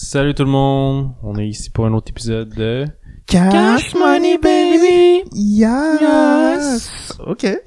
Salut 0.00 0.32
tout 0.32 0.44
le 0.44 0.50
monde, 0.50 1.10
on 1.24 1.34
est 1.34 1.48
ici 1.48 1.70
pour 1.70 1.84
un 1.84 1.92
autre 1.92 2.10
épisode 2.10 2.50
de 2.50 2.86
Cash 3.26 3.96
money 3.96 4.38
baby. 4.38 5.28
Yes. 5.32 6.00
Yes. 6.00 7.18
Ok. 7.18 7.40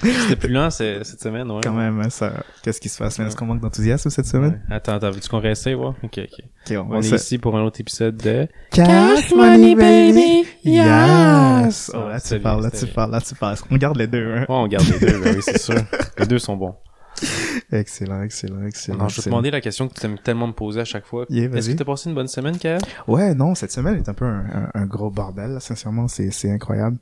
C'était 0.00 0.36
plus 0.36 0.48
lent 0.48 0.70
cette 0.70 1.20
semaine, 1.20 1.50
ouais. 1.50 1.60
Quand 1.64 1.72
même, 1.72 2.00
hein, 2.00 2.08
ça. 2.08 2.32
Qu'est-ce 2.62 2.80
qui 2.80 2.88
se 2.88 2.98
passe? 2.98 3.18
là? 3.18 3.26
Est-ce 3.26 3.36
qu'on 3.36 3.46
manque 3.46 3.60
d'enthousiasme 3.60 4.10
cette 4.10 4.26
semaine? 4.26 4.62
Ouais. 4.70 4.76
Attends, 4.76 4.94
attends, 4.94 5.10
veux-tu 5.10 5.28
qu'on 5.28 5.40
réessaye, 5.40 5.74
voir? 5.74 5.94
Ok, 6.04 6.18
ok. 6.18 6.44
Ok, 6.70 6.86
on, 6.88 7.02
est 7.02 7.10
ici 7.10 7.38
pour 7.38 7.56
un 7.56 7.62
autre 7.62 7.80
épisode 7.80 8.16
de 8.16 8.46
Cash 8.70 9.34
money 9.34 9.74
baby. 9.74 10.46
Yes. 10.62 11.90
Oh, 11.92 12.08
là 12.08 12.20
tu 12.20 12.38
parles, 12.38 12.62
là 12.62 12.70
tu 12.70 12.86
parles, 12.86 13.10
là 13.10 13.20
tu 13.20 13.34
parles. 13.34 13.56
On 13.72 13.76
garde 13.76 13.96
les 13.96 14.06
deux, 14.06 14.34
hein? 14.34 14.46
Ouais, 14.48 14.54
on 14.54 14.68
garde 14.68 14.86
les 14.86 15.00
deux, 15.00 15.18
ben 15.18 15.34
oui, 15.34 15.42
c'est 15.42 15.58
sûr. 15.58 15.82
Les 16.16 16.26
deux 16.26 16.38
sont 16.38 16.56
bons. 16.56 16.76
Excellent, 17.70 18.22
excellent, 18.22 18.64
excellent. 18.66 18.98
Non, 18.98 19.08
je 19.08 19.16
vais 19.16 19.22
te 19.22 19.28
demander 19.28 19.50
la 19.50 19.60
question 19.60 19.88
que 19.88 19.94
tu 19.94 20.06
aimes 20.06 20.18
tellement 20.18 20.46
me 20.46 20.52
poser 20.54 20.80
à 20.80 20.84
chaque 20.86 21.04
fois. 21.06 21.26
Yeah, 21.28 21.50
Est-ce 21.54 21.70
que 21.70 21.76
t'as 21.76 21.84
passé 21.84 22.08
une 22.08 22.14
bonne 22.14 22.28
semaine, 22.28 22.56
Kael? 22.58 22.80
Ouais, 23.06 23.34
non, 23.34 23.54
cette 23.54 23.72
semaine 23.72 23.96
est 23.96 24.08
un 24.08 24.14
peu 24.14 24.24
un, 24.24 24.46
un- 24.46 24.70
un 24.74 24.86
gros 24.86 25.10
bordel, 25.10 25.50
là, 25.52 25.60
sincèrement, 25.60 26.08
c'est, 26.08 26.30
c'est 26.30 26.50
incroyable. 26.50 26.96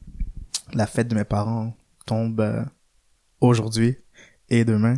La 0.74 0.86
fête 0.86 1.06
de 1.08 1.14
mes 1.14 1.24
parents 1.24 1.72
tombe 2.05 2.41
euh, 2.41 2.64
aujourd'hui 3.41 3.96
et 4.48 4.64
demain. 4.64 4.96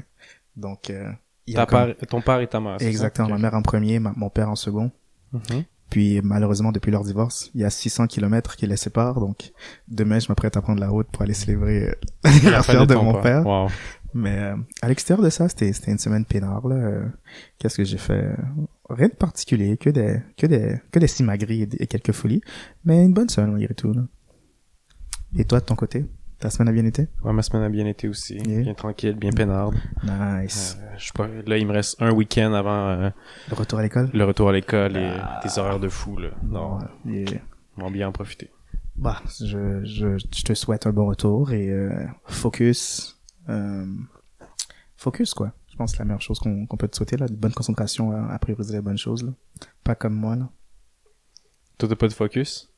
Donc, 0.57 0.91
euh, 0.91 1.11
il 1.47 1.55
y 1.55 1.57
a 1.57 1.61
Ta 1.61 1.67
comme- 1.67 1.95
père- 1.95 2.09
ton 2.09 2.21
père 2.21 2.41
et 2.41 2.47
ta 2.47 2.61
mère, 2.61 2.81
ça? 2.81 2.87
Exactement, 2.87 3.29
Ok. 3.29 3.33
ma 3.35 3.39
mère 3.39 3.55
en 3.55 3.63
premier, 3.63 3.99
ma- 3.99 4.13
mon 4.17 4.31
père 4.31 4.49
en 4.51 4.57
second. 4.57 4.91
Mhm. 5.33 5.65
Puis 5.91 6.21
malheureusement, 6.23 6.71
depuis 6.71 6.91
leur 6.91 7.03
divorce, 7.03 7.51
il 7.55 7.63
y 7.63 7.65
a 7.65 7.71
600 7.71 8.09
kilomètres 8.09 8.57
qui 8.57 8.67
les 8.67 8.77
séparent. 8.77 9.21
Donc 9.21 9.53
demain, 9.89 10.19
je 10.19 10.29
m'apprête 10.29 10.55
à 10.59 10.61
prendre 10.61 10.81
la 10.81 10.89
route 10.91 11.07
pour 11.11 11.23
aller 11.23 11.33
célébrer 11.33 11.89
euh, 11.89 11.93
La 12.25 12.31
fête 12.31 12.43
l'anniversaire 12.43 12.87
de, 12.87 12.95
ton 12.95 13.03
mon 13.05 13.23
père. 13.23 13.47
Wow. 13.47 13.69
Mais 14.15 14.39
euh, 14.39 14.57
à 14.83 14.89
l'extérieur 14.89 15.23
de 15.25 15.31
ça, 15.31 15.49
c'était 15.49 15.73
c'était 15.73 15.91
une 15.93 15.99
semaine 15.99 16.25
peinard. 16.25 16.67
là. 16.67 16.77
Euh, 16.77 17.05
Qu'est-ce 17.59 17.77
que 17.77 17.85
j'ai 17.85 17.99
fait? 17.99 18.35
Rien 18.89 19.09
de 19.09 19.13
particulier, 19.15 19.77
que 19.77 19.91
des 19.91 20.21
que 20.37 20.47
des 20.47 20.81
que 20.91 20.99
des 20.99 21.07
simagrées 21.07 21.59
et, 21.61 21.67
des- 21.67 21.77
et 21.83 21.87
quelques 21.87 22.13
folies. 22.13 22.41
Mais 22.85 23.05
une 23.05 23.13
bonne 23.13 23.29
semaine 23.29 23.53
malgré 23.53 23.75
tout. 23.75 23.93
Là. 23.93 24.03
Et 25.37 25.45
toi 25.45 25.61
de 25.61 25.65
ton 25.67 25.75
côté, 25.77 26.07
ta 26.39 26.49
semaine 26.49 26.69
a 26.69 26.73
bien 26.73 26.87
été? 26.87 27.07
Ouais, 27.23 27.33
ma 27.35 27.43
semaine 27.43 27.63
a 27.65 27.69
bien 27.69 27.85
été 27.85 28.09
aussi. 28.09 28.37
Yeah. 28.39 28.63
Bien 28.63 28.75
tranquille, 28.75 29.13
bien 29.15 29.31
peinarde. 29.31 29.75
Nice. 30.05 30.79
Euh, 30.81 30.95
je 30.97 31.05
sais 31.05 31.13
pas, 31.15 31.29
là, 31.47 31.59
il 31.59 31.67
me 31.67 31.73
reste 31.73 32.01
un 32.01 32.13
week-end 32.13 32.55
avant 32.55 32.89
euh, 32.89 33.11
Le 33.51 33.55
retour 33.57 33.79
à 33.79 33.83
l'école? 33.83 34.09
le 34.15 34.25
retour 34.25 34.49
à 34.49 34.53
l'école 34.53 34.97
et 34.97 35.05
Ah. 35.21 35.41
des 35.45 35.59
horaires 35.59 35.81
de 35.81 35.89
fou, 35.91 36.17
là. 36.17 36.31
Non, 36.43 36.79
yeah. 37.05 37.41
on 37.77 37.83
va 37.85 37.91
bien 37.91 38.09
en 38.09 38.13
profiter. 38.13 38.49
Bah, 38.97 39.21
je, 39.39 39.85
je, 39.85 40.17
je 40.19 40.43
te 40.45 40.55
souhaite 40.55 40.87
un 40.87 40.93
bon 40.93 41.07
retour 41.07 41.53
et 41.53 41.69
euh, 41.69 41.91
focus. 42.25 43.18
Euh, 43.49 43.87
focus, 44.97 45.35
quoi. 45.35 45.53
Je 45.71 45.77
pense 45.77 45.93
que 45.93 45.97
c'est 45.97 46.03
la 46.03 46.07
meilleure 46.07 46.21
chose 46.23 46.39
qu'on 46.41 46.67
peut 46.67 46.89
te 46.89 46.97
souhaiter, 46.97 47.17
là. 47.17 47.27
Une 47.29 47.37
bonne 47.37 47.53
concentration 47.53 48.11
à, 48.13 48.33
à 48.33 48.39
prioriser 48.39 48.75
les 48.75 48.81
bonnes 48.83 48.99
choses, 48.99 49.23
là. 49.25 49.33
Pas 49.85 49.95
comme 49.95 50.15
moi, 50.15 50.37
là. 50.37 50.49
Toi, 51.79 51.89
t'as 51.89 51.97
pas 51.97 52.09
de 52.09 52.13
focus? 52.13 52.73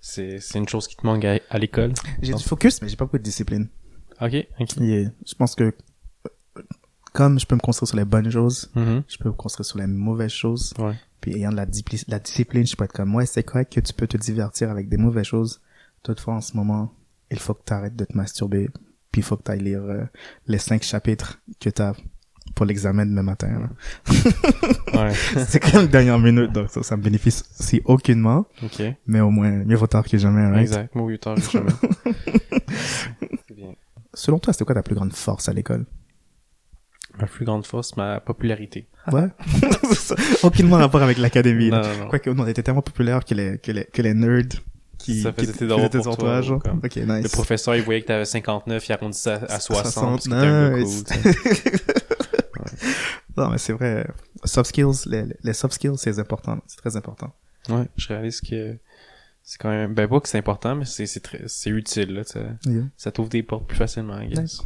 C'est, 0.00 0.40
une 0.54 0.66
chose 0.68 0.88
qui 0.88 0.96
te 0.96 1.04
manque 1.04 1.24
à, 1.26 1.38
à 1.50 1.58
l'école? 1.58 1.92
J'ai 2.22 2.32
du 2.32 2.42
focus, 2.42 2.80
mais 2.80 2.88
j'ai 2.88 2.96
pas 2.96 3.04
beaucoup 3.04 3.18
de 3.18 3.22
discipline. 3.22 3.68
Ok, 4.22 4.34
ok. 4.58 4.68
Je 4.78 5.34
pense 5.36 5.54
que 5.54 5.74
comme 7.12 7.38
je 7.40 7.46
peux 7.46 7.54
me 7.56 7.60
construire 7.60 7.88
sur 7.88 7.96
les 7.96 8.04
bonnes 8.04 8.30
choses, 8.30 8.70
Mhm. 8.74 9.02
je 9.08 9.18
peux 9.18 9.28
me 9.28 9.34
construire 9.34 9.66
sur 9.66 9.78
les 9.78 9.86
mauvaises 9.86 10.30
choses. 10.30 10.72
Ouais. 10.78 10.94
Puis 11.20 11.34
ayant 11.36 11.50
de 11.50 11.56
la 11.56 11.66
discipline, 11.66 12.66
je 12.66 12.76
peux 12.76 12.84
être 12.84 12.92
comme, 12.92 13.14
ouais, 13.14 13.26
c'est 13.26 13.42
correct 13.42 13.72
que 13.72 13.80
tu 13.80 13.92
peux 13.92 14.06
te 14.06 14.16
divertir 14.16 14.70
avec 14.70 14.88
des 14.88 14.96
mauvaises 14.96 15.26
choses. 15.26 15.60
Toutefois, 16.02 16.34
en 16.34 16.40
ce 16.40 16.56
moment, 16.56 16.94
il 17.30 17.38
faut 17.38 17.52
que 17.52 17.62
tu 17.66 17.72
arrêtes 17.74 17.96
de 17.96 18.04
te 18.06 18.16
masturber. 18.16 18.70
Puis 19.12 19.20
il 19.20 19.24
faut 19.24 19.36
que 19.36 19.42
tu 19.44 19.50
ailles 19.50 19.60
lire 19.62 19.82
euh, 19.82 20.04
les 20.46 20.58
cinq 20.58 20.82
chapitres 20.82 21.40
que 21.60 21.68
tu 21.70 21.82
as 21.82 21.94
pour 22.54 22.66
l'examen 22.66 23.06
demain 23.06 23.22
matin. 23.22 23.70
Ouais. 24.92 25.14
c'est 25.46 25.60
quand 25.60 25.78
même 25.78 25.86
dernière 25.86 26.18
minute, 26.18 26.52
donc 26.52 26.68
ça, 26.68 26.82
ça 26.82 26.96
me 26.96 27.02
bénéficie 27.02 27.80
aucunement. 27.84 28.46
ok. 28.62 28.82
Mais 29.06 29.20
au 29.20 29.30
moins, 29.30 29.50
mieux 29.50 29.76
vaut 29.76 29.86
tard 29.86 30.04
que 30.04 30.18
jamais. 30.18 30.44
right? 30.46 30.62
Exact. 30.62 30.94
Moi, 30.94 31.06
8 31.06 31.26
heures, 31.28 31.36
jamais. 31.38 31.70
Bien. 33.56 33.74
Selon 34.12 34.38
toi, 34.40 34.52
c'était 34.52 34.64
quoi 34.64 34.74
ta 34.74 34.82
plus 34.82 34.96
grande 34.96 35.12
force 35.12 35.48
à 35.48 35.52
l'école? 35.52 35.86
Ma 37.18 37.26
plus 37.26 37.44
grande 37.44 37.64
force, 37.66 37.96
ma 37.96 38.20
popularité. 38.20 38.88
Ouais. 39.12 39.28
aucunement 40.42 40.76
rapport 40.76 41.02
avec 41.02 41.18
l'académie. 41.18 41.70
Non, 41.70 41.82
non, 41.82 41.96
non. 42.00 42.08
Quoique, 42.08 42.28
nous, 42.30 42.42
on 42.42 42.46
était 42.46 42.62
tellement 42.62 42.82
populaires 42.82 43.24
que 43.24 43.34
les, 43.34 43.58
que 43.58 43.72
les, 43.72 43.84
que 43.84 44.02
les 44.02 44.12
nerds 44.14 44.60
qui, 45.02 45.22
Ça 45.22 45.32
qui, 45.32 45.46
faisait 45.46 45.52
qui 45.58 45.66
pour 45.66 46.08
entourages, 46.08 46.16
toi, 46.16 46.40
genre. 46.42 46.62
comme- 46.62 46.80
Ok, 46.84 46.96
nice. 46.96 47.22
Le 47.24 47.28
professeur, 47.28 47.76
il 47.76 47.82
voyait 47.82 48.02
que 48.02 48.06
t'avais 48.06 48.24
59, 48.24 48.88
il 48.88 48.92
arrondissait 48.92 49.30
à, 49.30 49.44
à 49.54 49.60
60, 49.60 49.68
parce 49.68 50.24
que 50.24 50.30
t'es 50.30 50.30
60, 50.30 50.32
un 50.32 50.42
gars 50.42 50.70
cool, 50.70 50.80
nice. 50.84 51.04
tu 51.04 51.14
sais. 51.14 51.72
Non, 53.36 53.48
mais 53.50 53.58
c'est 53.58 53.72
vrai. 53.72 54.06
Soft 54.44 54.68
skills, 54.68 55.06
les, 55.06 55.24
les 55.42 55.52
soft 55.52 55.74
skills, 55.74 55.96
c'est 55.96 56.18
important. 56.18 56.58
C'est 56.66 56.76
très 56.76 56.96
important. 56.96 57.32
Ouais, 57.68 57.86
je 57.96 58.08
réalise 58.08 58.40
que 58.40 58.76
c'est 59.42 59.58
quand 59.58 59.70
même, 59.70 59.94
ben 59.94 60.08
pas 60.08 60.20
que 60.20 60.28
c'est 60.28 60.38
important, 60.38 60.74
mais 60.74 60.84
c'est, 60.84 61.06
c'est 61.06 61.20
très, 61.20 61.42
c'est 61.46 61.70
utile, 61.70 62.12
là, 62.14 62.24
ça, 62.24 62.40
Yeah. 62.66 62.82
ça 62.96 63.10
t'ouvre 63.12 63.28
des 63.30 63.42
portes 63.42 63.66
plus 63.66 63.76
facilement, 63.78 64.18
I 64.20 64.28
guess. 64.28 64.38
Nice. 64.40 64.62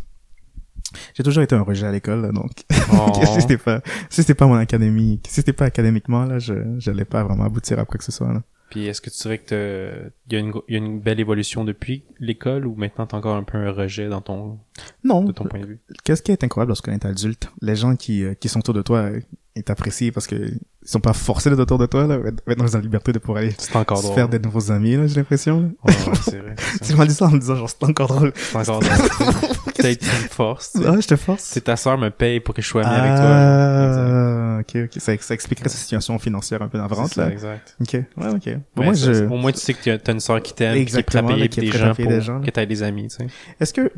J'ai 1.15 1.23
toujours 1.23 1.43
été 1.43 1.55
un 1.55 1.63
rejet 1.63 1.87
à 1.87 1.93
l'école, 1.93 2.23
là, 2.23 2.33
donc. 2.33 2.51
Oh. 2.93 3.13
si 3.35 3.41
c'était 3.43 3.59
pas, 3.59 3.81
si 4.11 4.23
c'était 4.23 4.35
pas 4.35 4.47
mon 4.47 4.57
académie, 4.57 5.21
si 5.27 5.35
c'était 5.35 5.53
pas 5.53 5.65
académiquement, 5.67 6.25
là, 6.25 6.39
je, 6.39 6.55
j'allais 6.79 7.05
pas 7.05 7.23
vraiment 7.25 7.45
aboutir 7.45 7.79
à 7.79 7.85
quoi 7.85 7.99
que 7.99 8.05
ce 8.05 8.13
soit, 8.13 8.33
là. 8.33 8.43
Puis 8.71 8.87
est-ce 8.87 9.01
que 9.01 9.11
tu 9.11 9.19
dirais 9.23 9.39
que 9.39 9.45
t'as- 9.49 10.11
il 10.29 10.33
y 10.33 10.37
a 10.37 10.39
une, 10.41 10.51
gro- 10.51 10.65
il 10.69 10.73
y 10.73 10.75
a 10.77 10.79
une 10.79 10.99
belle 11.01 11.21
évolution 11.21 11.65
depuis 11.65 12.03
l'école 12.19 12.67
ou 12.67 12.75
maintenant 12.75 13.07
t'as 13.07 13.17
encore 13.19 13.37
un 13.37 13.45
peu 13.45 13.59
un 13.59 13.71
rejet 13.71 14.09
dans 14.09 14.21
ton, 14.21 14.59
Non. 15.05 15.23
de 15.25 15.33
ton 15.33 15.45
point 15.45 15.61
de 15.61 15.67
vue? 15.67 15.81
Qu'est-ce 16.05 16.23
qui 16.23 16.33
est 16.33 16.43
incroyable 16.43 16.71
lorsqu'on 16.71 16.93
est 16.93 17.05
adulte? 17.05 17.51
Les 17.61 17.77
gens 17.77 17.95
qui, 17.95 18.25
euh, 18.25 18.35
qui 18.35 18.49
sont 18.49 18.59
autour 18.61 18.75
de 18.75 18.83
toi, 18.83 19.11
ils 19.57 19.63
t'apprécient 19.63 20.11
parce 20.11 20.27
que 20.27 20.35
ils 20.35 20.59
sont 20.89 21.01
pas 21.01 21.13
forcés 21.13 21.49
d'être 21.49 21.61
autour 21.61 21.79
de 21.79 21.87
toi, 21.87 22.07
là. 22.07 22.19
Ils 22.49 22.61
ont 22.63 22.67
la 22.75 22.81
liberté 22.81 23.13
de 23.13 23.19
pouvoir 23.21 23.39
aller 23.39 23.53
se 23.53 23.71
drôle. 23.73 24.15
faire 24.15 24.29
des 24.29 24.39
nouveaux 24.41 24.71
amis, 24.73 24.97
là, 24.97 25.07
j'ai 25.07 25.17
l'impression. 25.17 25.73
Ouais, 25.85 25.95
ouais, 25.95 26.13
c'est 26.23 26.39
vrai. 26.39 26.55
Tu 26.85 26.95
m'as 26.95 27.07
dit 27.07 27.15
ça 27.15 27.27
en 27.27 27.31
me 27.31 27.39
disant, 27.39 27.55
genre, 27.57 27.71
c'est 27.71 27.85
encore 27.85 28.09
drôle. 28.09 28.33
C'est 28.35 28.57
encore 28.57 28.81
drôle. 28.81 28.93
Peut-être 29.77 30.03
une 30.03 30.29
force. 30.29 30.73
tu 30.73 30.81
sais. 30.83 30.89
Ah, 30.89 31.01
je 31.01 31.07
te 31.07 31.17
force. 31.17 31.43
C'est 31.45 31.63
ta 31.63 31.77
sœur 31.77 31.97
me 31.99 32.11
paye 32.11 32.41
pour 32.41 32.55
que 32.55 32.63
je 32.63 32.67
sois 32.69 32.85
ami 32.85 32.97
avec 32.97 33.17
toi. 33.17 33.25
là. 33.25 34.57
Ah, 34.57 34.61
ok, 34.61 34.77
ok. 34.85 35.01
Ça, 35.01 35.13
ça 35.21 35.35
expliquerait 35.35 35.69
sa 35.69 35.79
situation 35.79 36.19
financière 36.19 36.61
un 36.63 36.69
peu 36.69 36.79
navrante, 36.79 37.17
là. 37.17 37.31
exact. 37.31 37.77
Ok, 37.81 37.93
ouais, 37.93 38.29
ok. 38.35 38.59
Bon, 38.77 38.85
moi, 38.85 38.95
je... 38.95 39.25
Au 39.27 39.37
moins, 39.37 39.53
tu 39.53 39.61
sais 39.61 39.75
que 39.75 39.97
t'as- 39.97 40.13
une 40.13 40.21
sœur 40.21 40.43
qui 40.43 40.53
t'aime, 40.55 40.85
qui 40.85 40.97
est 40.97 41.03
prête 41.03 41.25
à 41.25 41.27
payer 41.27 41.45
est 41.45 41.61
des 41.61 41.71
gens 41.71 41.95
pour 41.95 42.07
des 42.07 42.21
gens, 42.21 42.41
que 42.41 42.51
t'aies 42.51 42.67
des 42.67 42.83
amis, 42.83 43.09
tu 43.09 43.17
sais. 43.17 43.27
Est-ce 43.61 43.73
que, 43.73 43.91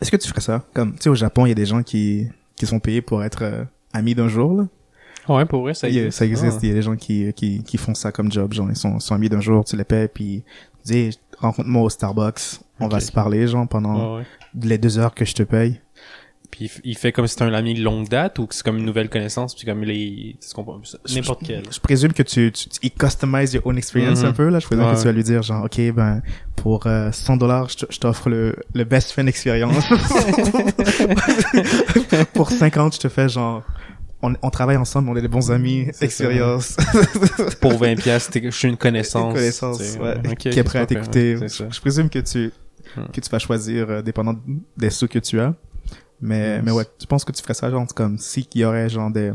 est-ce 0.00 0.10
que 0.10 0.16
tu 0.16 0.28
ferais 0.28 0.40
ça? 0.40 0.64
Comme, 0.74 0.92
tu 0.94 1.02
sais, 1.04 1.08
au 1.08 1.14
Japon, 1.14 1.46
il 1.46 1.50
y 1.50 1.52
a 1.52 1.54
des 1.56 1.66
gens 1.66 1.82
qui, 1.82 2.28
qui 2.56 2.66
sont 2.66 2.80
payés 2.80 3.02
pour 3.02 3.22
être 3.24 3.42
euh, 3.42 3.64
amis 3.92 4.14
d'un 4.14 4.28
jour, 4.28 4.54
là. 4.54 4.66
Ouais, 5.28 5.44
pour 5.44 5.60
vrai, 5.62 5.74
ça 5.74 5.88
existe. 5.88 6.12
ça 6.12 6.24
existe. 6.24 6.56
Ah. 6.56 6.60
Il 6.62 6.68
y 6.68 6.72
a 6.72 6.74
des 6.74 6.82
gens 6.82 6.96
qui, 6.96 7.32
qui, 7.34 7.62
qui 7.62 7.76
font 7.76 7.94
ça 7.94 8.10
comme 8.12 8.32
job, 8.32 8.54
genre, 8.54 8.68
ils 8.70 8.76
sont, 8.76 8.98
sont 8.98 9.14
amis 9.14 9.28
d'un 9.28 9.40
jour, 9.40 9.62
tu 9.64 9.76
les 9.76 9.84
payes, 9.84 10.08
puis 10.08 10.42
tu 10.86 10.92
dis, 10.92 11.18
rencontre-moi 11.38 11.82
au 11.82 11.90
Starbucks, 11.90 12.60
on 12.80 12.88
va 12.88 13.00
se 13.00 13.12
parler, 13.12 13.46
genre, 13.46 13.68
pendant 13.68 14.14
Ouais, 14.14 14.20
ouais. 14.20 14.26
les 14.68 14.78
deux 14.78 14.98
heures 14.98 15.14
que 15.14 15.24
je 15.26 15.34
te 15.34 15.42
paye. 15.42 15.80
Puis 16.50 16.70
il 16.82 16.96
fait 16.96 17.12
comme 17.12 17.26
si 17.26 17.32
c'était 17.34 17.44
un 17.44 17.52
ami 17.52 17.74
de 17.74 17.82
longue 17.82 18.08
date 18.08 18.38
ou 18.38 18.46
que 18.46 18.54
c'est 18.54 18.64
comme 18.64 18.78
une 18.78 18.86
nouvelle 18.86 19.10
connaissance 19.10 19.54
puis 19.54 19.66
comme 19.66 19.84
les 19.84 20.36
n'importe 21.14 21.42
quel. 21.44 21.62
Je 21.70 21.78
présume 21.78 22.12
que 22.12 22.22
tu, 22.22 22.50
tu, 22.50 22.68
tu- 22.68 22.78
il 22.82 22.90
customise 22.90 23.52
your 23.54 23.66
own 23.66 23.76
experience 23.76 24.20
Mhm. 24.22 24.28
un 24.28 24.32
peu, 24.32 24.48
là. 24.48 24.58
Je 24.58 24.66
présume 24.66 24.86
Ouais. 24.86 24.94
que 24.94 24.98
tu 24.98 25.04
vas 25.04 25.12
lui 25.12 25.22
dire, 25.22 25.42
genre, 25.42 25.64
OK, 25.66 25.78
ben, 25.92 26.22
pour 26.56 26.86
euh, 26.86 27.12
100 27.12 27.36
dollars, 27.36 27.68
je 27.68 27.84
je 27.90 27.98
t'offre 27.98 28.30
le, 28.30 28.56
le 28.74 28.84
best 28.84 29.12
friend 29.12 29.28
experience. 29.28 29.84
pour 32.34 32.50
50, 32.50 32.94
je 32.94 33.00
te 33.00 33.08
fais, 33.08 33.28
genre, 33.28 33.62
on, 34.22 34.34
on 34.42 34.50
travaille 34.50 34.76
ensemble, 34.76 35.08
on 35.10 35.16
est 35.16 35.22
des 35.22 35.28
bons 35.28 35.50
amis, 35.50 35.88
expérience. 36.00 36.76
Pour 37.60 37.78
20 37.78 37.96
pièces, 37.96 38.30
je 38.34 38.50
suis 38.50 38.68
une 38.68 38.76
connaissance. 38.76 39.34
connaissance, 39.34 39.78
tu 39.78 39.84
sais, 39.84 39.98
ouais, 40.00 40.14
qui 40.38 40.48
est 40.48 40.62
prêt 40.64 40.80
à 40.80 40.86
t'écouter. 40.86 41.48
ça. 41.48 41.66
Je 41.70 41.80
présume 41.80 42.10
que 42.10 42.18
tu, 42.18 42.50
que 43.12 43.20
tu 43.20 43.30
vas 43.30 43.38
choisir, 43.38 43.88
euh, 43.90 44.02
dépendant 44.02 44.34
des 44.76 44.90
sous 44.90 45.08
que 45.08 45.18
tu 45.18 45.40
as. 45.40 45.54
Mais, 46.20 46.60
mais 46.62 46.70
ouais, 46.72 46.84
tu 46.98 47.06
penses 47.06 47.24
que 47.24 47.32
tu 47.32 47.42
ferais 47.42 47.54
ça, 47.54 47.70
genre, 47.70 47.86
comme, 47.94 48.18
si 48.18 48.44
qu'il 48.44 48.62
y 48.62 48.64
aurait, 48.64 48.88
genre, 48.88 49.10
des 49.10 49.32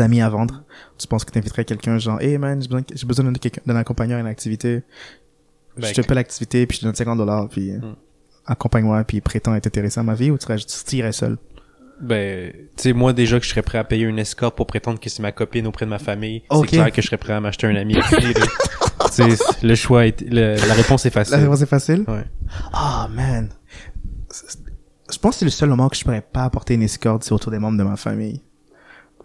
amis 0.00 0.20
à 0.20 0.28
vendre, 0.28 0.62
tu 0.98 1.06
penses 1.06 1.24
que 1.24 1.30
t'inviterais 1.30 1.64
quelqu'un, 1.64 1.98
genre, 1.98 2.20
hey 2.20 2.36
man, 2.38 2.60
j'ai 2.60 2.68
besoin, 2.68 2.82
j'ai 2.94 3.06
besoin 3.06 3.32
de 3.32 3.38
quelqu'un, 3.38 3.62
d'un 3.64 3.76
accompagnant 3.76 4.16
à 4.16 4.20
une 4.20 4.26
activité. 4.26 4.82
Ben, 5.76 5.86
je 5.88 5.94
te 5.94 6.06
paie 6.06 6.14
l'activité, 6.14 6.66
puis 6.66 6.76
je 6.76 6.80
te 6.80 6.86
donne 6.86 6.94
50 6.94 7.16
dollars, 7.18 7.48
puis 7.48 7.72
Hmm. 7.72 7.94
accompagne-moi, 8.46 9.04
puis 9.04 9.20
prétends 9.20 9.54
être 9.54 9.66
intéressé 9.66 10.00
à 10.00 10.02
ma 10.02 10.14
vie, 10.14 10.30
ou 10.30 10.36
tu 10.38 10.44
serais, 10.44 10.56
tu 10.58 10.96
irais 10.96 11.12
seul? 11.12 11.38
Ben, 12.00 12.52
tu 12.52 12.58
sais, 12.76 12.92
moi 12.92 13.12
déjà 13.12 13.38
que 13.40 13.44
je 13.44 13.50
serais 13.50 13.62
prêt 13.62 13.78
à 13.78 13.84
payer 13.84 14.04
une 14.04 14.18
escorte 14.20 14.56
pour 14.56 14.66
prétendre 14.66 15.00
que 15.00 15.08
c'est 15.10 15.22
ma 15.22 15.32
copine 15.32 15.66
auprès 15.66 15.84
de 15.86 15.90
ma 15.90 15.98
famille, 15.98 16.42
Ok. 16.50 16.66
c'est 16.70 16.76
clair 16.76 16.92
que 16.92 17.00
je 17.02 17.06
serais 17.06 17.16
prêt 17.16 17.32
à 17.32 17.40
m'acheter 17.40 17.66
un 17.66 17.74
ami. 17.76 17.94
Puis, 17.94 18.34
là, 18.34 18.46
tu 19.06 19.36
sais, 19.36 19.44
le 19.62 19.74
choix 19.74 20.06
est, 20.06 20.20
le- 20.20 20.54
la 20.68 20.74
réponse 20.74 21.06
est 21.06 21.14
La 21.14 21.24
facile. 21.24 21.40
réponse 21.40 21.62
est 21.62 21.66
facile? 21.66 22.04
Ouais. 22.06 22.24
Ah, 22.72 23.08
man. 23.12 23.48
C'est- 24.30 24.58
Je 25.10 25.18
pense 25.18 25.34
que 25.34 25.38
c'est 25.40 25.44
le 25.46 25.50
seul 25.50 25.68
moment 25.70 25.88
que 25.88 25.96
je 25.96 26.04
pourrais 26.04 26.20
pas 26.20 26.44
apporter 26.44 26.74
une 26.74 26.82
escorte, 26.82 27.24
c'est 27.24 27.32
autour 27.32 27.50
des 27.50 27.58
membres 27.58 27.78
de 27.78 27.82
ma 27.84 27.96
famille. 27.96 28.42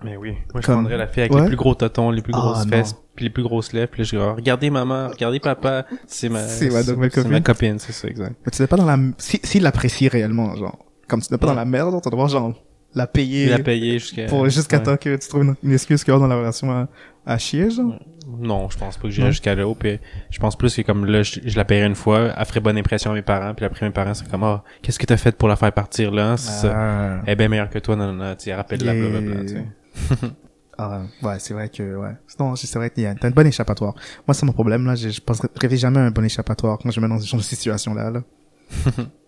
Mais 0.04 0.18
oui. 0.18 0.32
Moi, 0.54 0.62
je 0.62 0.66
Comme- 0.66 0.76
prendrais 0.76 0.98
la 0.98 1.08
fille 1.08 1.22
avec 1.24 1.34
Ouais. 1.34 1.42
les 1.42 1.48
plus 1.48 1.56
gros 1.56 1.76
totons, 1.76 2.10
les 2.10 2.22
plus 2.22 2.34
Ah, 2.36 2.40
grosses 2.40 2.66
non. 2.66 2.72
fesses, 2.72 2.96
puis 3.16 3.26
les 3.26 3.30
plus 3.30 3.44
grosses 3.44 3.74
lèvres, 3.74 3.90
puis 3.92 4.04
je 4.04 4.12
dirais, 4.12 4.26
Ah, 4.30 4.34
regardez 4.34 4.70
maman, 4.70 5.10
regardez 5.10 5.40
papa, 5.40 5.86
c'est 6.08 6.30
ma, 6.30 6.40
C'est 6.48 6.70
ma 6.70 6.84
nouvelle 6.84 7.12
c'est 7.12 7.28
ma 7.28 7.42
copine. 7.42 7.80
c'est 7.80 7.92
ça, 7.94 8.08
exact. 8.08 8.36
Mais 8.46 8.52
tu 8.52 8.62
n'es 8.62 8.68
pas 8.68 8.76
dans 8.78 8.86
la, 8.86 8.98
si, 9.18 9.40
s'il 9.44 9.64
l'apprécie 9.64 10.08
réellement, 10.08 10.56
genre, 10.56 10.78
comme 11.08 11.22
tu 11.22 11.32
n'es 11.32 11.38
pas 11.38 11.48
Ouais. 11.48 11.54
dans 11.54 11.60
la 11.60 11.66
merde, 11.66 12.02
tu 12.02 12.10
dois 12.10 12.28
genre, 12.28 12.54
la 12.96 13.08
payer 13.08 13.46
Il 13.46 13.54
a 13.54 13.60
payé 13.60 14.00
jusqu'à... 14.00 14.26
pour 14.26 14.48
jusqu'à 14.50 14.78
Ouais. 14.78 14.84
temps 14.84 14.98
que 14.98 15.16
tu 15.16 15.28
trouves 15.28 15.44
une, 15.44 15.56
une 15.64 15.74
excuse 15.74 16.04
qu'il 16.04 16.14
y 16.14 16.16
a 16.18 16.20
dans 16.20 16.28
la 16.28 16.36
relation 16.38 16.72
à, 16.72 16.88
à 17.26 17.38
chier, 17.38 17.70
genre? 17.70 18.00
Non, 18.40 18.70
je 18.70 18.78
pense 18.78 18.96
pas 18.98 19.04
que 19.04 19.10
j'irais 19.10 19.28
Non. 19.28 19.32
jusqu'à 19.32 19.56
là. 19.56 19.74
Puis 19.78 20.00
je 20.30 20.40
pense 20.40 20.56
plus 20.56 20.76
que 20.76 20.82
comme 20.82 21.06
là, 21.06 21.24
je, 21.24 21.40
je 21.44 21.58
la 21.58 21.66
paierais 21.66 21.88
une 21.88 21.96
fois, 21.96 22.34
elle 22.38 22.46
ferait 22.46 22.60
bonne 22.62 22.78
impression 22.78 23.12
à 23.12 23.14
mes 23.14 23.22
parents, 23.22 23.54
puis 23.54 23.66
après 23.66 23.86
mes 23.86 23.92
parents 23.92 24.14
seraient 24.14 24.30
comme, 24.30 24.44
ah, 24.44 24.64
qu'est-ce 24.82 25.00
que 25.00 25.06
t'as 25.06 25.18
fait 25.18 25.36
pour 25.36 25.48
la 25.50 25.56
faire 25.56 25.72
partir 25.74 26.12
là? 26.12 26.38
C'est 26.38 26.68
ça. 26.68 26.74
Ah. 26.76 27.22
Elle 27.26 27.34
est 27.34 27.36
bien 27.36 27.50
meilleure 27.50 27.70
que 27.70 27.80
toi, 27.80 27.96
non, 27.96 28.14
non, 28.14 28.24
non, 28.26 28.36
tu 28.36 28.46
sais, 28.46 28.54
rappelle-la, 28.54 28.94
Yeah. 28.96 29.10
blablabla, 29.10 29.42
tu 29.46 29.48
sais. 29.50 30.28
Ah, 30.76 31.04
ouais, 31.22 31.36
c'est 31.38 31.54
vrai 31.54 31.70
que, 31.70 31.84
ouais. 31.98 32.14
Non, 32.40 32.56
c'est 32.56 32.80
vrai 32.80 32.88
a, 33.06 33.14
t'as 33.14 33.28
un 33.28 33.32
bon 33.32 33.46
échappatoire. 33.46 33.94
Moi, 34.28 34.34
c'est 34.34 34.44
mon 34.48 34.54
problème, 34.54 34.88
là. 34.88 34.96
Je, 34.96 35.10
je 35.10 35.22
pense, 35.22 35.40
rêvais 35.56 35.78
jamais 35.78 36.00
à 36.00 36.06
un 36.06 36.10
bon 36.10 36.26
échappatoire 36.26 36.80
quand 36.80 36.90
je 36.90 37.00
me 37.00 37.08
mets 37.08 37.14
dans 37.14 37.20
ce 37.22 37.28
genre 37.28 37.40
de 37.40 37.46
situation-là, 37.46 38.10
là. 38.10 38.24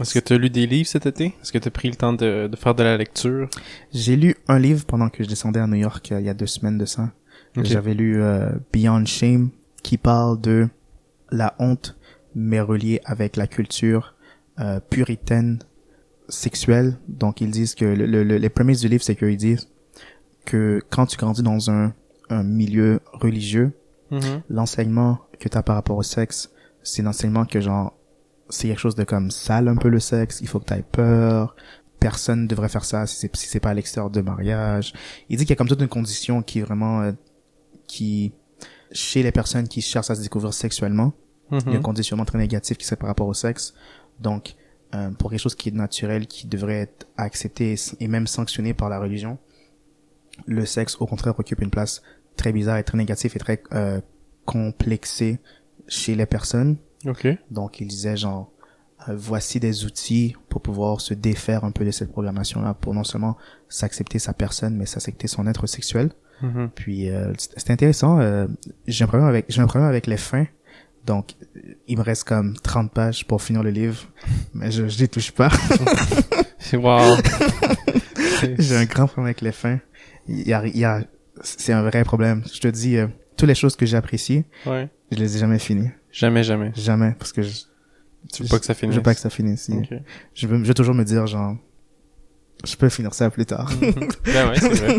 Est-ce 0.00 0.14
que 0.14 0.18
t'as 0.18 0.36
lu 0.36 0.50
des 0.50 0.66
livres 0.66 0.88
cet 0.88 1.06
été? 1.06 1.34
Est-ce 1.40 1.52
que 1.52 1.58
t'as 1.58 1.70
pris 1.70 1.88
le 1.88 1.96
temps 1.96 2.12
de, 2.12 2.48
de 2.48 2.56
faire 2.56 2.74
de 2.74 2.82
la 2.82 2.96
lecture? 2.96 3.48
J'ai 3.92 4.16
lu 4.16 4.36
un 4.48 4.58
livre 4.58 4.84
pendant 4.84 5.08
que 5.08 5.24
je 5.24 5.28
descendais 5.28 5.60
à 5.60 5.66
New 5.66 5.76
York 5.76 6.12
euh, 6.12 6.20
il 6.20 6.26
y 6.26 6.28
a 6.28 6.34
deux 6.34 6.46
semaines 6.46 6.78
de 6.78 6.84
ça. 6.84 7.12
J'avais 7.62 7.94
lu 7.94 8.20
euh, 8.22 8.50
Beyond 8.72 9.06
Shame 9.06 9.48
qui 9.82 9.96
parle 9.96 10.38
de 10.40 10.68
la 11.30 11.54
honte 11.58 11.96
mais 12.34 12.60
reliée 12.60 13.00
avec 13.06 13.36
la 13.36 13.46
culture 13.46 14.14
euh, 14.60 14.78
puritaine 14.80 15.60
sexuelle. 16.28 16.98
Donc 17.08 17.40
ils 17.40 17.50
disent 17.50 17.74
que 17.74 17.84
le, 17.86 18.04
le- 18.06 18.24
le- 18.24 18.36
les 18.36 18.48
prémices 18.50 18.80
du 18.80 18.88
livre 18.88 19.02
c'est 19.02 19.16
qu'ils 19.16 19.36
disent 19.38 19.68
que 20.44 20.82
quand 20.90 21.06
tu 21.06 21.16
grandis 21.16 21.42
dans 21.42 21.70
un, 21.70 21.94
un 22.30 22.42
milieu 22.42 23.00
religieux, 23.12 23.72
Mhm. 24.12 24.42
l'enseignement 24.50 25.18
que 25.40 25.48
tu 25.48 25.58
as 25.58 25.64
par 25.64 25.74
rapport 25.74 25.96
au 25.96 26.02
sexe, 26.04 26.52
c'est 26.84 27.02
l'enseignement 27.02 27.44
que 27.44 27.60
genre 27.60 27.95
c'est 28.48 28.68
quelque 28.68 28.80
chose 28.80 28.94
de 28.94 29.04
comme 29.04 29.30
sale 29.30 29.68
un 29.68 29.76
peu 29.76 29.88
le 29.88 30.00
sexe, 30.00 30.40
il 30.40 30.48
faut 30.48 30.60
que 30.60 30.66
tu 30.66 30.74
aies 30.74 30.84
peur, 30.90 31.56
personne 32.00 32.42
ne 32.42 32.46
devrait 32.46 32.68
faire 32.68 32.84
ça 32.84 33.06
si 33.06 33.16
c'est 33.16 33.34
si 33.36 33.60
pas 33.60 33.70
à 33.70 33.74
l'extérieur 33.74 34.10
de 34.10 34.20
mariage. 34.20 34.92
Il 35.28 35.36
dit 35.38 35.44
qu'il 35.44 35.50
y 35.50 35.52
a 35.54 35.56
comme 35.56 35.68
toute 35.68 35.80
une 35.80 35.88
condition 35.88 36.42
qui 36.42 36.58
est 36.60 36.62
vraiment 36.62 37.02
euh, 37.02 37.12
qui 37.86 38.32
chez 38.92 39.22
les 39.22 39.32
personnes 39.32 39.66
qui 39.68 39.80
cherchent 39.82 40.10
à 40.10 40.14
se 40.14 40.22
découvrir 40.22 40.54
sexuellement, 40.54 41.12
il 41.50 41.56
y 41.56 41.64
a 41.66 41.70
un 41.70 41.74
Mhm. 41.76 41.82
conditionnement 41.82 42.24
très 42.24 42.38
négatif 42.38 42.76
qui 42.76 42.84
serait 42.84 42.96
par 42.96 43.08
rapport 43.08 43.26
au 43.26 43.34
sexe. 43.34 43.74
Donc 44.20 44.54
euh, 44.94 45.10
pour 45.10 45.30
quelque 45.30 45.40
chose 45.40 45.54
qui 45.56 45.70
est 45.70 45.72
naturel, 45.72 46.26
qui 46.26 46.46
devrait 46.46 46.80
être 46.82 47.06
accepté 47.16 47.74
et 47.98 48.08
même 48.08 48.26
sanctionné 48.28 48.74
par 48.74 48.88
la 48.88 49.00
religion, 49.00 49.38
le 50.46 50.64
sexe 50.66 50.96
au 51.00 51.06
contraire 51.06 51.38
occupe 51.38 51.60
une 51.62 51.70
place 51.70 52.02
très 52.36 52.52
bizarre 52.52 52.76
et 52.78 52.84
très 52.84 52.98
négative 52.98 53.32
et 53.34 53.38
très 53.38 53.62
euh, 53.72 54.00
complexée 54.44 55.40
chez 55.88 56.14
les 56.14 56.26
personnes. 56.26 56.76
Ok. 57.06 57.26
Donc 57.50 57.80
il 57.80 57.86
disait 57.86 58.16
genre 58.16 58.50
euh, 59.08 59.14
voici 59.16 59.60
des 59.60 59.84
outils 59.84 60.36
pour 60.48 60.62
pouvoir 60.62 61.00
se 61.00 61.14
défaire 61.14 61.64
un 61.64 61.70
peu 61.70 61.84
de 61.84 61.90
cette 61.90 62.10
programmation 62.10 62.62
là 62.62 62.74
pour 62.74 62.94
non 62.94 63.04
seulement 63.04 63.36
s'accepter 63.68 64.18
sa 64.18 64.32
personne 64.32 64.76
mais 64.76 64.86
s'accepter 64.86 65.28
son 65.28 65.46
être 65.46 65.66
sexuel. 65.66 66.10
Mhm. 66.42 66.70
Puis 66.74 67.10
euh, 67.10 67.32
c'est 67.36 67.70
intéressant 67.70 68.20
euh, 68.20 68.46
j'ai 68.86 69.04
un 69.04 69.06
problème 69.06 69.28
avec 69.28 69.46
j'ai 69.48 69.60
un 69.60 69.66
problème 69.66 69.88
avec 69.88 70.06
les 70.06 70.16
fins. 70.16 70.46
Donc 71.04 71.34
euh, 71.56 71.74
il 71.86 71.98
me 71.98 72.02
reste 72.02 72.24
comme 72.24 72.56
30 72.56 72.92
pages 72.92 73.26
pour 73.26 73.42
finir 73.42 73.62
le 73.62 73.70
livre 73.70 74.06
mais 74.54 74.70
je 74.70 74.88
je 74.88 74.98
les 74.98 75.08
touche 75.08 75.32
pas. 75.32 75.50
Wow. 76.74 77.16
J'ai 78.58 78.76
un 78.76 78.84
grand 78.84 79.06
problème 79.06 79.26
avec 79.26 79.40
les 79.40 79.52
fins. 79.52 79.78
Il 80.28 80.46
y 80.46 80.52
a, 80.52 80.66
il 80.66 80.76
y 80.76 80.84
a, 80.84 81.02
c'est 81.42 81.72
un 81.72 81.82
vrai 81.82 82.04
problème. 82.04 82.42
Je 82.52 82.60
te 82.60 82.68
dis, 82.68 82.96
euh, 82.96 83.06
toutes 83.36 83.48
les 83.48 83.54
choses 83.54 83.76
que 83.76 83.86
j'apprécie, 83.86 84.44
ouais. 84.66 84.88
Je 85.10 85.16
les 85.18 85.36
ai 85.36 85.40
jamais 85.40 85.58
finies. 85.58 85.90
Jamais, 86.12 86.42
jamais. 86.42 86.72
Jamais, 86.74 87.14
parce 87.18 87.32
que 87.32 87.42
je, 87.42 87.62
Tu 88.32 88.42
veux 88.42 88.48
pas 88.48 88.58
que 88.58 88.64
ça 88.66 88.72
je 88.72 88.78
finisse? 88.78 88.96
veux 88.96 89.02
pas 89.02 89.14
que 89.14 89.20
ça 89.20 89.30
finisse. 89.30 89.70
Ok. 89.70 89.88
Je 90.34 90.46
veux, 90.46 90.58
je 90.62 90.68
veux 90.68 90.74
toujours 90.74 90.94
me 90.94 91.04
dire, 91.04 91.26
genre, 91.26 91.56
je 92.64 92.74
peux 92.76 92.88
finir 92.88 93.14
ça 93.14 93.30
plus 93.30 93.44
tard. 93.46 93.70
ben 94.24 94.48
ouais, 94.48 94.58
c'est 94.58 94.74
vrai. 94.74 94.98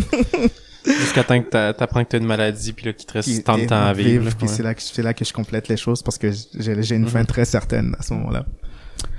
Jusqu'à 0.85 1.23
temps 1.23 1.41
que 1.41 1.49
t'a- 1.49 1.73
t'apprends 1.73 2.03
que 2.05 2.09
t'as 2.09 2.17
une 2.19 2.25
maladie, 2.25 2.71
puis 2.71 2.85
là, 2.85 2.93
qu'il 2.93 3.05
te 3.05 3.13
reste 3.13 3.43
tant 3.43 3.57
de 3.57 3.65
temps 3.65 3.83
à 3.83 3.91
vivre. 3.93 4.25
là, 4.25 4.31
puis 4.37 4.47
ouais. 4.47 4.53
c'est 4.53 4.63
là 4.63 4.73
que, 4.73 4.81
c'est 4.81 5.01
là 5.03 5.13
que 5.13 5.25
je 5.25 5.33
complète 5.33 5.67
les 5.67 5.75
choses 5.75 6.01
parce 6.01 6.17
que 6.17 6.31
j'ai, 6.31 6.81
j'ai 6.83 6.95
une 6.95 7.01
Mhm. 7.03 7.07
fin 7.09 7.25
très 7.25 7.43
certaine 7.45 7.95
à 7.99 8.03
ce 8.03 8.13
moment-là. 8.13 8.45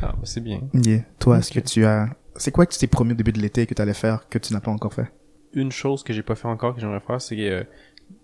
Ah, 0.00 0.12
bah, 0.12 0.18
c'est 0.24 0.40
bien. 0.40 0.60
Yeah. 0.72 1.02
Toi, 1.18 1.38
est-ce 1.38 1.50
que 1.52 1.60
tu 1.60 1.84
as, 1.84 2.08
c'est 2.36 2.52
quoi 2.52 2.64
que 2.64 2.72
tu 2.72 2.78
t'es 2.78 2.86
promis 2.86 3.12
au 3.12 3.16
début 3.16 3.32
de 3.32 3.40
l'été 3.40 3.66
que 3.66 3.74
tu 3.74 3.82
allais 3.82 3.92
faire 3.94 4.28
que 4.30 4.38
tu 4.38 4.54
n'as 4.54 4.60
pas 4.60 4.70
encore 4.70 4.94
fait? 4.94 5.12
Une 5.52 5.70
chose 5.72 6.02
que 6.02 6.12
j'ai 6.12 6.22
pas 6.22 6.34
fait 6.36 6.48
encore, 6.48 6.74
que 6.74 6.80
j'aimerais 6.80 7.00
faire, 7.06 7.20
c'est 7.20 7.36
que, 7.36 7.42
euh, 7.42 7.64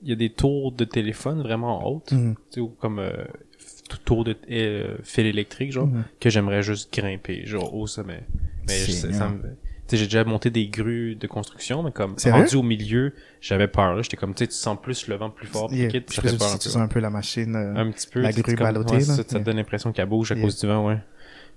il 0.02 0.08
y 0.08 0.12
a 0.12 0.16
des 0.16 0.30
tours 0.30 0.72
de 0.72 0.84
téléphone 0.84 1.42
vraiment 1.42 1.86
hautes, 1.88 2.08
tu 2.08 2.34
sais, 2.50 2.60
ou 2.60 2.68
comme, 2.68 2.98
euh, 2.98 3.12
f- 3.58 3.98
tours 4.04 4.24
de 4.24 4.36
euh, 4.50 4.96
fil 5.02 5.26
électrique, 5.26 5.72
genre, 5.72 5.86
Mhm. 5.86 6.04
que 6.20 6.30
j'aimerais 6.30 6.62
juste 6.62 6.92
grimper, 6.92 7.44
genre, 7.46 7.74
au 7.74 7.86
sommet. 7.86 8.22
Mais 8.68 8.74
ça, 8.74 9.28
me... 9.28 9.40
Tu 9.86 9.90
sais, 9.90 9.96
j'ai 9.98 10.04
déjà 10.06 10.24
monté 10.24 10.48
des 10.48 10.66
grues 10.68 11.14
de 11.14 11.26
construction, 11.26 11.82
mais 11.82 11.92
comme, 11.92 12.14
C'est 12.16 12.30
rendu 12.30 12.56
au 12.56 12.62
milieu, 12.62 13.12
j'avais 13.42 13.68
peur. 13.68 14.02
J'étais 14.02 14.16
comme, 14.16 14.34
tu 14.34 14.46
sens 14.50 14.78
plus 14.82 15.08
le 15.08 15.16
vent 15.16 15.28
plus 15.28 15.46
fort, 15.46 15.70
Yeah. 15.72 15.88
quitte, 15.88 16.06
puis 16.06 16.20
peur 16.22 16.30
si 16.30 16.36
un 16.54 16.58
tu 16.58 16.68
sens 16.70 16.76
un 16.76 16.88
peu 16.88 17.00
la 17.00 17.10
machine. 17.10 17.54
euh, 17.54 17.74
un 17.76 17.90
petit 17.90 18.06
peu 18.08 18.20
la 18.20 18.32
grue 18.32 18.42
c'est 18.46 18.54
comme- 18.56 18.66
ballottée, 18.66 18.92
ouais, 18.94 18.98
là. 19.00 19.04
ça, 19.04 19.16
ça 19.16 19.24
te 19.24 19.44
donne 19.44 19.56
l'impression 19.56 19.92
qu'elle 19.92 20.08
bouge 20.08 20.32
à 20.32 20.36
Yeah. 20.36 20.44
cause 20.44 20.58
du 20.60 20.66
vent 20.66 20.86
ouais 20.86 20.98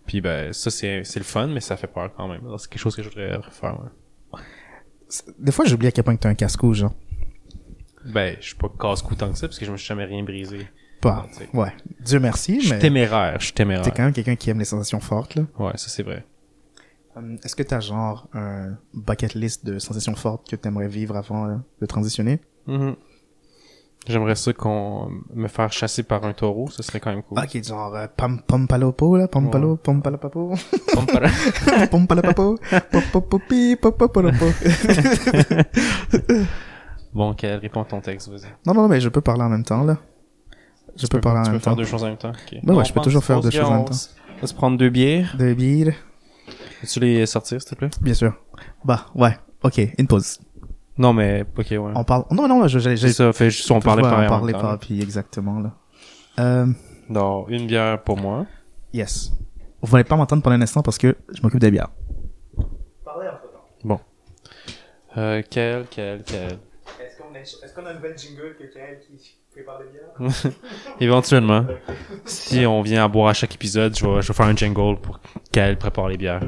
puis 0.05 0.21
ben 0.21 0.53
ça 0.53 0.69
c'est 0.69 1.03
c'est 1.03 1.19
le 1.19 1.25
fun 1.25 1.47
mais 1.47 1.59
ça 1.59 1.75
fait 1.75 1.87
peur 1.87 2.09
quand 2.15 2.29
même 2.29 2.39
c'est 2.57 2.69
quelque 2.69 2.79
chose 2.79 2.95
que 2.95 3.03
je 3.03 3.09
voudrais 3.09 3.39
faire 3.51 3.77
ouais. 4.33 4.39
Des 5.39 5.51
fois, 5.51 5.65
j'oublie 5.65 5.87
à 5.87 5.91
quel 5.91 6.03
point 6.03 6.15
que 6.15 6.21
t'as 6.21 6.29
un 6.29 6.35
casse-cou, 6.35 6.73
genre. 6.73 6.93
Ben 8.07 8.35
je 8.39 8.45
suis 8.47 8.55
pas 8.55 8.69
casse-cou 8.79 9.15
tant 9.15 9.31
que 9.31 9.37
ça 9.37 9.47
parce 9.47 9.59
que 9.59 9.65
je 9.65 9.71
me 9.71 9.77
suis 9.77 9.87
jamais 9.87 10.05
rien 10.05 10.23
brisé 10.23 10.67
Pas. 11.01 11.25
tu 11.31 11.39
sais. 11.39 11.49
Ouais. 11.53 11.73
Dieu 11.99 12.19
merci, 12.19 12.55
je 12.59 12.65
suis 12.65 12.71
mais 12.73 12.79
téméraire 12.79 13.35
je 13.39 13.45
suis 13.45 13.53
t'es 13.53 13.63
téméraire 13.63 13.93
quand 13.95 14.03
même 14.03 14.13
quelqu'un 14.13 14.35
qui 14.35 14.49
aime 14.49 14.59
les 14.59 14.65
sensations 14.65 14.99
fortes, 14.99 15.35
là. 15.35 15.43
ouais 15.59 15.73
ça 15.75 15.89
c'est 15.89 16.03
vrai 16.03 16.25
Hum, 17.15 17.37
Est-ce 17.43 17.55
que 17.55 17.63
t'as 17.63 17.79
genre 17.79 18.27
un 18.33 18.77
bucket 18.93 19.33
list 19.33 19.65
de 19.65 19.79
sensations 19.79 20.15
fortes 20.15 20.47
que 20.49 20.55
t'aimerais 20.55 20.87
vivre 20.87 21.15
avant 21.17 21.61
de 21.81 21.85
transitionner? 21.87 22.39
Mhm. 22.67 22.95
j'aimerais 24.07 24.35
ça 24.35 24.53
qu'on 24.53 25.09
me 25.33 25.47
faire 25.47 25.71
chasser 25.73 26.03
par 26.03 26.23
un 26.25 26.33
taureau 26.33 26.69
ça 26.69 26.83
serait 26.83 26.99
quand 26.99 27.09
même 27.09 27.23
cool 27.23 27.39
Ok, 27.39 27.63
genre 27.63 27.95
euh, 27.95 28.05
pam 28.15 28.39
pam 28.45 28.67
palopo, 28.67 29.17
là, 29.17 29.27
pam 29.27 29.49
palo, 29.49 29.77
pam 29.77 30.01
palapapo, 30.01 30.53
Pom, 30.93 31.05
para- 31.07 31.87
pam 31.91 32.05
palapapo, 32.07 32.57
pop 32.91 33.03
pop 33.11 33.29
pop 33.29 33.41
pi, 33.49 33.75
pop 33.81 33.97
pop 33.97 34.13
palapo. 34.13 34.45
bon 37.13 37.33
quel 37.33 37.59
réponds 37.59 37.81
à 37.81 37.85
ton 37.85 38.01
texte 38.01 38.29
vas-y 38.29 38.49
Non, 38.65 38.73
non, 38.73 38.87
mais 38.87 38.99
je 39.01 39.09
peux 39.09 39.21
parler 39.21 39.43
en 39.43 39.49
même 39.49 39.63
temps, 39.63 39.83
là. 39.83 39.97
Je 40.95 41.01
tu 41.01 41.07
peux 41.07 41.17
peux, 41.17 41.21
parler 41.21 41.39
en 41.39 41.43
tu 41.43 41.49
même 41.51 41.59
peux 41.59 41.63
faire 41.63 41.73
temps. 41.73 41.77
deux 41.77 41.85
choses 41.85 42.03
en 42.03 42.07
même 42.07 42.17
temps 42.17 42.29
ok. 42.31 42.59
Ben 42.63 42.73
ouais, 42.73 42.81
On 42.81 42.83
je 42.83 42.93
peux 42.93 43.01
toujours 43.01 43.23
faire 43.23 43.37
on 43.37 43.41
deux 43.41 43.51
se- 43.51 43.57
choses 43.57 43.67
en 43.67 43.71
même 43.71 43.81
on 43.81 43.85
temps. 43.85 43.95
on 44.37 44.41
va 44.41 44.47
se 44.47 44.53
prendre 44.53 44.77
deux 44.77 44.89
bières 44.89 45.35
De 45.37 45.53
bière, 45.53 45.93
peux-tu 46.81 46.99
les 46.99 47.25
sortir 47.25 47.61
s'il 47.61 47.69
te 47.69 47.75
plaît? 47.75 47.89
Bien 48.01 48.13
sûr. 48.13 48.33
Bah, 48.83 49.05
ouais. 49.15 49.37
Ok, 49.63 49.79
une 49.97 50.07
pause. 50.07 50.39
non 50.97 51.13
mais 51.13 51.43
ok 51.57 51.67
ouais 51.71 51.77
On 51.95 52.03
parle. 52.03 52.25
Non, 52.31 52.47
non, 52.47 52.67
je, 52.67 52.79
j'ai, 52.79 52.97
c'est 52.97 53.09
ça 53.13 53.31
fait 53.33 53.49
juste 53.51 53.69
on 53.71 53.79
parlait 53.79 54.01
pas 54.01 54.19
même 54.21 54.51
temps, 54.53 54.59
pas, 54.61 54.77
puis 54.77 55.01
exactement 55.01 55.59
là. 55.59 55.73
Euh, 56.39 56.67
Donc, 57.09 57.47
une 57.49 57.67
bière 57.67 58.01
pour 58.03 58.17
moi. 58.17 58.45
yes. 58.93 59.31
Vous 59.81 59.91
n'allez 59.95 60.03
pas 60.03 60.15
m'entendre 60.15 60.41
pendant 60.41 60.55
un 60.55 60.61
instant 60.61 60.81
parce 60.81 60.97
que 60.97 61.15
je 61.33 61.41
m'occupe 61.43 61.59
des 61.59 61.69
bières. 61.71 61.89
Bon. 63.83 63.99
Euh, 65.17 65.41
quel, 65.49 65.85
quel, 65.89 66.23
quel. 66.23 66.47
Est-ce 66.47 66.51
qu'on 66.51 66.57
a, 66.57 66.66
est-ce 67.63 67.73
qu'on 67.73 67.85
a 67.85 67.91
une 67.91 67.97
nouvelle 67.97 68.17
jingle 68.17 68.55
que 68.57 68.65
Kael 68.65 68.99
qui 68.99 69.37
prépare 69.51 69.79
des 69.79 69.85
bières? 69.85 70.53
Éventuellement. 70.99 71.65
Si 72.25 72.65
on 72.65 72.81
vient 72.81 73.05
à 73.05 73.07
boire 73.07 73.29
à 73.29 73.33
chaque 73.33 73.55
épisode, 73.55 73.97
je 73.97 74.05
vais, 74.05 74.21
faire 74.21 74.45
un 74.45 74.55
jingle 74.55 74.99
pour 74.99 75.19
qu'elle 75.51 75.77
prépare 75.77 76.09
les 76.09 76.17
bières. 76.17 76.41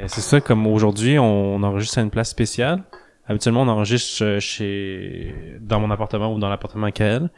Mais 0.00 0.08
C'est 0.08 0.20
ça, 0.20 0.40
comme 0.40 0.66
aujourd'hui, 0.66 1.18
on 1.18 1.62
enregistre 1.62 1.98
à 1.98 2.02
une 2.02 2.10
place 2.10 2.30
spéciale. 2.30 2.82
Habituellement, 3.26 3.62
on 3.62 3.68
enregistre 3.68 4.22
euh, 4.22 4.40
chez, 4.40 5.34
dans 5.60 5.80
mon 5.80 5.90
appartement 5.90 6.34
ou 6.34 6.38
dans 6.38 6.50
l'appartement 6.50 6.86
à 6.86 6.92
Kael. 6.92 7.30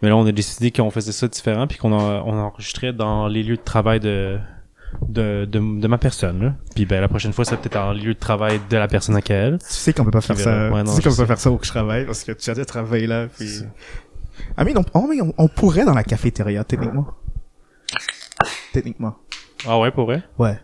Mais 0.00 0.08
là, 0.08 0.16
on 0.16 0.24
a 0.26 0.32
décidé 0.32 0.70
qu'on 0.70 0.90
faisait 0.90 1.10
ça 1.10 1.26
différent 1.26 1.66
puis 1.66 1.76
qu'on 1.76 1.92
on 1.92 2.38
enregistrait 2.38 2.92
dans 2.92 3.26
les 3.26 3.42
lieux 3.42 3.56
de 3.56 3.62
travail 3.62 3.98
de, 3.98 4.38
de, 5.06 5.44
de, 5.44 5.58
de 5.80 5.88
ma 5.88 5.98
personne, 5.98 6.42
là. 6.42 6.54
Puis 6.74 6.86
ben, 6.86 7.00
la 7.00 7.08
prochaine 7.08 7.32
fois, 7.32 7.44
ça 7.44 7.56
peut-être 7.56 7.76
en 7.76 7.92
lieu 7.92 8.14
de 8.14 8.18
travail 8.18 8.60
de 8.68 8.76
la 8.76 8.88
personne 8.88 9.16
à 9.16 9.22
Kael. 9.22 9.58
Tu 9.58 9.66
sais 9.68 9.92
qu'on 9.92 10.04
peut 10.04 10.10
pas 10.10 10.20
faire 10.20 10.38
ça. 10.38 10.70
Ouais, 10.70 10.82
non, 10.82 10.94
tu 10.94 11.02
sais 11.02 11.08
qu'on 11.08 11.14
peut 11.14 11.22
pas 11.22 11.26
faire 11.26 11.40
ça 11.40 11.50
où 11.50 11.58
je 11.62 11.68
travaille 11.68 12.06
parce 12.06 12.24
que 12.24 12.32
tu 12.32 12.50
as 12.50 12.54
déjà 12.54 12.64
travaillé 12.64 13.06
là. 13.06 13.26
Puis... 13.26 13.48
C'est- 13.48 13.68
Ah 14.56 14.64
mais 14.64 14.76
on, 14.76 14.84
oh, 14.94 15.06
mais 15.08 15.20
on, 15.20 15.34
on 15.36 15.48
pourrait 15.48 15.84
dans 15.84 15.94
la 15.94 16.04
cafétéria 16.04 16.64
techniquement. 16.64 17.08
Techniquement. 18.72 19.16
Ah 19.66 19.78
ouais, 19.78 19.90
pour 19.90 20.06
vrai? 20.06 20.22
Ouais. 20.38 20.58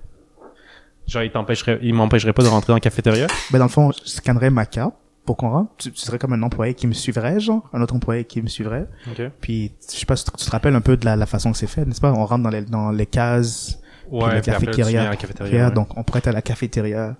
Genre, 1.06 1.22
il 1.22 1.30
t'empêcherait, 1.30 1.78
il 1.82 1.92
m'empêcherait 1.94 2.32
pas 2.32 2.42
de 2.42 2.48
rentrer 2.48 2.68
dans 2.68 2.74
la 2.76 2.80
cafétéria? 2.80 3.26
Ben 3.50 3.58
dans 3.58 3.66
le 3.66 3.70
fond, 3.70 3.90
je 3.92 4.08
scannerais 4.08 4.50
ma 4.50 4.64
carte 4.64 4.94
pour 5.26 5.36
qu'on 5.36 5.50
rentre. 5.50 5.70
Tu, 5.78 5.90
tu 5.90 6.00
serais 6.00 6.18
comme 6.18 6.32
un 6.32 6.42
employé 6.42 6.74
qui 6.74 6.86
me 6.86 6.92
suivrait, 6.92 7.40
genre, 7.40 7.68
un 7.72 7.82
autre 7.82 7.94
employé 7.94 8.24
qui 8.24 8.40
me 8.40 8.48
suivrait. 8.48 8.86
Ok. 9.10 9.22
Puis 9.40 9.72
je 9.90 9.96
sais 9.98 10.06
pas 10.06 10.16
si 10.16 10.24
tu 10.24 10.30
tu 10.32 10.44
te 10.46 10.50
rappelles 10.50 10.74
un 10.74 10.80
peu 10.80 10.96
de 10.96 11.04
la, 11.04 11.16
la 11.16 11.26
façon 11.26 11.52
que 11.52 11.58
c'est 11.58 11.66
fait, 11.66 11.84
n'est-ce 11.84 12.00
pas? 12.00 12.12
On 12.12 12.24
rentre 12.24 12.42
dans 12.42 12.50
les 12.50 12.62
dans 12.62 12.90
les 12.90 13.06
cases, 13.06 13.78
Ouais, 14.10 14.34
la 14.34 14.40
puis 14.40 14.50
cafétéria, 14.52 15.02
à 15.06 15.10
la 15.10 15.16
cafétéria. 15.16 15.68
ouais. 15.68 15.74
donc 15.74 15.96
on 15.96 16.02
pourrait 16.04 16.18
être 16.18 16.28
à 16.28 16.32
la 16.32 16.42
cafétéria. 16.42 17.16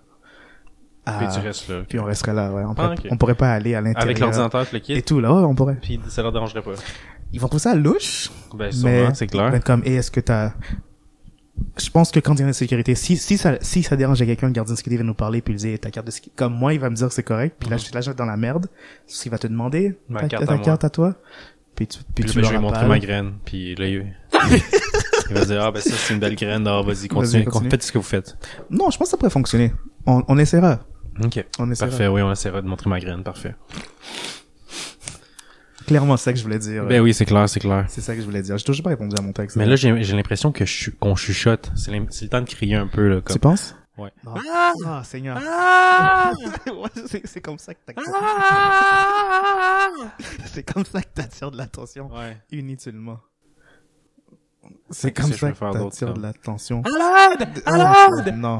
Ah, 1.06 1.16
Puis 1.18 1.28
tu 1.34 1.40
restes 1.46 1.68
là. 1.68 1.82
puis 1.86 1.98
on 1.98 2.04
resterait 2.04 2.32
là, 2.32 2.50
ouais. 2.50 2.62
On, 2.64 2.70
Ah, 2.78 2.94
pourrait, 2.94 3.08
on 3.10 3.16
pourrait 3.18 3.34
pas 3.34 3.52
aller 3.52 3.74
à 3.74 3.80
l'intérieur. 3.82 4.02
Avec 4.04 4.18
l'ordinateur, 4.20 4.66
le 4.72 4.78
Et 4.78 4.80
quittes, 4.80 5.04
tout 5.06 5.20
là, 5.20 5.32
ouais, 5.34 5.42
on 5.42 5.54
pourrait. 5.54 5.76
puis 5.82 6.00
ça 6.08 6.22
leur 6.22 6.32
dérangerait 6.32 6.62
pas. 6.62 6.70
ils 7.32 7.40
vont 7.40 7.48
trouver 7.48 7.60
ça 7.60 7.74
louche. 7.74 8.30
Ben, 8.54 8.70
mais 8.82 9.14
c'est 9.14 9.26
clair. 9.26 9.50
ben, 9.50 9.60
comme, 9.60 9.82
et 9.84 9.96
est-ce 9.96 10.10
que 10.10 10.20
t'as, 10.20 10.52
je 11.76 11.90
pense 11.90 12.10
que 12.10 12.20
quand 12.20 12.34
il 12.34 12.40
y 12.40 12.44
a 12.44 12.46
une 12.46 12.52
sécurité, 12.54 12.94
si, 12.94 13.18
si 13.18 13.36
ça, 13.36 13.56
si 13.60 13.82
ça 13.82 13.96
dérange 13.96 14.22
à 14.22 14.26
quelqu'un, 14.26 14.46
le 14.46 14.52
gardien 14.54 14.72
de 14.72 14.78
sécurité 14.78 14.96
va 15.02 15.04
nous 15.06 15.12
parler 15.14 15.42
puis 15.42 15.52
il 15.52 15.58
dit, 15.58 15.78
ta 15.78 15.90
carte 15.90 16.06
de 16.06 16.10
sécurité, 16.10 16.36
comme 16.36 16.54
moi, 16.54 16.72
il 16.72 16.80
va 16.80 16.88
me 16.88 16.96
dire 16.96 17.08
que 17.08 17.14
c'est 17.14 17.22
correct, 17.22 17.56
puis 17.60 17.68
là, 17.68 17.76
je 17.76 17.82
suis 17.84 17.92
là, 17.92 18.00
je 18.00 18.10
suis 18.10 18.16
dans 18.16 18.24
la 18.24 18.36
merde. 18.38 18.68
Il 19.26 19.30
va 19.30 19.36
te 19.38 19.46
demander, 19.46 19.98
Ma 20.08 20.20
ta, 20.22 20.28
carte 20.28 20.46
ta 20.46 20.52
à 20.52 20.56
moi. 20.56 20.64
carte 20.64 20.84
à 20.84 20.90
toi. 20.90 21.14
Puis 21.76 21.86
tu, 21.88 21.98
puis 22.14 22.24
Puis 22.24 22.24
tu 22.24 22.28
là, 22.28 22.34
ben, 22.34 22.34
je 22.34 22.38
vais 22.38 22.42
leur 22.42 22.52
lui 22.52 22.58
montrer 22.60 22.78
appelles. 22.78 22.88
ma 22.88 22.98
graine. 22.98 23.32
Puis 23.44 23.74
là, 23.74 23.86
il, 23.86 24.14
il 25.30 25.34
va 25.34 25.44
dire, 25.44 25.62
ah, 25.62 25.70
ben 25.72 25.80
ça, 25.80 25.90
c'est 25.96 26.14
une 26.14 26.20
belle 26.20 26.36
graine. 26.36 26.66
Ah, 26.68 26.82
vas-y, 26.82 27.08
continue. 27.08 27.44
continue. 27.44 27.70
Faites 27.70 27.82
ce 27.82 27.90
que 27.92 27.98
vous 27.98 28.04
faites. 28.04 28.36
Non, 28.70 28.90
je 28.90 28.98
pense 28.98 29.06
que 29.06 29.10
ça 29.10 29.16
pourrait 29.16 29.30
fonctionner. 29.30 29.72
On, 30.06 30.22
on 30.28 30.38
essaiera. 30.38 30.80
OK. 31.24 31.44
On 31.58 31.70
essaiera. 31.70 31.90
Parfait, 31.90 32.06
oui, 32.08 32.22
on 32.22 32.30
essaiera 32.30 32.62
de 32.62 32.66
montrer 32.68 32.88
ma 32.90 33.00
graine. 33.00 33.22
Parfait. 33.24 33.54
Clairement, 35.86 36.16
c'est 36.16 36.24
ça 36.24 36.32
que 36.32 36.38
je 36.38 36.44
voulais 36.44 36.58
dire. 36.58 36.86
Ben 36.86 37.00
oui, 37.02 37.12
c'est 37.12 37.26
clair, 37.26 37.46
c'est 37.48 37.60
clair. 37.60 37.84
C'est 37.88 38.00
ça 38.00 38.14
que 38.14 38.20
je 38.20 38.24
voulais 38.24 38.40
dire. 38.40 38.56
J'ai 38.56 38.64
toujours 38.64 38.82
pas 38.84 38.90
répondu 38.90 39.14
à 39.18 39.22
mon 39.22 39.32
texte. 39.32 39.56
Mais 39.56 39.66
là, 39.66 39.76
j'ai 39.76 39.92
l'impression 40.16 40.50
que 40.50 40.64
je 40.64 40.72
suis- 40.72 40.92
qu'on 40.92 41.14
chuchote. 41.14 41.70
C'est 41.74 41.90
le 41.92 42.28
temps 42.28 42.40
de 42.40 42.46
crier 42.48 42.76
un 42.76 42.86
peu, 42.86 43.06
là. 43.08 43.16
tu 43.16 43.22
Comme... 43.34 43.38
penses? 43.38 43.74
Ouais. 43.96 44.12
Non. 44.24 44.34
Ah, 44.86 45.02
Seigneur. 45.04 45.38
Ouais, 46.66 46.90
c'est, 47.24 47.40
comme 47.40 47.58
ça 47.58 47.74
que 47.74 47.80
t'attires. 47.84 48.04
c'est 50.46 50.62
comme 50.64 50.84
ça 50.84 51.02
que 51.02 51.08
t'attires 51.14 51.50
de 51.50 51.56
l'attention. 51.56 52.12
Ouais. 52.12 52.36
Inutilement. 52.50 53.20
C'est 54.90 55.12
comme 55.12 55.30
que 55.30 55.36
ça 55.36 55.50
que 55.50 55.58
t'attires 55.72 56.14
de 56.14 56.22
l'attention. 56.22 56.82
Alade! 56.84 57.48
Oh, 57.66 57.70
Alade! 57.70 58.36
non. 58.36 58.58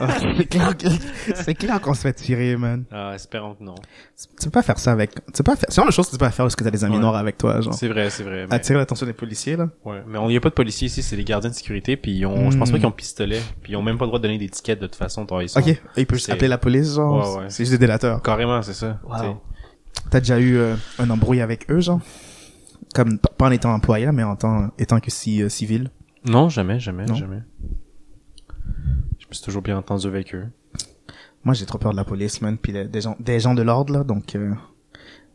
Ah, 0.00 0.08
c'est 0.38 0.44
clair, 0.46 0.76
que- 0.76 0.86
c'est 1.34 1.54
clair 1.54 1.80
qu'on 1.80 1.94
se 1.94 2.00
fait 2.02 2.12
tirer, 2.12 2.56
man. 2.56 2.84
Ah, 2.92 3.12
espérons 3.14 3.54
que 3.54 3.64
non. 3.64 3.74
Tu 4.38 4.44
peux 4.46 4.50
pas 4.50 4.62
faire 4.62 4.78
ça 4.78 4.92
avec, 4.92 5.14
tu 5.14 5.20
peux 5.38 5.42
pas 5.44 5.56
faire, 5.56 5.66
c'est 5.68 5.76
vraiment 5.76 5.88
la 5.88 5.92
chose 5.94 6.06
que 6.06 6.10
tu 6.12 6.18
peux 6.18 6.24
pas 6.26 6.30
faire 6.30 6.44
lorsque 6.44 6.62
t'as 6.62 6.70
des 6.70 6.84
amis 6.84 6.94
Ouais. 6.96 7.00
noirs 7.00 7.16
avec 7.16 7.38
toi, 7.38 7.60
genre. 7.60 7.74
C'est 7.74 7.88
vrai, 7.88 8.10
c'est 8.10 8.22
vrai. 8.22 8.46
Mais, 8.48 8.54
Attirer 8.54 8.78
l'attention 8.78 9.06
des 9.06 9.12
policiers, 9.12 9.56
là. 9.56 9.68
ouais. 9.84 10.02
mais 10.06 10.18
on 10.18 10.28
y 10.30 10.36
a 10.36 10.40
pas 10.40 10.50
de 10.50 10.54
policiers 10.54 10.86
ici, 10.86 11.02
c'est 11.02 11.16
les 11.16 11.24
gardiens 11.24 11.50
de 11.50 11.54
sécurité. 11.54 11.96
Puis 11.96 12.12
ils 12.12 12.26
ont, 12.26 12.50
je 12.50 12.58
pense 12.58 12.68
Hmm. 12.68 12.72
pas 12.72 12.78
qu'ils 12.78 12.86
ont 12.86 12.92
pistolet. 12.92 13.40
Puis 13.62 13.72
ils 13.72 13.76
ont 13.76 13.82
même 13.82 13.98
pas 13.98 14.04
le 14.04 14.08
droit 14.10 14.18
de 14.18 14.24
donner 14.24 14.38
des 14.38 14.48
tickets 14.48 14.78
de 14.80 14.86
toute 14.86 14.96
façon. 14.96 15.26
toi, 15.26 15.42
Ils 15.42 15.48
sont... 15.48 15.60
Ok. 15.60 15.74
Il 15.96 16.06
peut 16.06 16.16
juste 16.16 16.30
appeler 16.30 16.48
la 16.48 16.58
police, 16.58 16.94
genre. 16.94 17.36
Ouais, 17.36 17.42
ouais. 17.42 17.46
C'est 17.50 17.64
juste 17.64 17.72
des 17.72 17.78
délateurs. 17.78 18.22
Carrément, 18.22 18.62
c'est 18.62 18.74
ça. 18.74 18.98
Wow. 19.04 19.40
T'as 20.10 20.20
déjà 20.20 20.38
eu 20.38 20.56
euh, 20.56 20.74
un 20.98 21.08
embrouille 21.10 21.40
avec 21.40 21.70
eux, 21.70 21.80
genre? 21.80 22.00
Comme, 22.96 23.18
pas 23.18 23.46
en 23.48 23.50
étant 23.50 23.72
employé, 23.74 24.10
mais 24.10 24.22
en 24.22 24.36
tant, 24.36 24.70
étant 24.78 25.00
que 25.00 25.10
si, 25.10 25.42
euh, 25.42 25.48
civil. 25.50 25.90
Non, 26.24 26.48
jamais, 26.48 26.80
jamais, 26.80 27.04
Non? 27.04 27.14
jamais. 27.14 27.42
Je 29.18 29.26
me 29.28 29.32
suis 29.32 29.44
toujours 29.44 29.60
bien 29.62 29.76
entendu 29.76 30.06
avec 30.06 30.34
eux. 30.34 30.46
Moi, 31.44 31.54
j'ai 31.54 31.66
trop 31.66 31.78
peur 31.78 31.92
de 31.92 31.96
la 31.96 32.04
police, 32.04 32.40
man, 32.42 32.56
puis 32.58 32.72
des 32.72 33.00
gens, 33.00 33.16
des 33.20 33.38
gens 33.38 33.54
de 33.54 33.62
l'ordre, 33.62 33.92
là, 33.92 34.02
donc, 34.04 34.34
euh, 34.34 34.52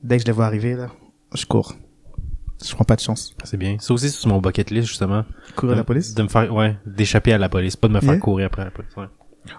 dès 0.03 0.17
que 0.17 0.21
je 0.23 0.27
les 0.27 0.31
vois 0.33 0.45
arriver, 0.45 0.73
là, 0.75 0.89
je 1.35 1.45
cours. 1.45 1.75
Je 2.63 2.73
prends 2.75 2.83
pas 2.83 2.95
de 2.95 3.01
chance. 3.01 3.35
C'est 3.43 3.57
bien. 3.57 3.77
Ça 3.79 3.93
aussi, 3.93 4.09
c'est 4.09 4.17
sur 4.19 4.29
mon 4.29 4.39
bucket 4.39 4.69
list, 4.71 4.87
justement. 4.87 5.23
Courir 5.55 5.73
à 5.73 5.77
la 5.77 5.83
police? 5.83 6.13
De 6.13 6.23
me 6.23 6.27
faire, 6.27 6.53
ouais, 6.53 6.77
d'échapper 6.85 7.33
à 7.33 7.37
la 7.37 7.49
police, 7.49 7.75
pas 7.75 7.87
de 7.87 7.93
me 7.93 7.99
faire 7.99 8.11
Yeah. 8.13 8.19
courir 8.19 8.45
après 8.47 8.65
la 8.65 8.71
police. 8.71 8.95
Ouais, 8.97 9.05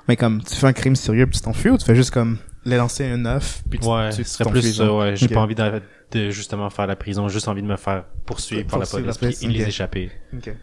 Mais 0.08 0.16
comme, 0.16 0.42
tu 0.42 0.54
fais 0.54 0.66
un 0.66 0.72
crime 0.72 0.94
sérieux 0.96 1.26
puis 1.26 1.36
tu 1.38 1.44
t'enfuis 1.44 1.70
ou 1.70 1.78
tu 1.78 1.84
fais 1.84 1.94
juste 1.96 2.10
comme, 2.12 2.38
les 2.64 2.76
lancer 2.76 3.04
un 3.06 3.24
œuf 3.26 3.62
puis 3.68 3.78
tu, 3.80 3.86
ouais 3.88 4.10
tu, 4.10 4.24
serait 4.24 4.50
plus 4.50 4.62
ça, 4.74 4.84
genre. 4.84 5.00
ouais. 5.00 5.16
J'ai 5.16 5.28
pas 5.28 5.40
envie 5.40 5.54
de, 5.54 5.82
de 6.12 6.30
justement 6.30 6.70
faire 6.70 6.86
la 6.86 6.96
prison, 6.96 7.28
j'ai 7.28 7.34
juste 7.34 7.48
envie 7.48 7.62
de 7.62 7.66
me 7.66 7.76
faire 7.76 8.04
poursuivre 8.26 8.66
par 8.66 8.78
la 8.78 8.84
Poursuivre 8.86 9.04
police, 9.04 9.16
la 9.16 9.26
police, 9.26 9.38
puis 9.40 9.48
et 9.48 9.58
les 9.58 9.68
échapper. 9.68 10.10
Ok. 10.34 10.54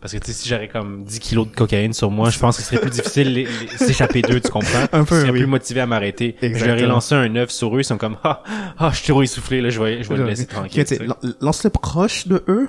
Parce 0.00 0.14
que, 0.14 0.18
tu 0.18 0.28
sais, 0.28 0.32
si 0.32 0.48
j'aurais 0.48 0.68
comme 0.68 1.04
10 1.04 1.18
kilos 1.20 1.46
de 1.50 1.54
cocaïne 1.54 1.92
sur 1.92 2.10
moi, 2.10 2.30
je 2.30 2.38
pense 2.38 2.56
que 2.56 2.62
ce 2.62 2.68
serait 2.70 2.80
plus 2.80 2.90
difficile 2.90 3.46
s'échapper 3.76 4.22
d'eux, 4.22 4.40
tu 4.40 4.48
comprends? 4.50 4.86
Un 4.92 5.04
peu, 5.04 5.16
Je 5.16 5.20
serais 5.20 5.30
oui. 5.32 5.40
plus 5.40 5.46
motivé 5.46 5.80
à 5.82 5.86
m'arrêter. 5.86 6.36
J'aurais 6.40 6.86
lancé 6.86 7.14
un 7.14 7.36
œuf 7.36 7.50
sur 7.50 7.76
eux, 7.76 7.80
ils 7.80 7.84
sont 7.84 7.98
comme, 7.98 8.16
ah, 8.24 8.42
ah, 8.78 8.90
je 8.92 8.96
suis 8.96 9.08
trop 9.12 9.22
essoufflé, 9.22 9.60
là, 9.60 9.68
je 9.68 9.78
vais, 9.82 10.02
je 10.02 10.08
vais 10.08 10.16
le 10.16 10.24
laisser 10.24 10.46
tranquille. 10.46 10.86
Lance-le 11.42 11.68
proche 11.68 12.26
de 12.28 12.42
eux, 12.48 12.68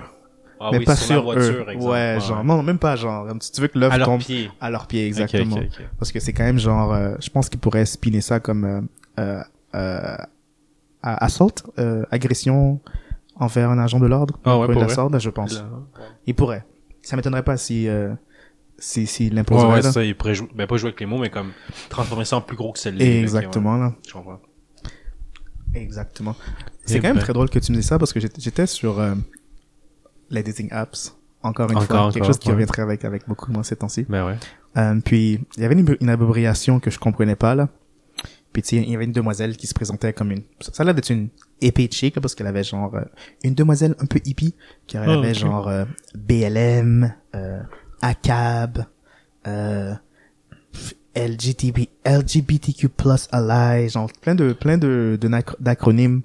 Ah 0.64 0.70
mais 0.72 0.78
oui, 0.80 0.86
pas 0.86 0.96
sur, 0.96 1.24
voiture, 1.24 1.44
eux. 1.44 1.66
exemple. 1.72 1.92
Ouais, 1.92 2.18
genre, 2.22 2.44
non, 2.44 2.62
même 2.64 2.78
pas 2.78 2.96
genre, 2.96 3.28
tu 3.40 3.52
tu 3.52 3.62
veux 3.62 3.68
que 3.68 3.80
l'œuf 3.80 3.98
tombe 4.04 4.22
à 4.60 4.70
leurs 4.70 4.86
pieds, 4.88 5.08
exactement. 5.08 5.56
ok, 5.56 5.64
ok. 5.80 5.86
Parce 5.98 6.12
que 6.12 6.20
c'est 6.20 6.34
quand 6.34 6.44
même 6.44 6.60
genre, 6.60 6.94
euh, 6.94 7.16
je 7.20 7.30
pense 7.30 7.50
qu'ils 7.50 7.60
pourraient 7.60 7.86
spinner 7.86 8.22
ça 8.22 8.40
comme 8.40 8.64
euh, 8.66 8.82
euh, 9.20 9.42
euh, 9.74 10.16
assault, 11.02 11.52
euh, 11.80 12.04
agression 12.12 12.80
envers 13.36 13.70
un 13.72 13.80
agent 13.80 14.00
de 14.00 14.06
l'ordre. 14.08 14.38
Ah 14.46 14.60
ouais, 14.60 14.72
Pour 14.72 14.84
assault, 14.84 15.10
je 15.18 15.30
pense. 15.30 15.56
Là. 15.56 15.68
Ils 16.28 16.36
pourraient. 16.36 16.64
Ça 17.02 17.16
m'étonnerait 17.16 17.44
pas 17.44 17.58
si 17.58 17.88
euh, 17.88 18.14
si 18.78 19.08
si 19.08 19.30
Ouais, 19.30 19.36
l'imposerait. 19.36 19.68
ouais, 19.70 19.76
là. 19.78 19.82
c'est 19.82 19.92
ça, 19.92 20.04
il 20.04 20.16
pourrait 20.16 20.36
jouer, 20.36 20.50
ben 20.54 20.68
pas 20.68 20.78
jouer 20.78 20.90
avec 20.90 21.00
les 21.00 21.06
mots, 21.08 21.18
mais 21.18 21.30
comme 21.32 21.52
transformer 21.90 22.26
ça 22.26 22.38
en 22.38 22.42
plus 22.42 22.56
gros 22.56 22.72
que 22.72 22.80
celle-là. 22.80 23.04
Exactement 23.04 23.78
là. 23.78 23.94
Je 24.08 24.14
comprends. 24.14 24.40
Exactement. 25.74 26.36
C'est 26.86 26.98
Eh 26.98 27.00
quand 27.00 27.08
même 27.08 27.18
ben. 27.18 27.24
très 27.24 27.34
drôle 27.34 27.50
que 27.50 27.60
tu 27.60 27.72
me 27.72 27.78
dises 27.78 27.88
ça 27.88 27.98
parce 27.98 28.12
que 28.12 28.20
j'étais 28.20 28.42
j'étais 28.42 28.68
sur 28.68 29.00
euh, 29.00 29.16
les 30.32 30.44
dating 30.44 30.70
apps. 30.72 31.16
Encore 31.44 31.72
une 31.72 31.78
Encore, 31.78 31.88
fois, 31.88 32.12
quelque 32.12 32.26
chose 32.26 32.38
qui 32.38 32.52
revient 32.52 32.68
très 32.68 32.84
avec 32.84 33.04
avec 33.04 33.28
beaucoup 33.28 33.52
moi 33.52 33.64
ces 33.64 33.76
temps-ci. 33.76 34.06
Ben 34.08 34.26
ouais. 34.26 34.36
Euh, 34.78 35.00
puis 35.04 35.40
il 35.58 35.64
y 35.64 35.66
avait 35.66 35.74
une, 35.74 35.98
une 36.00 36.10
abréviation 36.10 36.80
que 36.80 36.92
je 36.92 37.00
comprenais 37.00 37.36
pas 37.36 37.56
là. 37.56 37.68
Puis 38.54 38.62
tu 38.62 38.70
sais, 38.70 38.76
il 38.78 38.90
y 38.90 38.96
avait 38.96 39.06
une 39.06 39.12
demoiselle 39.12 39.56
qui 39.56 39.66
se 39.66 39.74
présentait 39.74 40.14
comme 40.14 40.32
une 40.32 40.44
ça 40.60 40.84
l'air 40.84 40.94
d'être 40.94 41.10
une 41.10 41.30
épée 41.62 41.90
chic 41.90 42.16
là, 42.16 42.22
parce 42.22 42.36
qu'elle 42.36 42.48
avait 42.48 42.64
genre 42.64 42.94
euh, 42.96 43.02
une 43.44 43.56
demoiselle 43.56 43.96
un 44.00 44.06
peu 44.06 44.20
hippie 44.26 44.54
qui 44.88 44.98
elle 44.98 45.10
avait 45.10 45.30
ok. 45.30 45.36
genre 45.36 45.68
euh, 45.68 45.86
BLM, 46.16 47.14
euh, 47.34 47.62
ACAB, 48.02 48.86
euh, 49.48 49.94
LGTB, 51.16 51.88
LGBTQ+ 52.06 52.90
ally, 53.32 53.90
genre 53.90 54.10
plein 54.22 54.36
de 54.36 54.54
plein 54.54 54.78
de 54.78 55.18
d'acronymes 55.60 56.22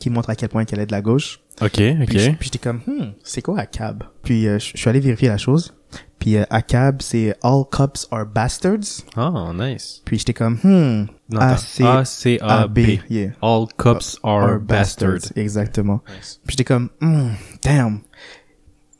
qui 0.00 0.10
montrent 0.10 0.30
à 0.30 0.34
quel 0.34 0.48
point 0.48 0.64
qu'elle 0.64 0.80
est 0.80 0.86
de 0.86 0.92
la 0.92 1.02
gauche. 1.02 1.38
Ok, 1.60 1.72
Puis, 1.74 1.92
ok. 2.02 2.18
je- 2.18 2.30
puis 2.30 2.44
j'étais 2.44 2.58
comme, 2.58 2.80
hmm, 2.86 3.12
c'est 3.22 3.42
quoi 3.42 3.60
ACAB? 3.60 4.02
Puis 4.24 4.48
euh, 4.48 4.58
je 4.58 4.76
suis 4.76 4.88
allé 4.88 4.98
vérifier 4.98 5.28
la 5.28 5.36
chose. 5.38 5.74
Puis 6.18 6.36
euh, 6.36 6.44
ACAB, 6.50 7.00
c'est 7.02 7.34
All 7.42 7.62
Cops 7.70 8.08
Are 8.10 8.26
Bastards. 8.26 9.04
Ah, 9.16 9.52
nice. 9.54 10.02
Puis 10.04 10.18
j'étais 10.18 10.34
comme, 10.34 10.58
hmm, 10.62 11.06
A-C-A-B. 11.36 12.40
A-B, 12.42 12.78
yeah. 13.10 13.30
All 13.42 13.66
cops 13.76 14.18
are, 14.22 14.42
Are 14.44 14.58
bastards. 14.60 15.32
Exactement. 15.36 16.02
Nice. 16.16 16.40
Puis 16.46 16.52
j'étais 16.52 16.64
comme, 16.64 16.90
hmm, 17.00 17.30
damn. 17.62 18.00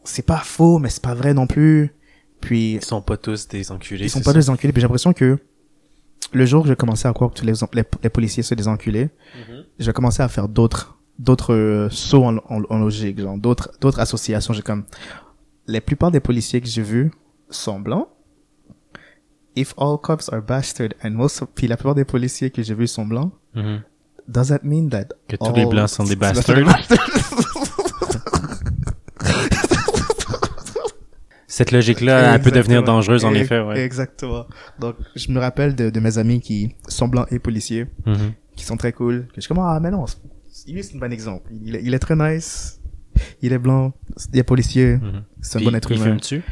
C'est 0.05 0.25
pas 0.27 0.39
faux, 0.45 0.79
mais 0.79 0.89
c'est 0.89 1.03
pas 1.03 1.15
vrai 1.15 1.35
non 1.35 1.47
plus. 1.47 1.93
Puis 2.41 2.75
Ils 2.75 2.85
sont 2.85 3.03
pas 3.03 3.17
tous 3.17 3.49
des 3.49 3.71
enculés. 3.71 4.07
ils 4.07 4.11
sont 4.11 4.21
pas 4.21 4.33
ça? 4.33 4.39
des 4.39 4.51
enculés. 4.51 4.73
Puis 4.73 4.81
j'ai 4.81 4.87
l'impression 4.87 5.13
que 5.13 5.39
le 6.33 6.47
jour 6.47 6.65
où 6.65 6.67
j'ai 6.67 6.77
commencé 6.77 7.07
à 7.09 7.13
croire 7.13 7.31
que 7.31 7.39
tous 7.39 7.45
les, 7.47 7.53
les, 7.73 7.85
les 8.03 8.09
policiers 8.11 8.43
sont 8.43 8.55
des 8.55 8.69
enculés, 8.69 9.11
Mhm. 9.49 9.65
j'ai 9.79 9.93
commencé 9.93 10.23
à 10.23 10.29
faire 10.29 10.49
d'autres 10.49 10.97
d'autres 11.19 11.53
euh, 11.55 11.89
sauts 11.91 12.25
en, 12.25 12.37
en, 12.49 12.63
en 12.71 12.79
logique, 12.79 13.21
genre 13.21 13.37
d'autres 13.37 13.71
d'autres 13.81 14.01
associations. 14.01 14.55
J'ai 14.55 14.63
comme 14.63 14.85
les 15.67 15.81
plupart 15.81 16.11
des 16.11 16.21
policiers 16.21 16.61
que 16.61 16.67
j'ai 16.69 16.83
vus 16.83 17.11
sont 17.51 17.79
blancs. 17.81 18.09
If 19.57 19.75
all 19.77 19.99
cops 20.01 20.29
are 20.33 20.41
bastard 20.43 20.91
and 21.05 21.11
most 21.11 21.43
of- 21.43 21.49
puis 21.55 21.67
la 21.67 21.77
plupart 21.77 21.95
des 21.97 22.05
policiers 22.05 22.51
que 22.51 22.63
j'ai 22.63 22.75
vus 22.75 22.87
sont 22.87 23.05
blancs, 23.05 23.33
Mhm. 23.55 23.83
does 24.29 24.49
that 24.49 24.61
mean 24.63 24.89
that 24.89 25.09
Que 25.29 25.37
tous 25.37 25.53
les 25.55 25.67
blancs 25.67 25.89
sont 25.91 26.05
des 26.05 26.17
bastards. 26.17 26.57
Cette 31.61 31.73
logique-là, 31.73 32.35
elle 32.37 32.41
peut 32.41 32.51
devenir 32.51 32.83
dangereuse, 32.83 33.27
en 33.27 33.35
effet, 33.35 33.61
ouais. 33.61 33.79
Exactement. 33.85 34.47
Donc, 34.79 34.97
je 35.15 35.31
me 35.31 35.39
rappelle 35.39 35.75
de, 35.75 35.91
de 35.91 36.01
mes 36.01 36.17
amis 36.17 36.41
qui 36.41 36.75
sont 36.89 37.07
blancs 37.07 37.27
et 37.31 37.39
policiers, 37.39 37.85
Mhm. 38.07 38.33
qui 38.57 38.65
sont 38.65 38.79
très 38.79 38.93
cool. 38.95 39.27
Que 39.29 39.35
je 39.37 39.41
suis 39.43 39.49
comme, 39.49 39.59
ah, 39.63 39.79
mais 39.83 39.91
non, 39.91 40.07
lui, 40.69 40.83
c'est 40.83 40.97
un 40.97 40.99
bon 40.99 41.13
exemple. 41.13 41.51
Il, 41.63 41.77
est- 41.77 41.83
il 41.85 41.93
est 41.93 41.99
très 41.99 42.17
nice. 42.17 42.81
Il 43.43 43.53
est 43.53 43.59
blanc. 43.59 43.93
Il 44.33 44.39
est 44.39 44.43
policier. 44.43 44.97
Mhm. 44.97 45.23
C'est 45.43 45.57
un 45.57 45.61
Puis, 45.61 45.69
bon 45.71 45.75
être 45.77 45.91
il 45.91 45.97
humain. 45.99 46.05
fume-tu? 46.07 46.43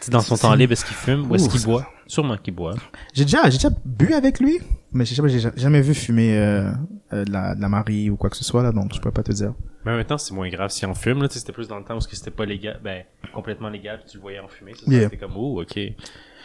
C'est 0.00 0.12
dans 0.12 0.20
son 0.20 0.36
temps 0.36 0.54
libre, 0.54 0.74
est-ce 0.74 0.84
qu'il 0.84 0.94
fume 0.94 1.30
ou 1.30 1.34
est-ce 1.34 1.48
qu'il 1.48 1.62
boit? 1.64 1.88
Sûrement 2.06 2.36
qu'il 2.36 2.54
boit. 2.54 2.74
J'ai 3.14 3.24
déjà, 3.24 3.48
j'ai 3.48 3.56
déjà 3.56 3.70
bu 3.86 4.12
avec 4.12 4.40
lui, 4.40 4.58
mais 4.92 5.04
j'ai 5.04 5.14
jamais, 5.14 5.28
j'ai 5.28 5.50
jamais 5.56 5.80
vu 5.80 5.94
fumer 5.94 6.38
euh, 6.38 6.70
euh, 7.12 7.24
de, 7.24 7.30
la, 7.32 7.54
de 7.54 7.60
la 7.60 7.68
Marie 7.68 8.10
ou 8.10 8.16
quoi 8.16 8.30
que 8.30 8.36
ce 8.36 8.44
soit 8.44 8.62
là, 8.62 8.72
donc 8.72 8.94
je 8.94 9.00
peux 9.00 9.10
pas 9.10 9.22
te 9.22 9.32
dire. 9.32 9.52
Mais 9.84 9.96
maintenant, 9.96 10.18
c'est 10.18 10.34
moins 10.34 10.48
grave 10.48 10.70
si 10.70 10.84
on 10.86 10.94
fume, 10.94 11.22
là. 11.22 11.28
Sais, 11.30 11.38
c'était 11.38 11.52
plus 11.52 11.68
dans 11.68 11.78
le 11.78 11.84
temps 11.84 11.96
où 11.96 12.00
c'était 12.00 12.30
pas 12.30 12.44
légal, 12.44 12.80
ben, 12.82 13.04
complètement 13.32 13.68
légal, 13.68 13.98
puis 14.00 14.10
tu 14.10 14.16
le 14.16 14.22
voyais 14.22 14.40
en 14.40 14.48
fumer. 14.48 14.72
Yeah. 14.86 15.04
C'était 15.04 15.16
comme, 15.16 15.36
oh, 15.36 15.62
ok. 15.62 15.76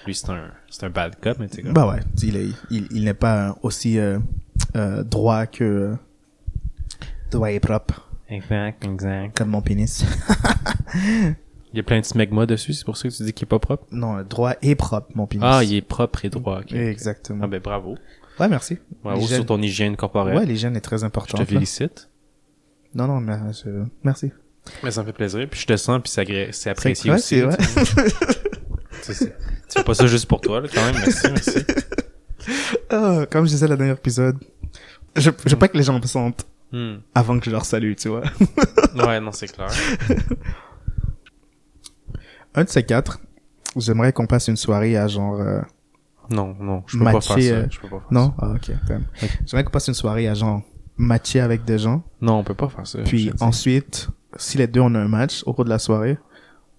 Lui, 0.05 0.13
c'est 0.15 0.29
un, 0.29 0.51
c'est 0.69 0.85
un 0.85 0.89
bad 0.89 1.15
cop, 1.21 1.39
mais 1.39 1.47
tu 1.47 1.57
sais, 1.57 1.61
comme. 1.63 1.73
Bah 1.73 1.87
ouais, 1.87 1.99
il 2.21 2.35
est, 2.35 2.47
il, 2.69 2.87
il 2.91 3.03
n'est 3.05 3.13
pas 3.13 3.57
aussi 3.63 3.97
euh, 3.97 4.19
euh, 4.75 5.03
droit 5.03 5.45
que 5.45 5.95
droit 7.31 7.51
et 7.51 7.59
propre 7.59 8.09
Exact, 8.29 8.83
exact. 8.85 9.37
comme 9.37 9.49
mon 9.49 9.61
pénis. 9.61 10.05
Il 11.73 11.77
y 11.77 11.79
a 11.79 11.83
plein 11.83 11.99
de 11.99 12.05
smegma 12.05 12.45
dessus, 12.45 12.73
c'est 12.73 12.85
pour 12.85 12.97
ça 12.97 13.09
que 13.09 13.13
tu 13.13 13.23
dis 13.23 13.33
qu'il 13.33 13.45
est 13.45 13.49
pas 13.49 13.57
propre? 13.57 13.83
non, 13.91 14.21
droit 14.21 14.53
et 14.61 14.75
propre 14.75 15.07
mon 15.15 15.25
pénis. 15.25 15.43
Ah, 15.47 15.63
il 15.63 15.73
est 15.73 15.81
propre 15.81 16.23
et 16.23 16.29
droit, 16.29 16.59
ok. 16.59 16.71
Exactement. 16.71 17.39
Ah, 17.43 17.47
ben, 17.47 17.59
bravo. 17.59 17.95
Ouais, 18.39 18.47
merci. 18.47 18.77
Bravo 19.03 19.25
sur 19.27 19.45
ton 19.45 19.61
hygiène 19.61 19.95
corporelle. 19.95 20.37
Ouais, 20.37 20.45
l'hygiène 20.45 20.75
est 20.75 20.81
très 20.81 20.99
je 20.99 21.05
importante. 21.05 21.37
te 21.37 21.41
là. 21.41 21.45
félicite. 21.59 22.09
Non, 22.95 23.07
non, 23.07 23.19
mais 23.19 23.37
je- 23.53 23.83
merci. 24.03 24.31
Mais 24.83 24.91
ça 24.91 25.01
me 25.01 25.07
fait 25.07 25.13
plaisir. 25.13 25.47
Puis 25.49 25.59
je 25.61 25.65
te 25.67 25.75
sens, 25.77 25.99
puis 26.03 26.11
c'est 26.51 26.69
apprécié 26.69 27.11
ouais, 27.11 27.17
aussi. 27.17 27.41
vrai. 27.41 27.57
tu. 29.03 29.13
Tu 29.13 29.79
fais 29.79 29.83
pas 29.83 29.93
ça 29.93 30.07
juste 30.07 30.25
pour 30.27 30.39
toi, 30.41 30.61
là, 30.61 30.67
quand 30.73 30.83
même. 30.85 30.95
Merci, 30.95 31.27
merci. 31.29 31.59
Ah, 32.89 33.25
comme 33.29 33.45
je 33.45 33.51
disais 33.51 33.67
le 33.67 33.75
dernier 33.77 33.93
épisode, 33.93 34.37
je, 35.15 35.29
je 35.45 35.49
veux 35.51 35.57
pas 35.59 35.67
que 35.67 35.77
les 35.77 35.83
gens 35.83 35.99
me 35.99 36.05
sentent 36.05 36.45
Hmm. 36.71 37.01
avant 37.13 37.37
que 37.37 37.45
je 37.45 37.51
leur 37.51 37.65
salue, 37.65 37.93
tu 37.95 38.09
vois. 38.09 38.23
Ouais, 38.95 39.19
non, 39.19 39.31
c'est 39.31 39.47
clair. 39.47 39.69
Un 42.55 42.63
de 42.63 42.69
ces 42.69 42.83
quatre, 42.83 43.19
j'aimerais 43.75 44.13
qu'on 44.13 44.25
passe 44.27 44.47
une 44.47 44.55
soirée 44.57 44.97
à 44.97 45.07
genre... 45.07 45.39
euh, 45.39 45.61
Non, 46.29 46.55
non, 46.59 46.83
je 46.87 46.97
peux 46.97 47.03
pas 47.03 47.21
faire 47.21 47.37
euh, 47.37 47.63
ça. 47.63 47.67
Je 47.69 47.79
peux 47.79 47.87
pas 47.89 47.99
faire 47.99 48.07
Non? 48.11 48.33
ça. 48.39 48.45
Ah, 48.45 48.53
ok. 48.55 48.71
quand 48.87 48.93
même. 48.93 49.05
J'aimerais 49.45 49.63
qu'on 49.63 49.71
passe 49.71 49.87
une 49.87 49.93
soirée 49.93 50.27
à 50.27 50.33
genre 50.33 50.61
matcher 50.97 51.39
avec 51.41 51.65
des 51.65 51.77
gens. 51.77 52.03
Non, 52.21 52.35
on 52.39 52.43
peut 52.43 52.53
pas 52.53 52.69
faire 52.69 52.87
ça. 52.87 52.99
Puis 53.03 53.31
ensuite, 53.39 54.07
si 54.37 54.57
les 54.57 54.67
deux 54.67 54.81
on 54.81 54.93
a 54.95 54.99
un 54.99 55.07
match 55.07 55.43
au 55.45 55.53
cours 55.53 55.65
de 55.65 55.69
la 55.69 55.79
soirée, 55.79 56.17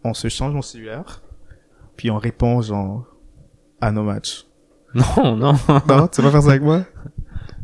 on 0.02 0.14
se 0.14 0.28
change 0.28 0.54
nos 0.54 0.62
cellulaires. 0.62 1.22
Puis 1.96 2.10
on 2.10 2.18
répond 2.18 2.60
genre 2.62 3.04
à 3.80 3.90
nos 3.92 4.02
matchs. 4.02 4.46
Non, 4.94 5.34
non. 5.36 5.54
Non, 5.88 6.06
tu 6.06 6.22
vas 6.22 6.30
faire 6.30 6.42
ça 6.42 6.50
avec 6.50 6.62
moi? 6.62 6.82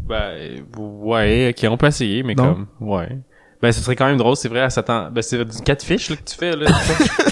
Ben, 0.09 0.65
ouais, 0.77 1.55
ok, 1.57 1.71
on 1.71 1.77
peut 1.77 1.87
essayer, 1.87 2.25
mais 2.25 2.35
Non? 2.35 2.55
comme, 2.55 2.67
ouais. 2.81 3.17
Ben, 3.63 3.71
ce 3.71 3.81
serait 3.81 3.95
quand 3.95 4.07
même 4.07 4.17
drôle, 4.17 4.35
c'est 4.35 4.49
vrai, 4.49 4.63
à 4.63 4.69
s'attend. 4.69 5.09
Ben, 5.09 5.23
c'est 5.23 5.45
du 5.45 5.63
catfish, 5.63 6.11
là, 6.11 6.17
que 6.17 6.25
tu 6.25 6.35
fais, 6.37 6.57
là. 6.57 6.67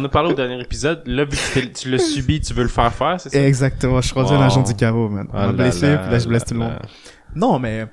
on 0.00 0.04
en 0.04 0.06
a 0.06 0.08
parlé 0.08 0.30
au 0.30 0.34
dernier 0.34 0.60
épisode. 0.60 1.02
Là, 1.06 1.24
vu 1.24 1.36
que 1.54 1.60
tu 1.66 1.90
l'as 1.90 1.98
subi, 1.98 2.40
tu 2.40 2.54
veux 2.54 2.62
le 2.62 2.68
faire 2.68 2.92
faire, 2.92 3.20
c'est 3.20 3.28
ça? 3.30 3.42
Exactement, 3.46 4.00
je 4.00 4.06
suis 4.08 4.14
rendu 4.14 4.32
un 4.32 4.40
agent 4.42 4.62
du 4.62 4.74
carreau, 4.74 5.08
man. 5.08 5.26
On 5.32 5.36
Ah 5.36 5.46
m'a 5.48 5.52
blessé, 5.52 5.88
là 5.88 5.98
puis 5.98 6.10
là 6.12 6.18
je 6.18 6.28
blesse 6.28 6.44
tout 6.44 6.54
le 6.54 6.60
monde. 6.60 6.78
Non, 7.34 7.58
mais 7.58 7.86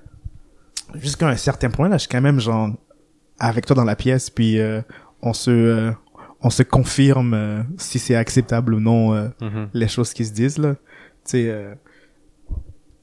jusqu'à 0.95 1.27
un 1.27 1.35
certain 1.35 1.69
point, 1.69 1.89
là, 1.89 1.97
je 1.97 2.01
suis 2.01 2.09
quand 2.09 2.21
même 2.21 2.39
genre 2.39 2.69
avec 3.39 3.65
toi 3.65 3.75
dans 3.75 3.83
la 3.83 3.95
pièce, 3.95 4.29
puis 4.29 4.59
euh, 4.59 4.81
on 5.21 5.33
se 5.33 5.51
euh, 5.51 5.91
on 6.41 6.49
se 6.49 6.63
confirme 6.63 7.33
euh, 7.33 7.61
si 7.77 7.99
c'est 7.99 8.15
acceptable 8.15 8.73
ou 8.75 8.79
non 8.79 9.13
euh, 9.13 9.27
Mhm. 9.41 9.69
les 9.73 9.87
choses 9.87 10.13
qui 10.13 10.25
se 10.25 10.33
disent 10.33 10.57
là. 10.57 10.73
Tu 10.75 11.31
sais, 11.31 11.49
euh, 11.49 11.73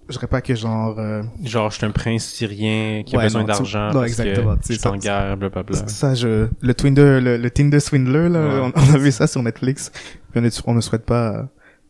je 0.08 0.12
dirais 0.14 0.26
pas 0.26 0.40
que 0.40 0.54
genre 0.54 0.98
euh, 0.98 1.22
Genre, 1.42 1.70
je 1.70 1.76
suis 1.78 1.86
un 1.86 1.90
prince 1.90 2.24
syrien 2.26 3.02
qui 3.04 3.14
a 3.14 3.18
Ouais, 3.18 3.24
besoin 3.24 3.40
non, 3.42 3.46
tu- 3.46 3.52
d'argent. 3.52 3.86
non, 3.88 3.92
parce 4.00 4.06
exactement, 4.06 4.56
Que 4.56 4.62
je 4.68 4.72
suis 4.78 4.86
en 4.88 4.92
ça- 4.92 4.98
guerre, 4.98 5.36
blablabla. 5.36 5.86
ça, 5.88 6.14
je 6.14 6.48
le 6.60 6.74
Tinder, 6.74 7.20
le, 7.22 7.36
le 7.36 7.50
Tinder 7.50 7.80
swindler 7.80 8.28
là, 8.28 8.40
Ouais. 8.46 8.72
on, 8.76 8.80
on 8.80 8.94
a 8.94 8.98
vu 8.98 9.10
ça 9.12 9.26
sur 9.26 9.42
Netflix. 9.42 9.90
Puis 10.32 10.40
on, 10.40 10.44
est- 10.44 10.62
on 10.66 10.74
ne 10.74 10.80
souhaite 10.80 11.04
pas 11.06 11.34
euh, 11.34 11.42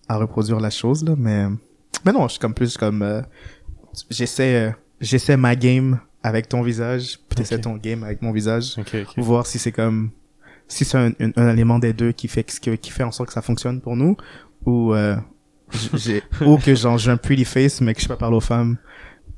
à 0.08 0.16
reproduire 0.16 0.60
la 0.60 0.70
chose 0.70 1.04
là, 1.04 1.14
mais 1.16 1.46
mais 2.04 2.12
non, 2.12 2.26
je 2.28 2.32
suis 2.32 2.40
comme 2.40 2.54
plus 2.54 2.76
comme 2.76 3.02
euh, 3.02 3.22
j'essaie 4.10 4.54
euh, 4.68 4.70
j'essaie 5.00 5.36
ma 5.36 5.56
game 5.56 5.98
avec 6.22 6.48
ton 6.48 6.62
visage, 6.62 7.18
puis 7.28 7.36
t'essaies 7.36 7.56
Ok. 7.56 7.60
ton 7.62 7.76
game 7.76 8.02
avec 8.04 8.22
mon 8.22 8.32
visage, 8.32 8.74
Ok, 8.78 8.94
ok. 9.16 9.18
voir 9.24 9.46
si 9.46 9.58
c'est 9.58 9.72
comme 9.72 10.10
si 10.66 10.84
c'est 10.84 10.96
un, 10.96 11.08
un, 11.20 11.30
un 11.36 11.52
élément 11.52 11.78
des 11.78 11.92
deux 11.92 12.12
qui 12.12 12.28
fait 12.28 12.44
qui 12.44 12.90
fait 12.90 13.02
en 13.02 13.10
sorte 13.12 13.28
que 13.28 13.34
ça 13.34 13.42
fonctionne 13.42 13.80
pour 13.80 13.96
nous 13.96 14.16
ou 14.64 14.94
euh, 14.94 15.16
j'ai 15.94 16.22
ou 16.44 16.58
que 16.58 16.74
genre 16.74 16.98
j'ai 16.98 17.10
un 17.10 17.16
pretty 17.16 17.44
face 17.44 17.80
mais 17.80 17.94
que 17.94 18.00
je 18.00 18.04
sais 18.04 18.08
pas 18.08 18.16
parler 18.16 18.36
aux 18.36 18.40
femmes 18.40 18.76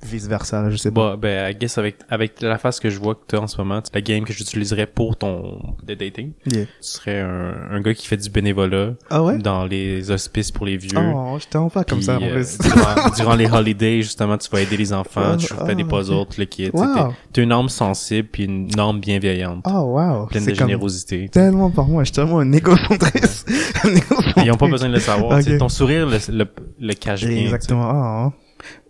vice 0.04 0.26
versa, 0.28 0.70
je 0.70 0.76
sais 0.76 0.90
pas. 0.90 1.16
Bah, 1.16 1.16
ben, 1.22 1.50
I 1.50 1.54
guess 1.58 1.78
avec, 1.78 1.96
avec 2.10 2.40
la 2.40 2.58
face 2.58 2.80
que 2.80 2.90
je 2.90 2.98
vois 2.98 3.14
que 3.14 3.20
t'as 3.26 3.38
en 3.38 3.46
ce 3.46 3.56
moment, 3.58 3.80
la 3.92 4.00
game 4.00 4.24
que 4.24 4.32
j'utiliserais 4.32 4.86
pour 4.86 5.16
ton 5.16 5.60
de 5.84 5.94
dating, 5.94 6.32
Yeah. 6.46 6.64
tu 6.66 6.70
serais 6.80 7.20
un, 7.20 7.54
un 7.72 7.80
gars 7.80 7.94
qui 7.94 8.06
fait 8.06 8.16
du 8.16 8.30
bénévolat 8.30 8.94
Ah 9.10 9.22
ouais? 9.22 9.38
dans 9.38 9.64
les 9.64 10.10
hospices 10.10 10.50
pour 10.52 10.66
les 10.66 10.76
vieux. 10.76 10.96
Oh, 10.98 11.38
je 11.40 11.46
t'en 11.48 11.68
pas 11.68 11.84
comme 11.84 12.02
ça 12.02 12.18
en 12.18 12.22
euh, 12.22 12.42
durant, 12.62 13.10
durant 13.16 13.34
les 13.34 13.50
holidays, 13.50 14.02
justement, 14.02 14.36
tu 14.38 14.48
vas 14.50 14.60
aider 14.60 14.76
les 14.76 14.92
enfants, 14.92 15.36
tu 15.36 15.46
Ah, 15.58 15.66
fais 15.66 15.74
des 15.74 15.82
ah, 15.84 15.90
puzzles, 15.90 16.14
ok. 16.14 16.28
tout 16.30 16.40
le 16.40 16.46
kit. 16.46 16.70
Wow. 16.72 17.12
T'es- 17.32 17.42
une 17.42 17.52
âme 17.52 17.68
sensible 17.68 18.28
puis 18.30 18.44
une 18.44 18.78
âme 18.78 19.00
bienveillante, 19.00 19.64
Oh 19.68 19.96
wow. 19.98 20.26
pleine 20.26 20.44
de 20.44 20.54
générosité. 20.54 21.28
tellement 21.28 21.70
par 21.70 21.86
moi, 21.88 22.02
je 22.04 22.06
suis 22.08 22.14
tellement 22.14 22.38
un 22.40 22.52
égocentriste. 22.52 23.48
Un 23.84 23.88
égocentrique. 23.94 24.44
Ils 24.44 24.50
ont 24.52 24.56
pas 24.56 24.68
besoin 24.68 24.88
de 24.88 24.94
le 24.94 25.00
savoir. 25.00 25.38
tu 25.38 25.44
sais, 25.44 25.52
Ok. 25.54 25.58
Ton 25.58 25.68
sourire 25.68 26.06
le, 26.06 26.18
le, 26.32 26.46
le 26.80 26.94
cache 26.94 27.20
bien. 27.20 27.28
tu 27.30 27.36
sais. 27.36 27.42
Exactement. 27.44 28.32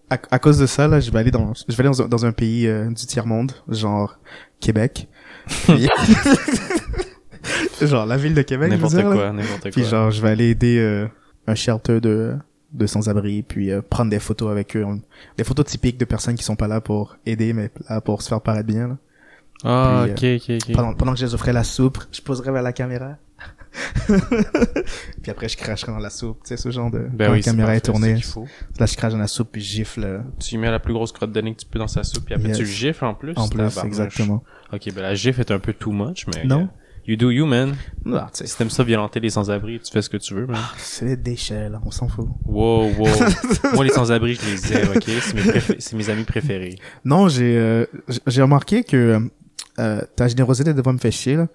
À, 0.09 0.19
à 0.31 0.39
cause 0.39 0.59
de 0.59 0.67
ça, 0.67 0.87
là, 0.87 1.01
je 1.01 1.11
vais 1.11 1.19
aller 1.19 1.31
dans, 1.33 1.53
je 1.55 1.75
vais 1.75 1.81
aller 1.81 1.89
dans, 1.97 2.03
un- 2.03 2.09
dans 2.09 2.25
un 2.27 2.33
pays 2.33 2.67
euh, 2.67 2.87
du 2.89 2.95
tiers 3.07 3.27
monde, 3.27 3.53
genre 3.69 4.19
Québec. 4.61 5.09
Puis- 5.67 5.89
genre 7.87 8.07
la 8.07 8.17
ville 8.17 8.35
de 8.35 8.43
Québec, 8.43 8.71
N'importe 8.71 9.03
quoi, 9.03 9.33
n'importe 9.33 9.63
Puis 9.71 9.83
quoi. 9.83 9.91
genre, 9.91 10.11
je 10.11 10.23
vais 10.23 10.31
aller 10.31 10.51
aider 10.51 10.79
euh, 10.79 11.07
un 11.47 11.55
shelter 11.55 12.01
de 12.01 12.35
de 12.73 12.87
sans-abri, 12.87 13.43
puis 13.43 13.71
euh, 13.71 13.81
prendre 13.81 14.11
des 14.11 14.19
photos 14.19 14.51
avec 14.51 14.77
eux, 14.77 14.85
des 15.39 15.45
photos 15.45 15.65
typiques 15.65 15.97
de 15.99 16.05
personnes 16.05 16.35
qui 16.35 16.43
sont 16.45 16.57
pas 16.57 16.67
là 16.69 16.81
pour 16.81 17.17
aider, 17.25 17.53
mais 17.53 17.71
là 17.89 18.01
pour 18.01 18.21
se 18.23 18.29
faire 18.29 18.41
paraître 18.41 18.67
bien. 18.67 18.89
Là. 18.89 18.97
Ah, 19.65 20.05
puis, 20.15 20.37
ok, 20.37 20.43
ok, 20.51 20.57
ok. 20.69 20.75
Pendant, 20.75 20.93
pendant 20.95 21.13
que 21.15 21.19
je 21.21 21.25
les 21.25 21.35
offrais 21.35 21.53
la 21.55 21.65
soupe, 21.65 21.99
je 22.13 22.21
poserais 22.21 22.53
vers 22.53 22.63
la 22.63 22.73
caméra. 22.73 23.17
puis 25.23 25.31
après, 25.31 25.49
je 25.49 25.57
cracherais 25.57 25.93
dans 25.93 25.99
la 25.99 26.11
soupe, 26.11 26.39
tu 26.45 26.49
sais, 26.49 26.57
ce 26.57 26.71
genre 26.71 26.91
de... 26.91 26.99
Ben 27.13 27.27
quand 27.27 27.33
oui, 27.33 27.39
la 27.39 27.43
c'est 27.43 27.51
caméra 27.51 27.77
est 27.77 27.81
tournée, 27.81 28.21
faut. 28.23 28.47
là, 28.79 28.87
je 28.87 28.97
crache 28.97 29.13
dans 29.13 29.19
la 29.19 29.27
soupe, 29.27 29.51
puis 29.53 29.61
je 29.63 29.69
gifle 29.77 30.05
euh, 30.05 30.19
Tu 30.39 30.55
y 30.55 30.59
mets 30.59 30.71
la 30.71 30.79
plus 30.79 30.95
grosse 30.95 31.13
crotte 31.13 31.33
de 31.33 31.41
nez 31.41 31.53
que 31.55 31.61
tu 31.61 31.67
peux 31.67 31.79
dans 31.79 31.89
sa 31.89 32.03
soupe, 32.05 32.25
puis 32.25 32.35
après 32.35 32.49
Yes. 32.49 32.57
tu 32.59 32.63
le 32.65 32.69
gifles 32.71 33.05
en 33.05 33.15
plus. 33.15 33.33
en 33.37 33.49
plus, 33.49 33.79
exactement. 33.85 34.43
Ok, 34.73 34.93
ben 34.95 35.03
la 35.03 35.15
gifle 35.15 35.41
est 35.41 35.51
un 35.51 35.59
peu 35.59 35.73
too 35.73 35.93
much, 35.93 36.27
mais... 36.35 36.45
Non. 36.45 36.63
euh, 36.63 36.67
You 37.09 37.15
do 37.17 37.31
you, 37.31 37.47
man. 37.47 37.77
Ah, 38.15 38.27
tu 38.33 38.39
sais, 38.39 38.47
Si 38.49 38.57
t'aimes 38.59 38.69
ça 38.71 38.83
violenter 38.83 39.21
les 39.21 39.31
sans-abri, 39.31 39.79
tu 39.79 39.93
fais 39.93 40.03
ce 40.03 40.11
que 40.11 40.17
tu 40.17 40.35
veux, 40.35 40.45
man. 40.47 40.59
c'est 40.77 41.05
des 41.07 41.17
déchets, 41.17 41.69
là, 41.69 41.81
on 41.85 41.93
s'en 41.93 42.09
fout. 42.09 42.27
Wow, 42.47 42.91
wow. 42.99 43.07
Moi, 43.75 43.85
les 43.85 43.91
sans-abri, 43.91 44.35
je 44.35 44.45
les 44.45 44.73
aime, 44.73 44.89
ok? 44.97 45.05
C'est 45.21 45.35
mes, 45.35 45.43
préfé- 45.43 45.77
c'est 45.79 45.95
mes 45.97 46.11
amis 46.11 46.25
préférés. 46.25 46.77
Non, 47.05 47.29
j'ai 47.29 47.57
euh, 47.59 47.87
j'ai 48.27 48.43
remarqué 48.43 48.83
que 48.83 49.21
euh, 49.79 50.01
ta 50.17 50.27
générosité 50.27 50.75
devrait 50.75 50.95
me 50.95 50.99
faire 50.99 51.13
chier, 51.13 51.37
là. 51.37 51.47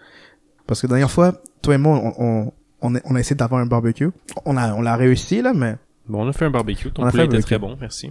Parce 0.71 0.79
que 0.79 0.87
la 0.87 0.91
dernière 0.91 1.11
fois, 1.11 1.33
toi 1.61 1.75
et 1.75 1.77
moi, 1.77 1.97
on, 2.01 2.13
on, 2.17 2.51
on, 2.81 2.95
a, 2.95 2.99
on 3.03 3.15
a 3.15 3.19
essayé 3.19 3.35
d'avoir 3.35 3.59
un 3.59 3.65
barbecue. 3.65 4.09
On 4.45 4.55
a, 4.55 4.73
on 4.73 4.81
l'a 4.81 4.95
réussi, 4.95 5.41
là, 5.41 5.51
mais 5.53 5.75
Bon, 6.07 6.23
on 6.25 6.29
a 6.29 6.31
fait 6.31 6.45
un 6.45 6.49
barbecue. 6.49 6.89
Ton 6.93 7.03
On 7.03 7.07
a 7.07 7.11
poulet 7.11 7.25
était 7.25 7.41
très 7.41 7.59
bon, 7.59 7.75
merci. 7.77 8.09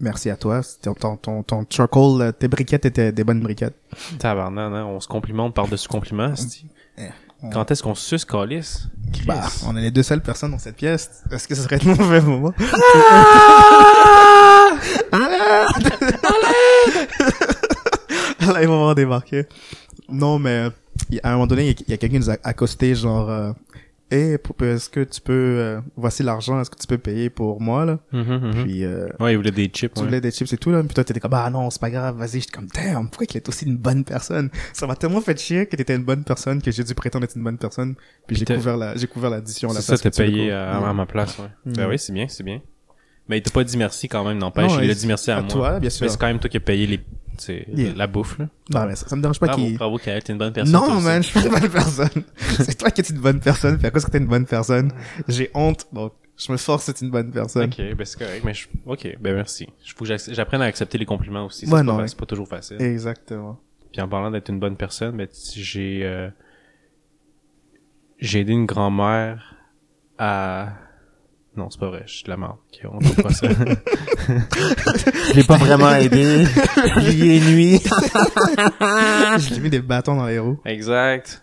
merci 0.00 0.28
à 0.28 0.34
toi. 0.36 0.60
Ton, 0.82 0.94
ton, 0.94 1.16
ton, 1.16 1.44
ton 1.44 1.64
charcoal, 1.70 2.20
euh, 2.20 2.32
tes 2.32 2.48
briquettes 2.48 2.84
étaient 2.84 3.12
des 3.12 3.22
bonnes 3.22 3.38
briquettes. 3.40 3.76
Tabarnak, 4.18 4.72
hein, 4.72 4.84
on 4.86 4.98
se 4.98 5.06
complimente 5.06 5.54
par-dessus 5.54 5.86
compliment, 5.86 6.24
asti. 6.24 6.66
Eh, 6.98 7.10
Quand 7.52 7.70
est-ce 7.70 7.84
qu'on 7.84 7.94
suce, 7.94 8.24
calice? 8.24 8.88
Bah, 9.24 9.42
on 9.64 9.76
est 9.76 9.82
les 9.82 9.92
deux 9.92 10.02
seules 10.02 10.20
personnes 10.20 10.50
dans 10.50 10.58
cette 10.58 10.74
pièce. 10.74 11.22
Est-ce 11.30 11.46
que 11.46 11.54
ce 11.54 11.62
serait 11.62 11.78
le 11.78 11.94
mauvais 11.94 12.20
moment? 12.22 12.52
Là, 18.40 18.62
ils 18.62 18.68
vont 18.68 18.92
débarquer. 18.94 19.46
Non, 20.08 20.38
mais 20.40 20.68
à 21.22 21.30
un 21.30 21.32
moment 21.34 21.46
donné, 21.46 21.70
il 21.70 21.90
y 21.90 21.92
a- 21.92 21.96
quelqu'un 21.96 22.18
qui 22.18 22.20
nous 22.20 22.30
a 22.30 22.36
accosté, 22.44 22.94
genre, 22.94 23.28
euh, 23.30 23.52
hey, 24.10 24.36
est-ce 24.62 24.88
que 24.88 25.00
tu 25.00 25.20
peux, 25.20 25.32
euh, 25.32 25.80
voici 25.96 26.22
l'argent, 26.22 26.60
est-ce 26.60 26.70
que 26.70 26.76
tu 26.78 26.86
peux 26.86 26.98
payer 26.98 27.30
pour 27.30 27.60
moi, 27.60 27.84
là? 27.84 27.98
Mhm, 28.12 28.22
mhm. 28.22 28.64
Puis, 28.64 28.84
euh, 28.84 29.08
Ouais, 29.18 29.32
il 29.32 29.36
voulait 29.36 29.50
des 29.50 29.66
chips, 29.66 29.92
tu 29.94 30.00
ouais. 30.00 30.06
voulais 30.06 30.20
des 30.20 30.30
chips 30.30 30.52
et 30.52 30.56
tout, 30.56 30.70
là. 30.70 30.82
Puis 30.82 30.94
toi, 30.94 31.02
t'étais 31.04 31.20
comme, 31.20 31.30
bah 31.32 31.48
non, 31.50 31.68
c'est 31.70 31.80
pas 31.80 31.90
grave, 31.90 32.16
vas-y. 32.16 32.40
J'étais 32.40 32.52
comme, 32.52 32.68
damn, 32.68 33.08
pourquoi 33.08 33.26
qu'il 33.26 33.38
est 33.38 33.48
aussi 33.48 33.64
une 33.64 33.76
bonne 33.76 34.04
personne? 34.04 34.50
Ça 34.72 34.86
m'a 34.86 34.94
tellement 34.96 35.20
fait 35.20 35.38
chier 35.40 35.66
que 35.66 35.74
t'étais 35.76 35.96
une 35.96 36.04
bonne 36.04 36.22
personne 36.24 36.62
que 36.62 36.70
j'ai 36.70 36.84
dû 36.84 36.94
prétendre 36.94 37.24
être 37.24 37.34
une 37.36 37.42
bonne 37.44 37.58
personne. 37.58 37.94
Puis 38.26 38.36
j'ai 38.36 38.44
couvert 38.44 38.76
la, 38.76 38.96
j'ai 38.96 39.06
couvert 39.06 39.30
l'addition 39.30 39.70
à 39.70 39.74
la 39.74 39.80
C'est 39.80 39.96
ça, 39.96 40.00
place 40.02 40.14
t'as 40.14 40.24
payé 40.24 40.48
qu'on- 40.50 40.54
à, 40.54 40.88
à 40.90 40.92
ma 40.92 41.06
place, 41.06 41.38
ouais. 41.38 41.48
Mm. 41.64 41.72
Ben 41.76 41.88
oui, 41.88 41.98
c'est 41.98 42.12
bien, 42.12 42.26
c'est 42.28 42.44
bien. 42.44 42.60
Mais 43.26 43.38
il 43.38 43.42
t'a 43.42 43.50
pas 43.50 43.64
dit 43.64 43.78
merci 43.78 44.06
quand 44.06 44.22
même, 44.22 44.36
n'empêche. 44.36 44.70
Il 44.82 44.90
a 44.90 44.94
dit 44.94 45.06
merci 45.06 45.30
à, 45.30 45.38
à 45.38 45.40
moi. 45.40 45.50
toi, 45.50 45.80
bien 45.80 45.88
sûr. 45.88 46.04
Mais 46.04 46.10
c'est 46.10 46.18
quand 46.20 46.26
même 46.26 46.38
toi 46.38 46.50
qui 46.50 46.58
as 46.58 46.60
payé 46.60 46.86
les, 46.86 47.00
Yeah. 47.48 47.94
la 47.94 48.06
bouffe, 48.06 48.38
là. 48.38 48.48
Non, 48.72 48.86
mais 48.86 48.96
ça, 48.96 49.08
ça 49.08 49.16
me 49.16 49.22
dérange 49.22 49.38
pas 49.38 49.46
Bravo, 49.46 49.62
qu'il... 49.62 49.76
bravo, 49.76 49.98
Kael, 49.98 50.22
t'es 50.22 50.32
une 50.32 50.38
bonne 50.38 50.52
personne. 50.52 50.72
Non, 50.72 51.00
man, 51.00 51.22
je 51.22 51.28
suis 51.28 51.40
pas 51.40 51.46
une 51.46 51.60
bonne 51.60 51.70
personne. 51.70 52.24
c'est 52.36 52.78
toi 52.78 52.90
qui 52.90 53.00
es 53.00 53.04
une 53.04 53.20
bonne 53.20 53.40
personne, 53.40 53.78
puis 53.78 53.86
à 53.86 53.90
cause 53.90 54.04
que 54.04 54.10
t'es 54.10 54.18
une 54.18 54.26
bonne 54.26 54.46
personne, 54.46 54.92
j'ai 55.28 55.50
honte, 55.54 55.86
donc 55.92 56.12
je 56.36 56.50
me 56.50 56.56
force 56.56 56.86
d'être 56.86 57.02
une 57.02 57.10
bonne 57.10 57.30
personne. 57.30 57.70
Ok, 57.70 57.76
ben 57.76 58.04
c'est 58.04 58.18
correct, 58.18 58.42
mais 58.44 58.54
je... 58.54 58.66
ok, 58.86 59.16
ben 59.20 59.34
merci. 59.34 59.68
Je 59.84 59.94
faut 59.94 60.04
que 60.04 60.16
j'apprenne 60.32 60.62
à 60.62 60.66
accepter 60.66 60.98
les 60.98 61.06
compliments 61.06 61.46
aussi. 61.46 61.66
Ouais, 61.66 61.80
c'est, 61.80 61.86
pas, 61.86 61.96
ouais. 61.96 62.08
c'est 62.08 62.18
pas 62.18 62.26
toujours 62.26 62.48
facile. 62.48 62.80
Exactement. 62.80 63.60
Puis 63.92 64.00
en 64.00 64.08
parlant 64.08 64.30
d'être 64.30 64.48
une 64.48 64.58
bonne 64.58 64.76
personne, 64.76 65.16
ben 65.16 65.28
j'ai 65.54 66.00
euh, 66.04 66.28
j'ai 68.18 68.40
aidé 68.40 68.52
une 68.52 68.66
grand-mère 68.66 69.54
à 70.18 70.72
non, 71.56 71.70
c'est 71.70 71.78
pas 71.80 71.88
vrai, 71.88 72.02
je 72.06 72.12
suis 72.14 72.24
de 72.24 72.30
la 72.30 72.36
merde. 72.36 72.56
Ok, 72.72 72.90
on 72.92 72.98
compte 72.98 73.22
pas 73.22 73.30
ça. 73.32 73.46
je 74.28 75.34
l'ai 75.34 75.44
pas 75.44 75.56
vraiment 75.56 75.90
aidé. 75.94 76.44
J'y 76.98 77.36
ai 77.36 77.40
nuit. 77.40 77.80
je 78.80 79.48
lui 79.50 79.56
ai 79.56 79.60
mis 79.60 79.70
des 79.70 79.80
bâtons 79.80 80.16
dans 80.16 80.26
les 80.26 80.38
roues. 80.38 80.58
Exact. 80.64 81.42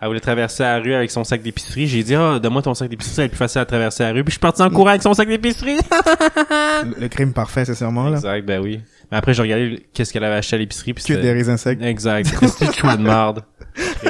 Elle 0.00 0.08
voulait 0.08 0.20
traverser 0.20 0.62
la 0.62 0.78
rue 0.78 0.94
avec 0.94 1.10
son 1.10 1.24
sac 1.24 1.42
d'épicerie. 1.42 1.86
J'ai 1.86 2.02
dit, 2.02 2.14
ah, 2.14 2.38
donne-moi 2.38 2.62
ton 2.62 2.72
sac 2.72 2.88
d'épicerie, 2.88 3.14
ça 3.14 3.22
va 3.22 3.26
être 3.26 3.32
plus 3.32 3.38
facile 3.38 3.60
à 3.60 3.66
traverser 3.66 4.02
la 4.02 4.12
rue. 4.12 4.24
Puis 4.24 4.30
je 4.30 4.34
suis 4.36 4.40
parti 4.40 4.62
en 4.62 4.70
courant 4.70 4.88
avec 4.90 5.02
son 5.02 5.12
sac 5.12 5.28
d'épicerie. 5.28 5.76
Le, 5.76 7.00
le 7.02 7.08
crime 7.08 7.34
parfait, 7.34 7.66
c'est 7.66 7.74
sûrement, 7.74 8.08
là. 8.08 8.16
Exact, 8.16 8.46
ben 8.46 8.62
oui. 8.62 8.80
Mais 9.10 9.18
après, 9.18 9.34
j'ai 9.34 9.42
regardé 9.42 9.86
qu'est-ce 9.92 10.12
qu'elle 10.12 10.24
avait 10.24 10.36
acheté 10.36 10.56
à 10.56 10.58
l'épicerie. 10.58 10.94
Puis 10.94 11.04
Que 11.04 11.12
des 11.14 11.32
raisins 11.32 11.58
secs. 11.58 11.82
Exact. 11.82 12.26
C'était 12.26 12.96
de 12.96 13.02
marde. 13.02 13.44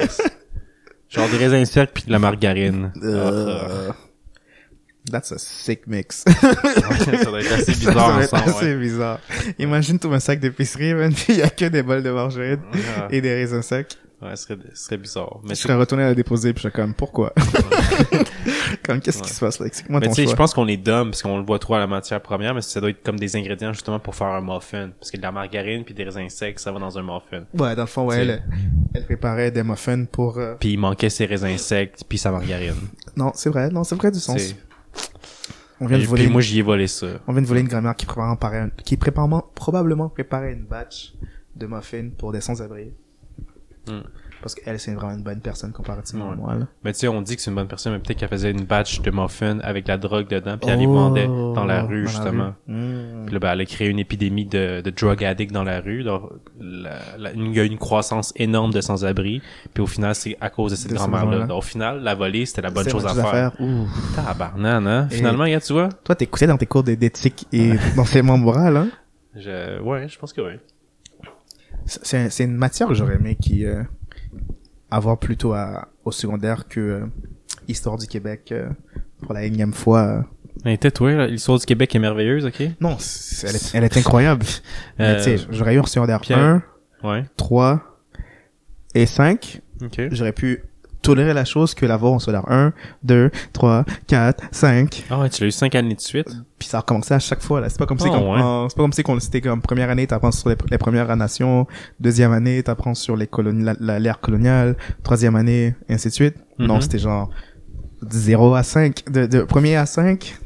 Genre 1.08 1.28
des 1.28 1.38
raisins 1.38 1.64
secs 1.64 1.90
puis 1.92 2.04
de 2.06 2.12
la 2.12 2.20
margarine. 2.20 2.92
Ah, 2.94 3.04
Euh, 3.04 3.92
That's 5.10 5.32
a 5.32 5.38
sick 5.38 5.86
mix. 5.86 6.24
ça 6.40 6.52
doit 7.24 7.40
être 7.40 7.52
assez 7.52 7.72
bizarre 7.72 7.94
ça 7.94 8.12
doit 8.12 8.22
être 8.22 8.34
ensemble. 8.34 8.50
assez 8.50 8.74
ouais. 8.74 8.76
bizarre. 8.76 9.20
Imagine 9.58 9.98
tout 9.98 10.12
un 10.12 10.20
sac 10.20 10.40
d'épicerie, 10.40 10.94
man, 10.94 11.12
puis 11.14 11.26
il 11.30 11.38
y 11.38 11.42
a 11.42 11.48
que 11.50 11.64
des 11.64 11.82
bols 11.82 12.02
de 12.02 12.10
margarine 12.10 12.60
et 13.10 13.20
des 13.20 13.34
raisins 13.34 13.62
secs. 13.62 13.96
ouais, 14.20 14.36
ce 14.36 14.44
serait, 14.44 14.58
ce 14.74 14.84
serait 14.84 14.98
bizarre. 14.98 15.40
Mais 15.42 15.54
je 15.54 15.60
serais 15.60 15.74
retourné 15.74 16.04
à 16.04 16.08
la 16.08 16.14
déposer, 16.14 16.52
puis 16.52 16.64
je 16.64 16.68
comme, 16.68 16.94
pourquoi? 16.94 17.32
Comme, 18.84 19.00
qu'est-ce 19.00 19.22
qui 19.22 19.30
se 19.30 19.40
passe 19.40 19.58
là? 19.58 19.66
Explique-moi 19.66 20.00
Mais 20.00 20.06
ton 20.06 20.12
tu 20.12 20.16
sais, 20.16 20.24
choix. 20.24 20.32
je 20.32 20.36
pense 20.36 20.54
qu'on 20.54 20.64
les 20.64 20.76
donne 20.76 21.10
parce 21.10 21.22
qu'on 21.22 21.38
le 21.38 21.44
voit 21.44 21.58
trop 21.58 21.74
à 21.74 21.78
la 21.78 21.86
matière 21.86 22.20
première, 22.20 22.54
mais 22.54 22.62
ça 22.62 22.80
doit 22.80 22.90
être 22.90 23.02
comme 23.02 23.18
des 23.18 23.36
ingrédients 23.36 23.72
justement 23.72 23.98
pour 23.98 24.14
faire 24.14 24.28
un 24.28 24.40
muffin. 24.40 24.90
Parce 24.98 25.10
que 25.10 25.16
de 25.16 25.22
la 25.22 25.32
margarine 25.32 25.84
puis 25.84 25.92
des 25.92 26.04
raisins 26.04 26.28
secs, 26.28 26.58
ça 26.58 26.72
va 26.72 26.78
dans 26.78 26.96
un 26.96 27.02
muffin. 27.02 27.44
Ouais, 27.58 27.74
dans 27.74 27.82
le 27.82 27.88
fond, 27.88 28.06
ouais, 28.06 28.40
elle 28.94 29.04
préparait 29.04 29.50
des 29.50 29.62
muffins 29.62 30.04
pour, 30.04 30.38
euh, 30.38 30.54
Puis 30.58 30.72
il 30.72 30.78
manquait 30.78 31.10
ses 31.10 31.26
raisins 31.26 31.56
secs 31.58 31.92
puis 32.08 32.18
sa 32.18 32.30
margarine. 32.30 32.74
non, 33.16 33.32
c'est 33.34 33.50
vrai, 33.50 33.68
non, 33.70 33.84
c'est 33.84 33.96
vrai 33.96 34.10
du 34.10 34.20
sens. 34.20 34.54
On 35.81 35.87
vient 35.87 35.99
de 35.99 36.05
voler, 36.05 36.25
puis 36.25 36.33
moi, 36.33 36.40
j'y 36.43 36.59
ai 36.59 36.62
volé 36.62 36.87
ça. 36.87 37.07
on 37.27 37.33
vient 37.33 37.43
de 37.43 37.47
voler 37.47 37.61
une 37.62 37.69
grand-mère 37.69 37.97
qui 37.97 38.05
préparait, 38.07 38.59
un- 38.59 38.71
qui 38.71 38.97
préparait, 38.97 39.29
probablement 39.55 40.09
préparait 40.11 40.53
une 40.53 40.64
batch 40.64 41.14
de 41.57 41.66
muffins 41.66 42.11
pour 42.16 42.33
des 42.33 42.40
sans-abri. 42.40 42.93
Hmm. 43.88 44.01
Parce 44.42 44.55
qu'elle, 44.55 44.79
c'est 44.81 44.94
vraiment 44.94 45.12
une 45.12 45.22
bonne 45.22 45.40
personne 45.40 45.70
comparativement 45.72 46.31
à 46.31 46.35
moi, 46.35 46.55
là. 46.55 46.66
Mais 46.83 46.92
tu 46.92 47.00
sais, 47.00 47.09
on 47.09 47.20
dit 47.20 47.37
que 47.37 47.42
c'est 47.42 47.50
une 47.50 47.57
bonne 47.57 47.68
personne, 47.68 47.92
mais 47.92 47.98
peut-être 47.98 48.18
qu'elle 48.18 48.29
faisait 48.31 48.50
une 48.50 48.64
batch 48.64 49.03
de 49.03 49.11
muffins 49.11 49.59
avec 49.61 49.87
la 49.87 49.98
drogue 49.98 50.29
dedans, 50.29 50.57
puis 50.59 50.70
elle 50.70 50.79
les 50.79 50.87
vendait 50.87 51.26
dans 51.26 51.64
la 51.66 51.83
rue, 51.83 52.07
Oh, 52.09 52.12
dans 52.12 52.24
la 52.24 52.24
justement. 52.31 52.55
rue. 52.66 52.74
Hmm. 52.74 53.24
Puis 53.26 53.35
là, 53.35 53.38
ben, 53.38 53.53
elle 53.53 53.61
a 53.61 53.64
créé 53.66 53.88
une 53.88 53.98
épidémie 53.98 54.46
de, 54.46 54.81
de 54.81 54.90
drug 54.90 55.22
addict 55.24 55.53
dans 55.53 55.62
la 55.64 55.81
rue. 55.81 56.03
Donc, 56.05 56.22
la- 56.59 56.90
la- 57.18 57.33
il 57.33 57.55
y 57.55 57.61
a 57.61 57.64
eu 57.64 57.66
une 57.66 57.76
croissance 57.79 58.33
énorme 58.37 58.72
de 58.72 58.81
sans-abri. 58.81 59.42
Puis 59.74 59.83
au 59.83 59.87
final, 59.87 60.14
c'est 60.14 60.37
à 60.40 60.48
cause 60.48 60.70
de 60.72 60.76
cette 60.76 60.92
grand-mère-là. 60.94 61.55
au 61.55 61.61
final, 61.61 62.00
la 62.03 62.14
volée, 62.14 62.46
c'était 62.46 62.62
la 62.62 62.70
bonne 62.70 62.88
chose 62.88 63.05
à 63.07 63.14
faire. 63.14 63.53
Ouh. 63.61 63.87
Tabarnane, 64.16 64.87
hein? 64.87 65.09
Et- 65.11 65.16
Finalement, 65.16 65.44
regarde, 65.44 65.62
tu 65.62 65.72
vois? 65.74 65.90
Toi, 66.05 66.14
t'écoutais 66.14 66.46
dans 66.46 66.57
tes 66.57 66.66
cours 66.66 66.83
d'é- 66.83 66.96
d'éthique 66.96 67.46
et 67.53 67.72
d'enseignement 67.94 68.38
moral, 68.38 68.76
hein? 68.76 68.88
Je... 69.37 69.81
Ouais, 69.83 70.09
je 70.09 70.18
pense 70.18 70.33
que 70.33 70.40
oui. 70.40 70.53
C'est, 71.87 72.31
c'est 72.31 72.44
une 72.44 72.55
matière 72.57 72.88
que 72.88 72.94
j'aurais 72.94 73.14
aimé 73.16 73.37
qui, 73.40 73.64
euh, 73.64 73.83
avoir 74.90 75.18
plutôt 75.18 75.53
à, 75.53 75.88
au 76.05 76.12
secondaire 76.12 76.66
que, 76.68 76.81
euh, 76.81 77.07
Histoire 77.68 77.98
du 77.98 78.07
Québec, 78.07 78.50
euh, 78.53 78.68
pour 79.22 79.33
la 79.35 79.44
énième 79.44 79.72
fois. 79.72 80.00
euh. 80.03 80.22
Mais 80.64 80.76
tais-toi, 80.76 81.12
là, 81.12 81.26
l'histoire 81.29 81.59
du 81.59 81.66
Québec 81.66 81.94
est 81.94 81.98
merveilleuse, 82.00 82.44
ok? 82.46 82.62
Non, 82.81 82.96
elle 83.44 83.55
est, 83.57 83.74
elle 83.74 83.85
est 83.85 83.96
incroyable. 83.96 84.44
Euh, 84.98 85.16
tu 85.18 85.22
sais, 85.22 85.37
j'aurais 85.50 85.74
eu 85.74 85.79
en 85.81 85.87
secondaire 85.87 86.20
Pierre. 86.20 86.38
1, 86.38 86.62
Ouais, 87.03 87.24
3 87.37 87.81
et 88.94 89.07
5. 89.07 89.61
ok. 89.83 90.09
J'aurais 90.11 90.33
pu 90.33 90.64
tolérer 91.02 91.32
la 91.34 91.44
chose 91.44 91.74
que 91.74 91.86
l'avoir 91.86 92.12
en 92.12 92.18
secondaire 92.18 92.50
1, 92.50 92.72
2, 93.04 93.30
3, 93.52 93.84
4, 94.06 94.44
5. 94.52 95.04
Ah 95.10 95.20
ouais, 95.20 95.30
tu 95.30 95.42
l'as 95.42 95.48
eu 95.48 95.50
cinq 95.50 95.74
années 95.74 95.94
de 95.94 96.00
suite? 96.00 96.28
Puis 96.58 96.68
ça 96.68 96.78
a 96.78 96.80
recommencé 96.80 97.14
à 97.14 97.18
chaque 97.18 97.40
fois, 97.40 97.60
là. 97.60 97.68
C'est 97.68 97.78
pas 97.78 97.86
comme 97.86 97.98
si 97.98 98.06
qu'on, 98.08 98.34
ouais. 98.34 98.68
c'est 98.68 98.76
pas 98.76 98.82
comme 98.82 98.92
si 98.92 99.02
qu'on, 99.02 99.18
c'était 99.18 99.40
comme 99.40 99.62
première 99.62 99.88
année, 99.90 100.06
t'apprends 100.06 100.30
sur 100.32 100.48
les, 100.50 100.56
les 100.70 100.78
premières 100.78 101.14
nations, 101.16 101.66
deuxième 102.00 102.32
année, 102.32 102.62
t'apprends 102.62 102.94
sur 102.94 103.16
les 103.16 103.26
colonies, 103.26 103.64
l'ère 103.80 104.20
coloniale, 104.20 104.76
troisième 105.02 105.36
année, 105.36 105.74
et 105.88 105.94
ainsi 105.94 106.08
de 106.08 106.12
suite. 106.12 106.36
Non, 106.58 106.74
Mhm. 106.76 106.80
c'était 106.82 106.98
genre 106.98 107.30
0 108.10 108.54
à 108.54 108.62
5, 108.62 109.10
de, 109.10 109.26
de 109.26 109.42
premier 109.42 109.76
à 109.76 109.86
5, 109.86 110.36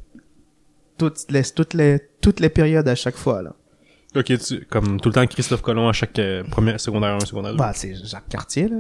toutes 0.99 1.31
les, 1.31 1.43
toutes 1.43 1.75
les, 1.75 1.99
toutes 2.21 2.39
les 2.41 2.49
périodes 2.49 2.87
à 2.89 2.95
chaque 2.95 3.17
fois, 3.17 3.43
là. 3.43 3.55
Ok, 4.17 4.27
tu... 4.39 4.65
comme 4.71 5.01
tout 5.01 5.09
le 5.09 5.15
temps 5.15 5.27
Christophe 5.27 5.63
Colomb 5.63 5.89
à 5.89 5.93
chaque 5.93 6.17
euh, 6.21 6.45
première, 6.45 6.79
secondaire 6.79 7.17
1, 7.17 7.21
secondaire 7.27 7.51
2. 7.53 7.59
Bah, 7.59 7.73
c'est 7.75 7.97
Jacques 7.97 8.29
Cartier, 8.29 8.69
là. 8.69 8.77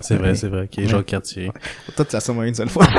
C'est 0.00 0.16
vrai, 0.16 0.34
c'est 0.34 0.48
vrai. 0.48 0.62
Ok, 0.64 0.78
Ouais. 0.78 0.86
Jacques 0.88 1.06
Cartier. 1.06 1.50
Toi, 1.96 2.04
tu 2.04 2.14
l'as 2.14 2.20
sûrement 2.20 2.42
une 2.44 2.54
seule 2.54 2.68
fois. 2.68 2.86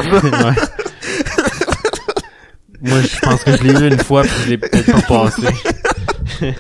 Moi, 2.82 3.02
je 3.02 3.20
pense 3.20 3.44
que 3.44 3.58
je 3.58 3.64
l'ai 3.64 3.74
eu 3.74 3.88
une 3.92 4.00
fois, 4.00 4.22
puis 4.24 4.32
je 4.46 4.50
l'ai 4.52 4.58
peut-être 4.58 5.08
pas 5.08 5.30
passé. 5.30 5.42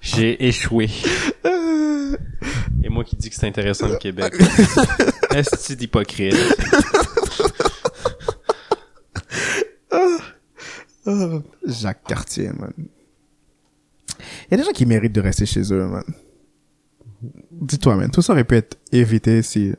J'ai 0.00 0.46
échoué. 0.46 0.88
Et 2.82 2.88
moi 2.88 3.04
qui 3.04 3.16
dis 3.16 3.28
que 3.28 3.36
c'est 3.36 3.46
intéressant 3.46 3.88
le 3.88 3.96
Québec. 4.00 4.32
Est-ce 5.34 5.68
que 5.68 5.74
d'hypocrite? 5.74 6.34
Oh, 11.06 11.42
Jacques 11.66 12.04
Cartier, 12.06 12.48
man. 12.58 12.72
Il 14.18 14.52
y 14.52 14.54
a 14.54 14.56
des 14.58 14.64
gens 14.64 14.72
qui 14.72 14.86
méritent 14.86 15.14
de 15.14 15.20
rester 15.20 15.46
chez 15.46 15.62
eux, 15.72 15.84
man. 15.86 16.04
Dis-toi, 17.52 17.96
man, 17.96 18.10
tout 18.10 18.22
ça 18.22 18.32
aurait 18.32 18.44
pu 18.44 18.56
être 18.56 18.78
évité 18.92 19.42
si 19.42 19.72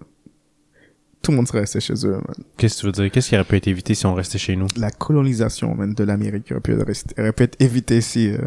tout 1.21 1.32
le 1.32 1.38
monde 1.38 1.47
serait 1.47 1.62
resté 1.62 1.80
chez 1.80 1.93
eux, 2.06 2.13
man. 2.13 2.36
Qu'est-ce 2.58 2.75
que 2.75 2.80
tu 2.82 2.86
veux 2.88 2.91
dire? 2.91 3.12
Qu'est-ce 3.12 3.30
qui 3.30 3.36
aurait 3.36 3.43
pu 3.43 3.56
être 3.58 3.67
évité 3.67 3.93
si 3.95 4.06
on 4.06 4.13
restait 4.13 4.38
chez 4.38 4.56
nous? 4.56 4.67
La 4.78 4.89
colonisation, 4.89 5.75
man, 5.75 5.93
de 5.93 6.04
l'Amérique 6.04 6.52
aurait 6.52 6.62
pu, 6.62 6.73
être 6.73 6.86
rester- 6.86 7.19
aurait 7.21 7.34
pu 7.34 7.43
être 7.43 7.62
évitée 7.62 8.02
si... 8.02 8.30
Euh... 8.32 8.38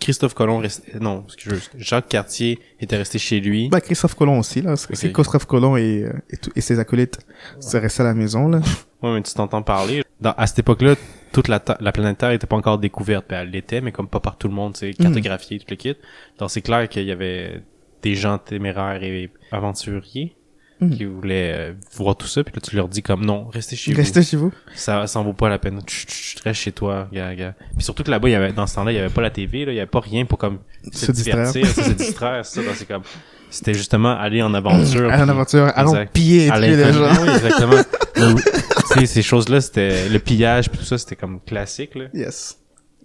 Christophe 0.00 0.34
Colomb 0.34 0.58
restait... 0.58 0.98
Non, 1.00 1.24
excuse 1.26 1.70
Jacques 1.76 2.08
Cartier 2.08 2.60
était 2.80 2.96
resté 2.96 3.18
chez 3.18 3.40
lui. 3.40 3.68
Bah, 3.68 3.80
Christophe 3.80 4.14
Colomb 4.14 4.38
aussi, 4.38 4.62
là. 4.62 4.76
C'est 4.76 5.08
Ok. 5.08 5.12
Christophe 5.12 5.46
Colomb 5.46 5.76
et, 5.76 6.04
euh, 6.04 6.12
et, 6.30 6.36
tout- 6.36 6.52
et 6.54 6.60
ses 6.60 6.78
acolytes 6.78 7.18
seraient 7.60 7.80
restés 7.82 8.02
à 8.02 8.04
la 8.06 8.14
maison, 8.14 8.48
là. 8.48 8.60
Ouais, 9.00 9.14
mais 9.14 9.22
tu 9.22 9.32
t'entends 9.32 9.62
parler. 9.62 10.02
Dans, 10.20 10.32
à 10.32 10.48
cette 10.48 10.58
époque-là, 10.58 10.96
toute 11.30 11.46
la, 11.46 11.62
la 11.78 11.92
planète 11.92 12.18
Terre 12.18 12.32
était 12.32 12.48
pas 12.48 12.56
encore 12.56 12.78
découverte. 12.78 13.26
Ben, 13.30 13.42
elle 13.42 13.50
l'était, 13.50 13.80
mais 13.80 13.92
comme 13.92 14.08
pas 14.08 14.18
par 14.18 14.36
tout 14.36 14.48
le 14.48 14.54
monde, 14.54 14.76
c'est 14.76 14.92
cartographié, 14.92 15.60
tout 15.60 15.66
le 15.70 15.76
kit. 15.76 15.94
Donc, 16.40 16.50
c'est 16.50 16.62
clair 16.62 16.88
qu'il 16.88 17.04
y 17.04 17.12
avait 17.12 17.62
des 18.02 18.14
gens 18.14 18.38
téméraires 18.38 19.02
et 19.02 19.30
aventuriers 19.52 20.34
Mhm. 20.80 20.96
qui 20.96 21.04
voulaient 21.06 21.52
euh, 21.56 21.72
voir 21.96 22.14
tout 22.16 22.28
ça. 22.28 22.44
Puis 22.44 22.54
là, 22.54 22.60
tu 22.60 22.76
leur 22.76 22.86
dis 22.86 23.02
comme, 23.02 23.24
non, 23.24 23.48
restez 23.48 23.74
chez 23.74 23.92
Restez 23.92 24.22
chez 24.22 24.36
vous. 24.36 24.50
vous. 24.50 24.54
Ça, 24.76 25.08
ça 25.08 25.18
en 25.18 25.24
vaut 25.24 25.32
pas 25.32 25.48
la 25.48 25.58
peine. 25.58 25.80
Chut, 25.88 26.08
chut, 26.08 26.40
reste 26.44 26.60
chez 26.60 26.70
toi, 26.70 27.08
gars, 27.12 27.34
gars. 27.34 27.54
Puis 27.74 27.82
surtout 27.82 28.04
que 28.04 28.10
là-bas, 28.12 28.28
il 28.28 28.32
y 28.32 28.34
avait, 28.36 28.52
dans 28.52 28.64
ce 28.68 28.76
temps-là, 28.76 28.92
il 28.92 28.94
y 28.94 28.98
avait 28.98 29.12
pas 29.12 29.22
la 29.22 29.30
TV, 29.30 29.64
là. 29.64 29.72
Il 29.72 29.74
y 29.74 29.80
avait 29.80 29.88
pas 29.90 29.98
rien 29.98 30.24
pour 30.24 30.38
comme 30.38 30.60
se, 30.92 31.10
divertir, 31.10 31.66
se 31.66 31.90
distraire, 31.90 32.46
ça. 32.46 32.60
C'est 32.76 32.86
comme, 32.86 33.02
c'était 33.50 33.74
justement 33.74 34.16
aller 34.16 34.40
en 34.40 34.54
aventure. 34.54 35.10
À 35.12 35.16
puis- 35.16 35.26
l'aventure, 35.26 35.72
allons 35.74 35.90
Exact. 35.94 36.12
piller 36.12 36.48
à 36.50 36.60
les 36.60 36.92
gens. 36.92 37.22
Oui, 37.22 37.28
exactement. 37.28 37.82
Tu 38.14 39.00
sais, 39.00 39.06
ces 39.06 39.22
choses-là, 39.22 39.60
c'était 39.60 40.08
le 40.08 40.18
pillage 40.20 40.70
puis 40.70 40.78
tout 40.78 40.84
ça, 40.84 40.96
c'était 40.96 41.16
comme 41.16 41.40
classique, 41.40 41.94
là. 41.96 42.04
Yes. 42.14 42.57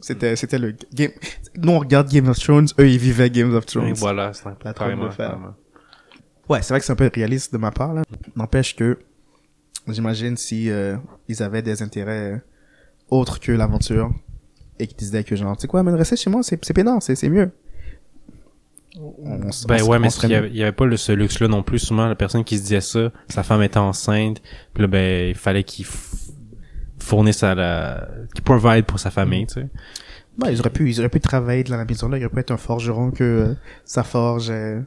C'était, 0.03 0.35
c'était 0.35 0.59
le 0.59 0.75
game. 0.93 1.11
Nous, 1.55 1.71
on 1.71 1.79
regarde 1.79 2.09
Game 2.09 2.27
of 2.27 2.37
Thrones, 2.37 2.67
eux, 2.77 2.89
ils 2.89 2.97
vivaient 2.99 3.29
Game 3.29 3.55
of 3.55 3.65
Thrones. 3.65 3.87
Et 3.87 3.93
voilà, 3.93 4.33
c'est 4.33 4.45
un 4.47 4.51
peu 4.51 4.67
de 4.69 4.73
carrément, 4.73 5.09
fer. 5.11 5.29
carrément. 5.29 5.53
Ouais, 6.49 6.61
c'est 6.61 6.73
vrai 6.73 6.79
que 6.81 6.85
c'est 6.85 6.91
un 6.91 6.97
peu 6.97 7.09
réaliste 7.13 7.53
de 7.53 7.57
ma 7.57 7.71
part, 7.71 7.93
là. 7.93 8.01
N'empêche 8.35 8.75
que, 8.75 8.99
j'imagine 9.87 10.35
si, 10.35 10.69
euh, 10.69 10.97
ils 11.29 11.41
avaient 11.41 11.61
des 11.61 11.81
intérêts 11.81 12.41
autres 13.09 13.39
que 13.39 13.53
l'aventure, 13.53 14.11
et 14.77 14.87
qu'ils 14.87 14.97
disaient 14.97 15.23
que 15.23 15.35
genre, 15.37 15.55
tu 15.55 15.61
sais 15.61 15.67
quoi, 15.67 15.83
mais 15.83 15.91
rester 15.93 16.17
chez 16.17 16.29
moi, 16.29 16.43
c'est, 16.43 16.63
c'est 16.65 16.73
pénard, 16.73 17.01
c'est, 17.01 17.15
c'est 17.15 17.29
mieux. 17.29 17.51
On- 18.99 19.15
on- 19.23 19.39
Ben 19.67 19.81
on- 19.83 19.87
ouais, 19.87 19.99
mais 19.99 20.09
il 20.23 20.29
y 20.29 20.35
avait, 20.35 20.49
il 20.49 20.55
y 20.57 20.63
avait 20.63 20.71
pas 20.71 20.85
le, 20.85 20.97
ce 20.97 21.11
luxe-là 21.13 21.47
non 21.47 21.63
plus. 21.63 21.79
Souvent, 21.79 22.07
la 22.07 22.15
personne 22.15 22.43
qui 22.43 22.57
se 22.57 22.63
disait 22.63 22.81
ça, 22.81 23.11
sa 23.29 23.41
femme 23.41 23.63
était 23.63 23.77
enceinte, 23.79 24.41
puis 24.73 24.81
là, 24.83 24.87
ben, 24.87 25.29
il 25.29 25.35
fallait 25.35 25.63
qu'il 25.63 25.85
f- 27.03 27.07
fournisse 27.07 27.43
à 27.43 27.55
la... 27.55 28.07
qu'il 28.33 28.43
provide 28.43 28.85
pour 28.85 28.99
sa 28.99 29.11
famille, 29.11 29.45
tu 29.47 29.55
sais. 29.55 29.67
Ben, 30.37 30.49
ils 30.49 30.59
auraient 30.59 30.69
pu, 30.71 30.89
ils 30.89 30.99
auraient 30.99 31.09
pu 31.09 31.19
travailler 31.19 31.63
dans 31.63 31.77
la 31.77 31.85
maison 31.85 32.09
là, 32.09 32.17
il 32.17 32.25
aurait 32.25 32.33
pu 32.33 32.39
être 32.39 32.51
un 32.51 32.57
forgeron 32.57 33.11
que 33.11 33.23
euh, 33.23 33.53
sa 33.85 34.03
forge 34.03 34.47
euh, 34.49 34.81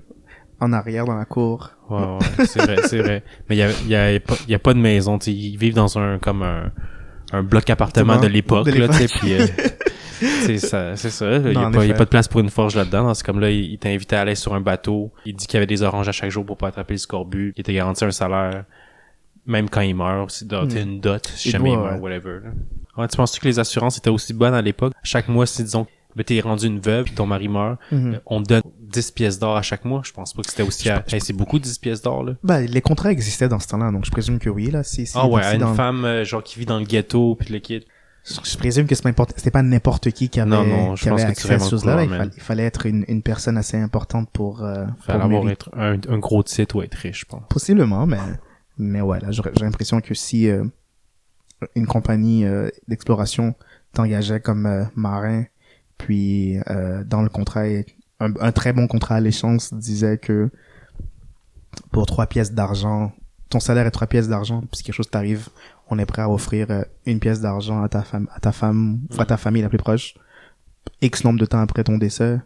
en 0.60 0.72
arrière 0.72 1.04
dans 1.04 1.14
la 1.14 1.24
cour. 1.24 1.70
Ouais, 1.88 1.98
ouais, 2.00 2.46
c'est 2.46 2.62
vrai, 2.62 2.76
c'est 2.84 2.98
vrai. 2.98 3.22
Mais 3.48 3.56
il 3.56 3.58
y 3.58 3.62
a, 3.62 3.70
il 3.70 3.88
y 3.88 3.94
a 3.96 4.18
pas, 4.20 4.34
y 4.48 4.54
a 4.54 4.58
pas 4.58 4.74
de 4.74 4.80
maison, 4.80 5.18
tu 5.18 5.26
sais. 5.26 5.32
Ils 5.32 5.56
vivent 5.56 5.74
dans 5.74 5.98
un, 5.98 6.18
comme 6.18 6.42
un, 6.42 6.72
un 7.32 7.42
bloc 7.42 7.68
appartement 7.70 8.18
de 8.18 8.26
l'époque, 8.26 8.66
là, 8.74 8.88
tu 8.88 8.94
sais, 8.94 9.06
puis 9.06 9.34
euh, 9.34 9.46
c'est 10.18 10.58
ça, 10.58 10.96
c'est 10.96 11.10
ça. 11.10 11.30
Il 11.36 11.52
y 11.52 11.54
Non, 11.54 11.64
a 11.64 11.66
en 11.66 11.70
pas, 11.70 11.84
il 11.84 11.88
y 11.88 11.92
a 11.92 11.94
pas 11.94 12.06
de 12.06 12.10
place 12.10 12.26
pour 12.26 12.40
une 12.40 12.48
forge 12.50 12.74
là-dedans. 12.74 13.04
Dans 13.04 13.14
ce 13.14 13.22
comme-là, 13.22 13.50
il, 13.50 13.72
il 13.72 13.78
t'a 13.78 13.90
invité 13.90 14.16
à 14.16 14.22
aller 14.22 14.34
sur 14.34 14.54
un 14.54 14.60
bateau. 14.60 15.12
Il 15.26 15.36
dit 15.36 15.46
qu'il 15.46 15.54
y 15.54 15.58
avait 15.58 15.66
des 15.66 15.82
oranges 15.82 16.08
à 16.08 16.12
chaque 16.12 16.30
jour 16.30 16.44
pour 16.44 16.56
pas 16.56 16.68
attraper 16.68 16.94
le 16.94 16.98
scorbut. 16.98 17.52
Il 17.56 17.60
était 17.60 17.74
garanti 17.74 18.04
un 18.04 18.10
salaire, 18.10 18.64
même 19.46 19.68
quand 19.68 19.80
il 19.80 19.94
meurt. 19.94 20.30
C'est 20.30 20.50
Hmm. 20.52 20.76
une 20.76 21.00
dot, 21.00 21.26
si 21.34 21.48
Il 21.48 21.52
jamais 21.52 21.72
il 21.72 21.78
meurt, 21.78 22.00
whatever. 22.00 22.40
là. 22.44 22.50
Ouais, 22.96 23.08
tu 23.08 23.16
penses 23.16 23.38
que 23.38 23.46
les 23.46 23.58
assurances 23.58 23.98
étaient 23.98 24.10
aussi 24.10 24.32
bonnes 24.32 24.54
à 24.54 24.62
l'époque? 24.62 24.92
Chaque 25.02 25.28
mois, 25.28 25.46
si 25.46 25.62
disons, 25.62 25.86
ben, 26.16 26.24
t'es 26.24 26.40
rendu 26.40 26.66
une 26.66 26.80
veuve, 26.80 27.04
puis 27.04 27.14
ton 27.14 27.26
mari 27.26 27.48
meurt, 27.48 27.78
Mhm. 27.92 28.14
euh, 28.14 28.18
on 28.24 28.42
te 28.42 28.48
donne 28.48 28.62
10 28.80 29.10
pièces 29.10 29.38
d'or 29.38 29.54
à 29.56 29.60
chaque 29.62 29.84
mois. 29.84 30.00
Je 30.04 30.12
pense 30.12 30.32
pas 30.32 30.40
que 30.42 30.48
c'était 30.50 30.62
aussi... 30.62 30.88
à... 30.88 31.04
Hey, 31.12 31.20
c'est 31.20 31.34
beaucoup 31.34 31.58
10 31.58 31.76
pièces 31.78 32.00
d'or, 32.00 32.24
là. 32.24 32.32
Ben, 32.42 32.60
les 32.60 32.80
contrats 32.80 33.12
existaient 33.12 33.48
dans 33.48 33.58
ce 33.58 33.68
temps-là, 33.68 33.90
donc 33.92 34.06
je 34.06 34.10
présume 34.10 34.38
que 34.38 34.48
oui, 34.48 34.70
là, 34.70 34.82
si, 34.82 35.06
si, 35.06 35.12
Ah 35.14 35.26
ouais, 35.26 35.42
si 35.42 35.54
une 35.56 35.60
dans- 35.60 35.74
femme 35.74 36.04
euh, 36.06 36.24
genre 36.24 36.42
qui 36.42 36.58
vit 36.58 36.64
dans 36.66 36.78
le 36.78 36.86
ghetto 36.86 37.34
puis 37.38 37.52
le 37.52 37.58
kid. 37.58 37.82
Je 38.44 38.56
présume 38.56 38.86
que 38.88 38.94
c'est 38.96 39.02
pas 39.04 39.10
n'importe- 39.10 39.34
c'était 39.36 39.52
pas 39.52 39.62
n'importe 39.62 40.10
qui 40.10 40.28
qui 40.30 40.40
avait, 40.40 40.50
Non, 40.50 40.64
non, 40.66 40.96
je 40.96 41.02
qui 41.04 41.08
pense 41.10 41.20
avait 41.20 41.32
que 41.34 41.38
accès 41.38 41.52
à 41.54 41.58
ces 41.60 41.70
choses-là. 41.70 41.94
là. 41.96 42.02
Il, 42.04 42.08
fallait, 42.08 42.30
il 42.34 42.42
fallait 42.42 42.64
être 42.64 42.86
une, 42.86 43.04
une 43.06 43.22
personne 43.22 43.56
assez 43.56 43.76
importante 43.76 44.28
pour, 44.32 44.64
euh, 44.64 44.84
Fallait 45.02 45.18
pour 45.20 45.26
avoir 45.26 45.48
être 45.50 45.70
un, 45.76 45.92
un 46.08 46.18
gros 46.18 46.42
titre 46.42 46.74
ou 46.76 46.82
être 46.82 46.94
riche, 46.94 47.20
je 47.20 47.24
pense. 47.26 47.42
Possiblement, 47.50 48.04
mais, 48.06 48.16
mais 48.78 49.00
ouais, 49.00 49.20
là, 49.20 49.30
j'aurais- 49.32 49.52
j'ai 49.56 49.64
l'impression 49.64 50.00
que 50.00 50.14
si 50.14 50.48
euh, 50.48 50.64
une 51.74 51.86
compagnie 51.86 52.44
euh, 52.44 52.68
d'exploration 52.88 53.54
t'engageait 53.92 54.40
comme 54.40 54.66
euh, 54.66 54.84
marin, 54.94 55.44
puis 55.98 56.58
euh, 56.68 57.02
dans 57.04 57.22
le 57.22 57.28
contrat, 57.28 57.62
un, 58.20 58.32
un 58.40 58.52
très 58.52 58.72
bon 58.72 58.86
contrat 58.86 59.16
à 59.16 59.20
l'échange 59.20 59.72
disait 59.72 60.18
que 60.18 60.50
pour 61.92 62.06
trois 62.06 62.26
pièces 62.26 62.52
d'argent, 62.52 63.12
ton 63.48 63.60
salaire 63.60 63.86
est 63.86 63.90
trois 63.90 64.06
pièces 64.06 64.28
d'argent, 64.28 64.60
puis 64.60 64.78
si 64.78 64.82
quelque 64.82 64.94
chose 64.94 65.10
t'arrive, 65.10 65.48
on 65.88 65.98
est 65.98 66.06
prêt 66.06 66.22
à 66.22 66.28
offrir 66.30 66.66
une 67.06 67.20
pièce 67.20 67.40
d'argent 67.40 67.82
à 67.82 67.88
ta 67.88 68.02
femme, 68.02 68.28
à 68.34 68.40
ta 68.40 68.52
femme, 68.52 69.00
à 69.18 69.24
ta 69.24 69.36
famille 69.36 69.62
la 69.62 69.68
plus 69.68 69.78
proche, 69.78 70.14
X 71.00 71.24
nombre 71.24 71.38
de 71.38 71.46
temps 71.46 71.60
après 71.60 71.84
ton 71.84 71.96
décès. 71.98 72.38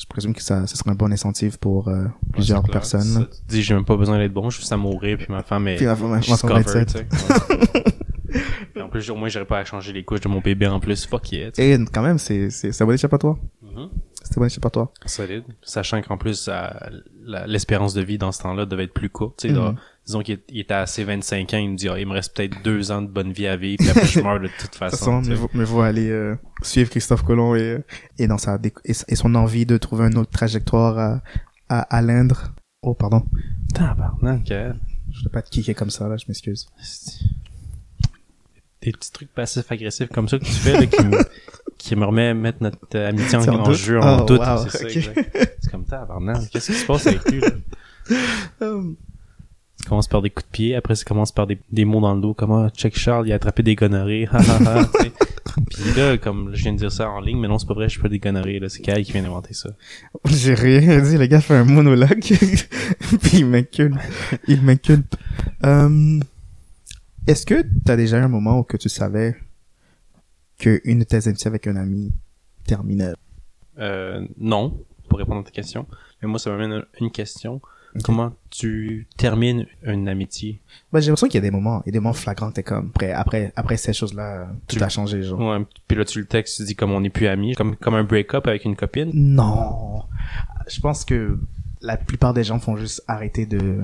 Je 0.00 0.06
présume 0.06 0.34
que 0.34 0.42
ça, 0.42 0.66
ça 0.66 0.76
serait 0.76 0.90
un 0.90 0.94
bon 0.94 1.12
incentive 1.12 1.58
pour 1.58 1.88
euh, 1.88 2.06
plusieurs 2.32 2.64
Ouais, 2.64 2.70
personnes. 2.70 3.02
Ça, 3.02 3.20
tu 3.24 3.38
dis, 3.48 3.62
j'ai 3.62 3.74
même 3.74 3.84
pas 3.84 3.96
besoin 3.96 4.18
d'être 4.18 4.32
bon, 4.32 4.48
je 4.48 4.54
suis 4.56 4.62
juste 4.62 4.72
à 4.72 4.76
mourir, 4.78 5.18
puis 5.18 5.26
ma 5.28 5.42
femme 5.42 5.68
est, 5.68 5.76
Puis 5.76 5.84
la 5.84 5.94
femme. 5.94 6.18
Puis 8.72 8.80
en 8.82 8.88
plus, 8.88 9.10
au 9.10 9.16
moins, 9.16 9.28
j'aurais 9.28 9.44
pas 9.46 9.58
à 9.58 9.64
changer 9.64 9.92
les 9.92 10.04
couches 10.04 10.20
de 10.20 10.28
mon 10.28 10.40
bébé 10.40 10.66
en 10.68 10.78
plus. 10.80 11.04
Fuck 11.06 11.32
yeah, 11.32 11.50
tu 11.50 11.62
sais. 11.62 11.70
Et 11.72 11.84
quand 11.92 12.02
même, 12.02 12.18
c'est, 12.18 12.48
c'est, 12.50 12.70
c'est 12.72 12.82
un 12.84 12.86
bon 12.86 12.92
échappatoire. 12.92 13.36
Mhm. 13.62 13.88
C'est 14.22 14.38
un 14.38 14.40
bon 14.40 14.46
échappatoire. 14.46 14.88
Solide. 15.04 15.42
Sachant 15.62 16.00
qu'en 16.02 16.16
plus, 16.16 16.48
la- 16.48 17.46
l'espérance 17.46 17.92
de 17.94 18.02
vie 18.02 18.18
dans 18.18 18.30
ce 18.32 18.40
temps-là 18.42 18.66
devait 18.66 18.84
être 18.84 18.94
plus 18.94 19.10
courte. 19.10 19.38
Tu 19.40 19.48
sais, 19.48 19.54
disons 20.10 20.22
qu'il 20.22 20.40
était 20.54 20.74
à 20.74 20.86
ses 20.86 21.04
25 21.04 21.54
ans, 21.54 21.58
il 21.58 21.70
me 21.70 21.76
dit, 21.76 21.88
Ah, 21.88 21.98
il 21.98 22.06
me 22.06 22.12
reste 22.12 22.36
peut-être 22.36 22.62
deux 22.62 22.90
ans 22.90 23.02
de 23.02 23.08
bonne 23.08 23.32
vie 23.32 23.46
à 23.46 23.56
vivre, 23.56 23.78
puis 23.78 23.88
après, 23.90 24.06
je 24.06 24.20
meurs 24.20 24.40
de 24.40 24.48
toute 24.48 24.56
De 24.58 24.62
toute 24.66 24.74
façon. 24.76 25.22
mais 25.22 25.34
vous, 25.34 25.48
mais 25.54 25.64
vous 25.64 25.80
allez 25.80 26.10
euh, 26.10 26.36
suivre 26.62 26.90
Christophe 26.90 27.22
Colomb 27.24 27.54
et, 27.54 27.78
et 28.18 28.26
dans 28.26 28.38
sa 28.38 28.58
déc- 28.58 28.78
et, 28.84 28.92
et 29.08 29.16
son 29.16 29.34
envie 29.34 29.66
de 29.66 29.76
trouver 29.78 30.06
une 30.06 30.18
autre 30.18 30.30
trajectoire 30.30 30.98
à, 30.98 31.20
à, 31.68 31.80
à 31.96 32.02
l'Indre. 32.02 32.52
Oh, 32.82 32.94
pardon. 32.94 33.24
Tabarnak, 33.74 34.50
hein. 34.50 34.74
Je 35.12 35.24
ne 35.24 35.28
pas 35.28 35.42
te 35.42 35.50
kicker 35.50 35.74
comme 35.74 35.90
ça, 35.90 36.08
là, 36.08 36.16
je 36.16 36.24
m'excuse. 36.28 36.66
Des 38.82 38.92
petits 38.92 39.12
trucs 39.12 39.32
passifs-agressifs 39.34 40.08
comme 40.08 40.28
ça 40.28 40.38
que 40.38 40.44
tu 40.44 40.52
fais, 40.52 40.72
là, 40.72 40.86
qui 40.86 41.04
me, 41.04 41.18
qui 41.76 41.96
me 41.96 42.06
remet 42.06 42.28
à 42.28 42.34
mettre 42.34 42.62
notre 42.62 42.78
euh, 42.94 43.08
amitié 43.10 43.36
en, 43.36 43.46
en 43.48 43.72
jeu, 43.72 44.00
en 44.00 44.22
Oh, 44.22 44.24
doute. 44.24 44.40
wow, 44.40 44.64
c'est 44.68 44.78
ça, 44.78 44.84
ok. 44.84 44.96
exact. 44.96 45.56
C'est 45.60 45.70
comme 45.70 45.84
tabarnak. 45.84 46.48
Qu'est-ce 46.50 46.72
qui 46.72 46.78
se 46.78 46.86
passe 46.86 47.06
avec 47.06 47.30
lui, 47.30 47.40
là? 47.40 47.48
Euh, 48.62 48.82
Ça 49.82 49.88
commence 49.88 50.08
par 50.08 50.20
des 50.20 50.28
coups 50.28 50.46
de 50.46 50.52
pied, 50.52 50.74
après 50.74 50.94
ça 50.94 51.04
commence 51.04 51.32
par 51.32 51.46
des, 51.46 51.58
des 51.72 51.86
mots 51.86 52.00
dans 52.02 52.14
le 52.14 52.20
dos, 52.20 52.34
comme 52.34 52.52
ah, 52.52 52.68
check 52.76 52.96
Charles, 52.98 53.26
il 53.28 53.32
a 53.32 53.36
attrapé 53.36 53.62
des 53.62 53.76
gonorrhées, 53.76 54.28
ha 54.30 54.36
ha 54.38 54.80
ha, 54.80 54.84
tu 54.84 55.04
sais. 55.04 55.12
Puis 55.70 55.94
là, 55.96 56.18
comme 56.18 56.54
je 56.54 56.62
viens 56.62 56.74
de 56.74 56.78
dire 56.78 56.92
ça 56.92 57.08
en 57.08 57.20
ligne, 57.20 57.38
mais 57.40 57.48
non, 57.48 57.58
c'est 57.58 57.66
pas 57.66 57.74
vrai, 57.74 57.88
je 57.88 57.92
suis 57.92 58.02
pas 58.02 58.10
des 58.10 58.18
gonorrhées, 58.18 58.60
là, 58.60 58.68
c'est 58.68 58.82
Kyle 58.82 59.02
qui 59.04 59.12
vient 59.12 59.22
d'inventer 59.22 59.54
ça. 59.54 59.70
J'ai 60.26 60.52
rien 60.54 61.00
dit, 61.00 61.16
le 61.16 61.26
gars 61.26 61.40
fait 61.40 61.54
un 61.54 61.64
monologue, 61.64 62.20
puis 63.22 63.38
il 63.38 63.46
m'inculpe. 63.46 63.96
Il 64.46 64.60
m'inculpe. 64.60 65.16
Euh, 65.64 66.20
Est-ce 67.26 67.46
que 67.46 67.64
t'as 67.84 67.96
déjà 67.96 68.18
eu 68.18 68.22
un 68.22 68.28
moment 68.28 68.58
où 68.58 68.64
que 68.64 68.76
tu 68.76 68.90
savais 68.90 69.34
que 70.58 70.80
une 70.84 71.00
de 71.00 71.04
tes 71.04 71.26
amitiés 71.26 71.48
avec 71.48 71.66
un 71.66 71.76
ami 71.76 72.12
terminait? 72.66 73.14
Euh, 73.78 74.26
non, 74.38 74.84
pour 75.08 75.18
répondre 75.18 75.40
à 75.40 75.44
ta 75.44 75.50
question. 75.50 75.86
Mais 76.20 76.28
moi, 76.28 76.38
ça 76.38 76.50
m'amène 76.50 76.72
à 76.72 76.84
une 77.00 77.10
question. 77.10 77.62
Comment 78.04 78.32
tu 78.50 79.08
termines 79.16 79.66
une 79.82 80.08
amitié? 80.08 80.60
Ben, 80.92 81.00
j'ai 81.00 81.06
l'impression 81.06 81.26
qu'il 81.26 81.34
y 81.34 81.38
a 81.38 81.40
des 81.40 81.50
moments, 81.50 81.82
il 81.84 81.88
y 81.88 81.90
a 81.90 81.92
des 81.92 81.98
moments 81.98 82.12
flagrants, 82.12 82.52
t'es 82.52 82.62
comme, 82.62 82.90
après, 82.94 83.10
après, 83.12 83.52
après 83.56 83.76
ces 83.76 83.92
choses-là, 83.92 84.48
tout 84.68 84.76
Tu- 84.76 84.82
a 84.82 84.88
changé, 84.88 85.22
genre. 85.22 85.40
Ouais, 85.40 85.66
puis 85.88 85.96
là, 85.98 86.04
tu 86.04 86.20
le 86.20 86.26
textes, 86.26 86.58
tu 86.58 86.64
dis 86.64 86.76
comme 86.76 86.92
on 86.92 87.00
n'est 87.00 87.10
plus 87.10 87.26
amis, 87.26 87.54
comme, 87.54 87.74
comme 87.76 87.94
un 87.94 88.04
break-up 88.04 88.46
avec 88.46 88.64
une 88.64 88.76
copine? 88.76 89.10
Non. 89.12 90.02
Je 90.68 90.80
pense 90.80 91.04
que 91.04 91.36
la 91.80 91.96
plupart 91.96 92.32
des 92.32 92.44
gens 92.44 92.60
font 92.60 92.76
juste 92.76 93.02
arrêter 93.08 93.44
de, 93.46 93.80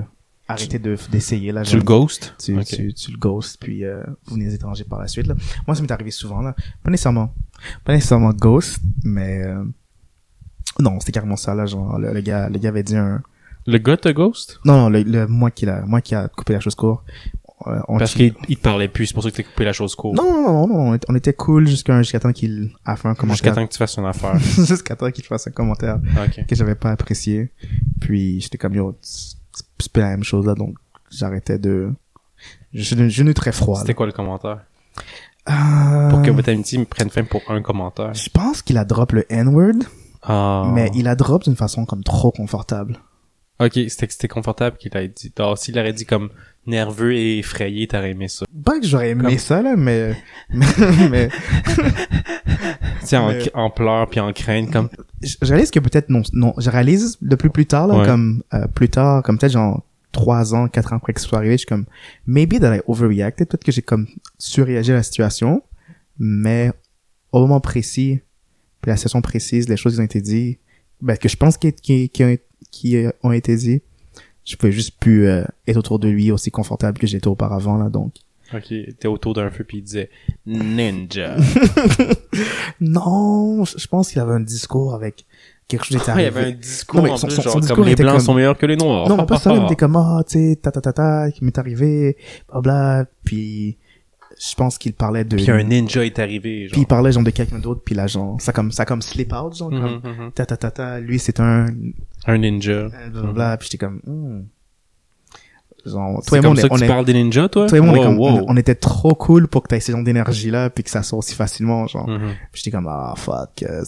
arrêter 0.47 0.79
de, 0.79 0.95
d'essayer, 1.11 1.51
là. 1.51 1.63
Tu 1.63 1.75
le 1.75 1.83
ghost? 1.83 2.33
tu, 2.39 2.57
tu, 2.63 2.93
tu 2.93 3.11
le 3.11 3.17
ghost, 3.17 3.57
puis 3.59 3.83
euh, 3.83 4.03
vous 4.27 4.35
venez 4.35 4.53
étrangers 4.53 4.85
par 4.85 4.99
la 5.01 5.07
suite. 5.07 5.27
Là. 5.27 5.35
Moi, 5.67 5.75
ça 5.75 5.81
m'est 5.81 5.91
arrivé 5.91 6.11
souvent. 6.11 6.41
Là. 6.41 6.55
Pas 6.81 6.91
nécessairement, 6.91 7.33
pas 7.83 7.91
nécessairement 7.93 8.31
ghost, 8.31 8.79
mais 9.03 9.41
euh, 9.43 9.65
non, 10.79 10.97
c'était 11.01 11.11
carrément 11.11 11.35
ça. 11.35 11.53
Là, 11.55 11.65
genre, 11.65 11.99
le, 11.99 12.13
le 12.13 12.21
gars, 12.21 12.47
le 12.47 12.57
gars 12.57 12.69
avait 12.69 12.83
dit 12.83 12.95
un. 12.95 13.21
Le 13.67 13.77
gars 13.77 13.97
te 13.97 14.09
ghost? 14.09 14.59
Non, 14.65 14.77
non, 14.77 14.89
le, 14.89 15.03
le 15.03 15.27
moi 15.27 15.51
qui 15.51 15.65
l'a, 15.65 15.81
moi 15.85 16.01
qui 16.01 16.15
a 16.15 16.27
coupé 16.29 16.53
la 16.53 16.59
chose 16.59 16.73
court. 16.75 17.03
Euh, 17.65 17.79
on 17.87 17.97
Parce 17.97 18.13
qu'il 18.13 18.33
il 18.47 18.55
te 18.57 18.61
parlait 18.61 18.87
plus, 18.87 19.07
c'est 19.07 19.13
pour 19.13 19.23
ça 19.23 19.31
que 19.31 19.35
t'as 19.35 19.43
coupé 19.43 19.65
la 19.65 19.73
chose 19.73 19.93
courte. 19.95 20.15
Non, 20.15 20.23
non, 20.31 20.43
non, 20.43 20.67
non, 20.67 20.75
on 20.89 20.93
était, 20.93 21.07
on 21.09 21.15
était 21.15 21.33
cool 21.33 21.67
jusqu'à 21.67 22.01
jusqu'à 22.01 22.19
temps 22.19 22.31
qu'il 22.31 22.71
a 22.85 22.95
fait 22.95 23.07
un 23.07 23.11
Jusqu'à 23.11 23.21
commentaire. 23.21 23.55
temps 23.55 23.65
que 23.67 23.71
tu 23.73 23.77
fasses 23.77 23.97
une 23.97 24.05
affaire. 24.05 24.37
jusqu'à 24.39 24.95
temps 24.95 25.09
qu'il 25.11 25.23
fasse 25.25 25.47
un 25.47 25.51
commentaire 25.51 25.99
ok. 26.23 26.45
que 26.47 26.55
j'avais 26.55 26.75
pas 26.75 26.91
apprécié. 26.91 27.51
Puis 27.99 28.39
j'étais 28.41 28.57
comme 28.59 28.73
yo, 28.75 28.95
c'est 29.01 29.91
pas 29.91 30.01
la 30.01 30.09
même 30.11 30.23
chose 30.23 30.45
là, 30.45 30.53
donc 30.53 30.75
j'arrêtais 31.11 31.57
de. 31.59 31.91
Je, 32.73 33.09
je 33.09 33.23
n'ai 33.23 33.33
très 33.33 33.51
froid. 33.51 33.79
C'était 33.79 33.95
quoi 33.95 34.05
le 34.05 34.11
commentaire? 34.11 34.59
là. 35.47 36.09
Pour 36.11 36.21
que 36.21 36.29
Euh, 36.29 36.33
votre 36.33 36.49
amitié 36.49 36.77
me 36.77 36.85
prenne 36.85 37.09
fin 37.09 37.23
pour 37.23 37.41
un 37.49 37.61
commentaire. 37.61 38.13
Je 38.13 38.29
pense 38.29 38.61
qu'il 38.61 38.77
a 38.77 38.85
drop 38.85 39.13
le 39.13 39.25
N-word, 39.31 39.83
Ah. 40.21 40.69
mais 40.73 40.91
il 40.93 41.07
a 41.07 41.15
drop 41.15 41.43
d'une 41.43 41.55
façon 41.55 41.85
comme 41.85 42.03
trop 42.03 42.31
confortable. 42.31 42.99
Ok, 43.59 43.73
c'était 43.87 44.07
que 44.07 44.13
c'était 44.13 44.27
confortable 44.27 44.77
qu'il 44.77 44.95
ait 44.95 45.07
dit. 45.07 45.31
Alors, 45.39 45.57
s'il 45.57 45.77
aurait 45.79 45.93
dit 45.93 46.05
comme 46.05 46.29
nerveux 46.67 47.13
et 47.15 47.39
effrayé, 47.39 47.87
t'aurais 47.87 48.11
aimé 48.11 48.27
ça. 48.27 48.45
Pas 48.63 48.79
que 48.79 48.85
j'aurais 48.85 49.09
aimé 49.11 49.23
Comme- 49.23 49.37
ça, 49.39 49.61
là, 49.61 49.75
mais... 49.75 50.15
mais, 50.53 50.65
mais 51.09 51.29
Tu 53.01 53.07
sais, 53.07 53.17
en, 53.17 53.29
Mais- 53.29 53.51
en 53.55 53.69
pleurs 53.69 54.09
puis 54.09 54.19
en 54.19 54.31
crainte, 54.33 54.71
comme... 54.71 54.89
je 55.23 55.35
réalise 55.41 55.71
que 55.71 55.79
peut-être 55.79 56.09
non, 56.09 56.21
non, 56.33 56.53
je 56.57 56.69
réalise 56.69 57.17
de 57.21 57.35
plus 57.35 57.49
plus 57.49 57.65
tard, 57.65 57.87
là, 57.87 57.99
Ouais. 57.99 58.05
comme 58.05 58.43
euh, 58.53 58.67
plus 58.67 58.89
tard, 58.89 59.23
comme 59.23 59.37
peut-être 59.37 59.53
genre 59.53 59.83
trois 60.11 60.53
ans, 60.53 60.67
quatre 60.67 60.93
ans 60.93 60.97
après 60.97 61.13
que 61.13 61.21
ce 61.21 61.27
soit 61.27 61.37
arrivé, 61.39 61.53
je 61.53 61.59
suis 61.59 61.67
comme, 61.67 61.85
maybe 62.25 62.59
that 62.59 62.75
I 62.75 62.81
overreacted, 62.87 63.47
peut-être 63.47 63.63
que 63.63 63.71
j'ai 63.71 63.81
comme 63.81 64.07
surréagi 64.37 64.91
à 64.91 64.95
la 64.95 65.03
situation, 65.03 65.63
mais 66.19 66.71
au 67.31 67.39
moment 67.39 67.59
précis, 67.61 68.19
puis 68.81 68.89
la 68.89 68.97
situation 68.97 69.21
précise, 69.21 69.69
les 69.69 69.77
choses 69.77 69.95
qui 69.95 70.01
ont 70.01 70.05
été 70.05 70.21
dites, 70.21 70.59
ben, 71.01 71.17
que 71.17 71.29
je 71.29 71.35
pense 71.37 71.57
qui, 71.57 71.71
qui, 71.73 72.09
qui, 72.09 72.23
ont, 72.23 72.37
qui 72.71 72.97
ont 73.23 73.31
été 73.31 73.55
dites, 73.55 73.83
je 74.45 74.55
pouvais 74.55 74.71
juste 74.71 74.97
plus 74.99 75.27
euh, 75.27 75.43
être 75.67 75.77
autour 75.77 75.99
de 75.99 76.07
lui 76.07 76.31
aussi 76.31 76.51
confortable 76.51 76.97
que 76.99 77.07
j'étais 77.07 77.27
auparavant, 77.27 77.77
là, 77.77 77.89
donc. 77.89 78.13
Ok, 78.53 78.73
t'es 78.97 79.07
autour 79.09 79.33
d'un 79.33 79.49
feu 79.51 79.65
puis 79.65 79.79
il 79.79 79.83
disait 79.83 80.09
Ninja. 80.45 81.35
Non, 82.79 83.65
je 83.65 83.87
pense 83.87 84.09
qu'il 84.11 84.21
avait 84.21 84.33
un 84.33 84.39
discours 84.39 84.93
avec 84.93 85.25
quelque 85.67 85.83
chose 85.85 85.97
qui 85.97 86.03
était 86.03 86.11
Ah, 86.11 86.21
il 86.21 86.23
y 86.23 86.27
avait 86.27 86.45
un 86.45 86.51
discours 86.51 86.97
Non, 86.99 87.03
mais 87.03 87.09
en 87.11 87.17
son- 87.17 87.27
plus, 87.27 87.35
son- 87.35 87.41
genre 87.41 87.53
son 87.53 87.59
comme 87.59 87.67
discours 87.67 87.83
les 87.85 87.95
blancs 87.95 88.11
comme- 88.17 88.19
sont 88.25 88.33
meilleurs 88.33 88.57
que 88.57 88.65
les 88.65 88.77
noirs. 88.77 89.09
Non, 89.09 89.17
mais 89.17 89.25
pas 89.25 89.37
ça, 89.39 89.53
il 89.53 89.63
était 89.65 89.75
comme, 89.75 89.95
ah, 89.95 90.23
tu 90.27 90.33
sais, 90.51 90.55
ta 90.61 90.71
ta 90.71 90.81
ta 90.81 90.93
ta, 90.93 91.31
qui 91.31 91.43
m'est 91.43 91.57
arrivé, 91.57 92.17
bla 92.49 92.61
bla, 92.61 93.05
puis 93.23 93.77
je 94.39 94.55
pense 94.55 94.77
qu'il 94.77 94.93
parlait 94.93 95.23
de... 95.23 95.35
Puis 95.35 95.49
un 95.49 95.63
ninja 95.63 96.05
est 96.05 96.19
arrivé, 96.19 96.67
Puis 96.67 96.69
genre. 96.69 96.79
il 96.79 96.85
parlait 96.85 97.11
genre 97.11 97.23
de 97.23 97.29
quelqu'un 97.31 97.59
d'autre, 97.59 97.81
puis 97.83 97.95
là, 97.95 98.07
genre, 98.07 98.39
ça 98.39 98.53
comme, 98.53 98.71
ça 98.71 98.85
comme 98.85 99.01
slip 99.01 99.33
out, 99.33 99.55
genre, 99.55 99.69
comme, 99.69 100.01
Mhm, 100.03 100.23
mhm. 100.25 100.31
ta 100.33 100.45
ta 100.45 100.57
ta 100.57 100.71
ta, 100.71 100.99
lui 100.99 101.17
c'est 101.19 101.39
un, 101.39 101.67
Un 102.25 102.37
ninja. 102.37 102.89
bla 102.89 103.21
bla, 103.21 103.31
bla, 103.31 103.57
puis 103.57 103.69
j'étais 103.71 103.85
comme, 103.85 103.99
hmm. 104.05 104.43
Genre, 105.85 106.21
toi 106.25 106.37
et 106.37 106.41
moi, 106.41 106.49
comme 106.49 106.51
on, 106.51 106.55
ça 106.61 106.65
est, 106.65 106.69
que 106.69 106.73
on, 106.73 106.77
tu 106.77 106.83
est, 106.83 106.87
parles 106.87 107.05
des 107.05 107.13
ninjas, 107.13 107.47
toi? 107.47 107.67
toi 107.67 107.77
et 107.77 107.81
moi, 107.81 107.93
on, 107.93 107.95
est 107.95 107.99
Wow, 107.99 108.03
comme, 108.05 108.17
wow. 108.19 108.27
on, 108.27 108.45
on 108.49 108.57
était 108.57 108.75
trop 108.75 109.15
cool 109.15 109.47
pour 109.47 109.63
que 109.63 109.69
t'aies 109.69 109.79
ce 109.79 109.91
genre 109.91 110.03
d'énergie-là, 110.03 110.69
puis 110.69 110.83
que 110.83 110.89
ça 110.89 111.01
soit 111.01 111.17
aussi 111.19 111.33
facilement, 111.33 111.87
genre. 111.87 112.05
Puis 112.51 112.61
j'étais 112.63 112.71
comme, 112.71 112.87
ah, 112.89 113.13
fuck, 113.15 113.63
euh, 113.63 113.83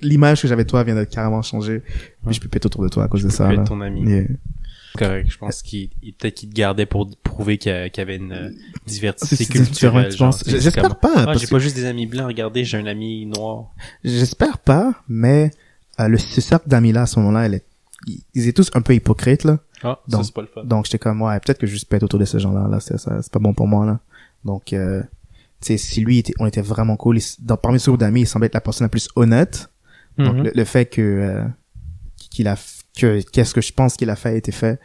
l'image 0.00 0.42
que 0.42 0.48
j'avais 0.48 0.64
de 0.64 0.68
toi 0.70 0.84
vient 0.84 0.94
de 0.94 1.04
carrément 1.04 1.42
changer. 1.42 1.82
Puis 2.24 2.34
je 2.34 2.40
peux 2.40 2.48
péter 2.48 2.66
autour 2.66 2.82
de 2.84 2.88
toi 2.88 3.04
à 3.04 3.08
cause 3.08 3.24
de 3.24 3.28
ça, 3.30 3.52
là. 3.52 3.64
ton 3.64 3.80
ami. 3.80 4.02
Yeah. 4.08 4.24
Correct. 4.96 5.28
Je 5.30 5.38
pense 5.38 5.62
qu'il, 5.62 5.90
il- 6.02 6.12
peut-être 6.14 6.34
qu'il 6.34 6.48
te 6.50 6.54
gardait 6.54 6.86
pour 6.86 7.08
prouver 7.22 7.58
qu'il 7.58 7.72
y 7.96 8.00
avait 8.00 8.16
une 8.16 8.32
euh, 8.32 8.50
diversité 8.86 9.44
culturelle. 9.46 10.12
J'espère 10.46 10.96
pas, 10.96 11.24
Ah, 11.28 11.34
j'ai 11.34 11.46
pas 11.48 11.58
juste 11.58 11.74
des 11.76 11.84
amis 11.84 12.06
blancs. 12.06 12.26
Regardez, 12.28 12.64
j'ai 12.64 12.78
un 12.78 12.86
ami 12.86 13.26
noir. 13.26 13.72
J'espère 14.04 14.58
pas, 14.58 14.94
mais 15.08 15.50
euh, 16.00 16.08
le 16.08 16.18
ce 16.18 16.40
cercle 16.40 16.68
d'amis-là, 16.68 17.02
à 17.02 17.06
ce 17.06 17.18
moment-là, 17.20 17.46
elle 17.46 17.54
est- 17.54 17.64
ils 18.34 18.42
étaient 18.42 18.52
tous 18.52 18.70
un 18.74 18.82
peu 18.82 18.94
hypocrites, 18.94 19.44
là. 19.44 19.58
Ah, 19.82 19.98
Donc- 20.08 20.24
ça 20.24 20.32
pas 20.32 20.42
le 20.42 20.46
fun. 20.48 20.64
Donc 20.64 20.84
j'étais 20.86 20.98
comme, 20.98 21.22
ouais, 21.22 21.38
peut-être 21.40 21.58
que 21.58 21.66
je 21.66 21.72
juste 21.72 21.88
pète 21.88 22.02
autour 22.02 22.18
de 22.20 22.24
ces 22.24 22.38
gens-là, 22.38 22.68
là, 22.68 22.78
c'est 22.80 22.98
ça, 22.98 23.20
c'est 23.22 23.32
pas 23.32 23.38
bon 23.40 23.52
pour 23.54 23.66
moi, 23.66 23.84
là. 23.86 24.00
Donc, 24.44 24.72
euh, 24.72 25.02
tu 25.60 25.68
sais, 25.68 25.76
si 25.78 26.00
lui, 26.02 26.18
était, 26.18 26.34
on 26.38 26.46
était 26.46 26.60
vraiment 26.62 26.96
cool, 26.96 27.18
il- 27.18 27.24
dans, 27.44 27.56
parmi 27.56 27.80
ce 27.80 27.90
groupe 27.90 28.00
d'amis, 28.00 28.20
il 28.22 28.26
semblait 28.26 28.46
être 28.46 28.54
la 28.54 28.60
personne 28.60 28.84
la 28.84 28.90
plus 28.90 29.08
honnête. 29.16 29.68
Donc, 30.18 30.36
Mhm. 30.36 30.42
le, 30.44 30.52
le 30.54 30.64
fait 30.64 30.84
que, 30.86 31.00
euh, 31.02 31.44
qu'il 32.34 32.48
a, 32.48 32.56
que, 32.96 33.22
qu'est-ce 33.30 33.54
que 33.54 33.60
je 33.60 33.72
pense 33.72 33.96
qu'il 33.96 34.10
a 34.10 34.16
fait 34.16 34.30
a 34.30 34.34
été 34.34 34.52
fait, 34.52 34.78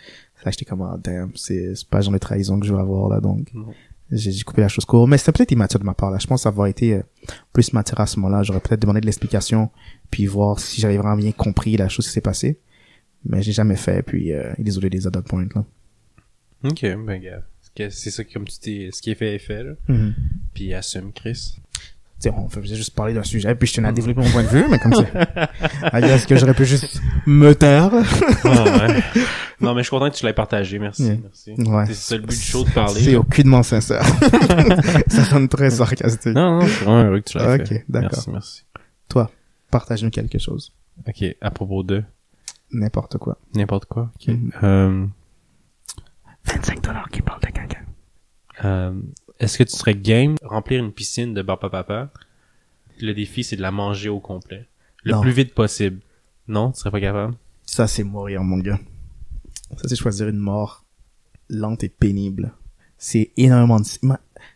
ça, 0.43 0.51
j'étais 0.51 0.65
comme, 0.65 0.81
ah, 0.81 0.97
damn, 1.03 1.31
c'est, 1.35 1.75
c'est 1.75 1.87
pas 1.87 2.01
genre 2.01 2.13
de 2.13 2.17
trahison 2.17 2.59
que 2.59 2.65
je 2.65 2.73
veux 2.73 2.79
avoir, 2.79 3.09
là, 3.09 3.19
donc. 3.19 3.51
J'ai 4.11 4.31
j'ai 4.31 4.43
coupé 4.43 4.61
la 4.61 4.67
chose 4.69 4.85
courte, 4.85 5.07
mais 5.07 5.19
c'était 5.19 5.33
peut-être 5.33 5.51
immature 5.51 5.79
de 5.79 5.85
ma 5.85 5.93
part, 5.93 6.09
là. 6.09 6.17
Je 6.17 6.25
pense 6.25 6.45
avoir 6.47 6.65
été 6.65 6.95
euh, 6.95 7.03
plus 7.53 7.73
mature 7.73 7.99
à 7.99 8.07
ce 8.07 8.19
moment-là. 8.19 8.41
J'aurais 8.41 8.59
peut-être 8.59 8.81
demandé 8.81 9.01
de 9.01 9.05
l'explication, 9.05 9.69
puis 10.09 10.25
voir 10.25 10.59
si 10.59 10.81
j'avais 10.81 10.97
vraiment 10.97 11.17
bien 11.17 11.31
compris 11.31 11.77
la 11.77 11.89
chose 11.89 12.07
qui 12.07 12.13
s'est 12.13 12.21
passée. 12.21 12.59
Mais 13.23 13.43
j'ai 13.43 13.51
jamais 13.51 13.75
fait, 13.75 14.01
puis 14.01 14.31
euh, 14.31 14.51
désolé 14.57 14.89
des 14.89 15.05
other 15.05 15.23
points, 15.23 15.47
là. 15.53 15.63
Ok, 16.63 16.81
ben, 16.81 17.21
gars. 17.21 17.43
C'est 17.89 18.11
ça, 18.11 18.23
comme 18.25 18.45
tu 18.45 18.59
t'es, 18.59 18.89
ce 18.91 19.01
qui 19.01 19.11
est 19.11 19.15
fait 19.15 19.35
est 19.35 19.39
fait, 19.39 19.63
là. 19.63 19.73
Mhm. 19.87 20.13
Puis 20.53 20.73
assume, 20.73 21.13
Chris. 21.13 21.59
Tu 22.21 22.27
sais, 22.27 22.35
on 22.35 22.49
faisait 22.49 22.75
juste 22.75 22.93
parler 22.95 23.13
d'un 23.13 23.23
sujet, 23.23 23.55
puis 23.55 23.67
je 23.67 23.75
tenais 23.75 23.87
à 23.87 23.91
développer 23.93 24.19
mon 24.21 24.29
point 24.29 24.43
de 24.43 24.47
vue, 24.49 24.65
mais 24.69 24.77
comme 24.79 24.93
ça. 24.93 25.03
Est-ce 25.93 26.27
que 26.27 26.35
j'aurais 26.35 26.53
pu 26.53 26.65
juste 26.65 27.01
me 27.25 27.53
taire? 27.55 27.89
Ah, 28.43 28.63
ouais. 28.87 29.01
non, 29.61 29.73
mais 29.73 29.83
je 29.83 29.87
suis 29.87 29.89
content 29.91 30.09
que 30.09 30.15
tu 30.15 30.25
l'aies 30.25 30.33
partagé. 30.33 30.79
Merci, 30.79 31.03
Yeah. 31.05 31.15
merci. 31.23 31.53
Ouais. 31.57 31.85
C'est 31.87 31.93
ça 31.93 32.15
le 32.17 32.21
but 32.23 32.29
du 32.31 32.35
show 32.35 32.65
de 32.65 32.71
parler. 32.71 32.99
C'est 33.01 33.15
aucunement 33.15 33.63
sincère. 33.63 34.03
ça 35.07 35.23
sonne 35.23 35.47
très 35.47 35.69
sarcastique. 35.69 36.33
Non, 36.35 36.59
non, 36.59 36.65
je 36.67 36.73
suis 36.73 36.83
vraiment 36.85 37.03
heureux 37.05 37.21
que 37.21 37.29
tu 37.29 37.37
l'aies 37.37 37.61
Ok, 37.61 37.67
fait. 37.67 37.85
d'accord. 37.87 38.09
Merci, 38.11 38.29
merci. 38.31 38.63
Toi, 39.07 39.31
partage-nous 39.71 40.09
quelque 40.09 40.39
chose. 40.39 40.73
Ok, 41.07 41.23
à 41.39 41.51
propos 41.51 41.83
de? 41.83 42.03
N'importe 42.73 43.17
quoi. 43.17 43.37
n'importe 43.55 43.85
quoi. 43.85 44.11
Ok. 44.15 44.27
Mhm. 44.27 44.51
Euh, 44.63 45.05
25 46.45 46.81
dollars 46.83 47.07
qui 47.09 47.21
parle 47.21 47.39
de 47.41 47.47
caca. 47.47 47.77
euh, 48.65 48.91
Est-ce 49.39 49.57
que 49.57 49.63
tu 49.63 49.75
serais 49.75 49.95
game 49.95 50.35
remplir 50.43 50.83
une 50.83 50.91
piscine 50.91 51.33
de 51.33 51.41
Barba 51.41 51.69
Papa? 51.69 52.11
Le 53.01 53.13
défi, 53.13 53.43
c'est 53.43 53.55
de 53.55 53.61
la 53.61 53.71
manger 53.71 54.09
au 54.09 54.19
complet. 54.19 54.67
Le 55.03 55.13
Non. 55.13 55.21
plus 55.21 55.31
vite 55.31 55.53
possible. 55.53 55.99
Non, 56.47 56.71
tu 56.71 56.79
serais 56.79 56.91
pas 56.91 56.99
capable? 56.99 57.35
Ça, 57.65 57.87
c'est 57.87 58.03
mourir, 58.03 58.43
mon 58.43 58.57
gars. 58.57 58.79
Ça, 59.77 59.87
c'est 59.87 59.95
choisir 59.95 60.27
une 60.27 60.37
mort 60.39 60.83
lente 61.49 61.83
et 61.83 61.89
pénible. 61.89 62.51
C'est 62.97 63.31
énormément 63.37 63.79
de, 63.79 63.85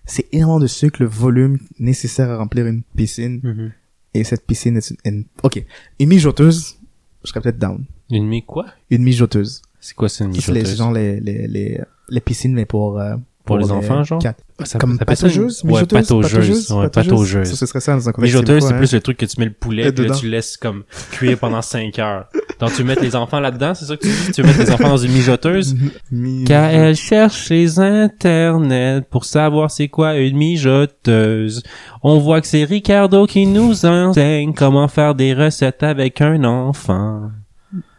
c'est 0.06 0.28
énormément 0.34 0.60
de 0.60 0.68
sucre, 0.68 0.98
le 1.02 1.08
volume 1.08 1.60
nécessaire 1.80 2.30
à 2.30 2.38
remplir 2.38 2.68
une 2.68 2.84
piscine. 2.96 3.72
Et 4.14 4.24
cette 4.26 4.46
piscine 4.46 4.76
est 4.78 4.90
une, 4.90 4.98
une- 5.06 5.26
ok. 5.44 5.64
Une 6.00 6.10
mijoteuse, 6.10 6.78
je 7.24 7.30
serais 7.30 7.40
peut-être 7.42 7.58
down. 7.60 7.86
Une 8.10 8.28
mi 8.28 8.44
quoi? 8.44 8.66
Une 8.90 9.04
mijoteuse. 9.04 9.62
C'est 9.80 9.96
quoi, 9.96 10.10
c'est 10.10 10.26
une 10.26 10.34
C'est 10.34 10.52
les, 10.52 10.62
mijoteuse? 10.64 10.94
les, 10.94 11.20
les, 11.22 11.48
les, 11.48 11.82
les 12.10 12.22
piscines, 12.22 12.54
mais 12.54 12.66
pour, 12.66 13.00
euh, 13.00 13.16
Pour 13.46 13.58
les 13.58 13.72
enfants, 13.72 14.04
genre? 14.06 14.20
quatre. 14.20 14.42
Ça- 14.64 14.80
Comme 14.80 14.98
ça 14.98 15.00
ça 15.16 15.28
une- 15.28 15.34
pataugeuse, 15.36 15.64
Ouais, 15.66 15.86
pataugeuse. 15.86 16.72
Ouais, 16.72 16.88
pataugeuse. 16.90 17.50
Ça, 17.50 17.56
ce 17.58 17.66
serait 17.66 17.82
ça 17.82 17.94
dans 17.94 18.08
un 18.08 18.12
contexte 18.14 18.36
Mijoteuse, 18.36 18.66
c'est 18.66 18.78
plus 18.78 18.94
le 18.94 19.02
truc 19.02 19.18
que 19.18 19.26
tu 19.26 19.38
mets 19.40 19.48
le 19.48 19.52
poulet, 19.52 19.88
Et 19.88 19.92
puis 19.92 20.08
là, 20.08 20.16
tu 20.16 20.30
laisses 20.30 20.56
comme 20.56 20.84
cuire 21.12 21.38
pendant 21.38 21.62
5 21.62 22.00
heures. 22.00 22.28
Donc, 22.62 22.74
tu 22.74 22.86
mets 22.86 22.96
les 22.96 23.18
enfants 23.18 23.42
là-dedans, 23.42 23.74
c'est 23.74 23.84
ça 23.86 23.98
que 23.98 24.04
tu 24.04 24.08
dis? 24.08 24.32
Tu 24.32 24.44
mettre 24.44 24.60
les 24.60 24.72
enfants 24.72 24.88
dans 24.90 24.98
une 24.98 25.12
mijoteuse? 25.12 25.76
Mi- 26.12 26.46
Car 26.46 26.70
elle 26.70 26.96
cherche 26.96 27.50
les 27.50 27.80
internets 27.80 29.02
pour 29.10 29.26
savoir 29.26 29.70
c'est 29.72 29.90
quoi 29.90 30.16
une 30.16 30.38
mijoteuse. 30.38 31.64
On 32.02 32.20
voit 32.20 32.40
que 32.40 32.48
c'est 32.48 32.64
Ricardo 32.64 33.26
qui 33.26 33.46
nous 33.46 33.86
enseigne 33.86 34.54
comment 34.54 34.88
faire 34.88 35.16
des 35.16 35.34
recettes 35.34 35.84
avec 35.84 36.22
un 36.22 36.44
enfant. 36.46 37.32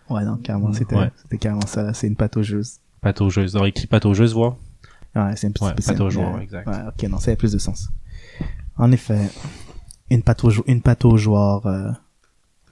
Ouais, 0.09 0.25
non, 0.25 0.37
carrément, 0.37 0.73
c'était, 0.73 0.97
Ouais. 0.97 1.11
c'était 1.23 1.39
carrément 1.39 1.67
ça, 1.67 1.83
là. 1.83 1.93
C'est 1.93 2.07
une 2.07 2.17
pataugeuse. 2.17 2.77
Pataugeuse. 3.03 3.57
On 3.57 3.65
écrit 3.67 3.87
pataugeuse, 3.87 4.33
voir. 4.33 4.57
Ouais, 5.17 5.37
c'est 5.37 5.47
une 5.47 5.53
petite 5.53 5.69
Ouais, 5.69 5.75
Mais- 6.33 6.37
ouais, 6.37 6.43
exact. 6.43 6.67
Ouais, 6.69 6.83
ok, 6.89 7.09
non, 7.11 7.19
ça 7.19 7.31
a 7.31 7.37
plus 7.37 7.53
de 7.53 7.59
sens. 7.59 7.89
En 8.77 8.91
effet, 8.91 9.31
une 10.11 10.23
pataugeoire, 10.23 10.65
une 10.69 10.83
pataugeoire, 10.83 11.67
euh, 11.67 11.91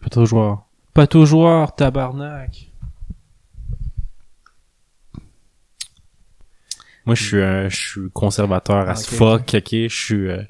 Pataugeoire. 0.00 0.66
Pataugeoire, 0.94 1.74
tabarnak. 1.76 2.71
Moi, 7.04 7.16
je 7.16 7.22
suis, 7.24 7.36
euh, 7.38 7.68
je 7.68 7.76
suis 7.76 8.00
conservateur 8.12 8.84
Ah, 8.88 8.92
as 8.92 9.02
ok, 9.02 9.16
fuck, 9.18 9.54
ok? 9.54 9.68
Je 9.72 9.88
suis 9.88 10.28
euh, 10.28 10.42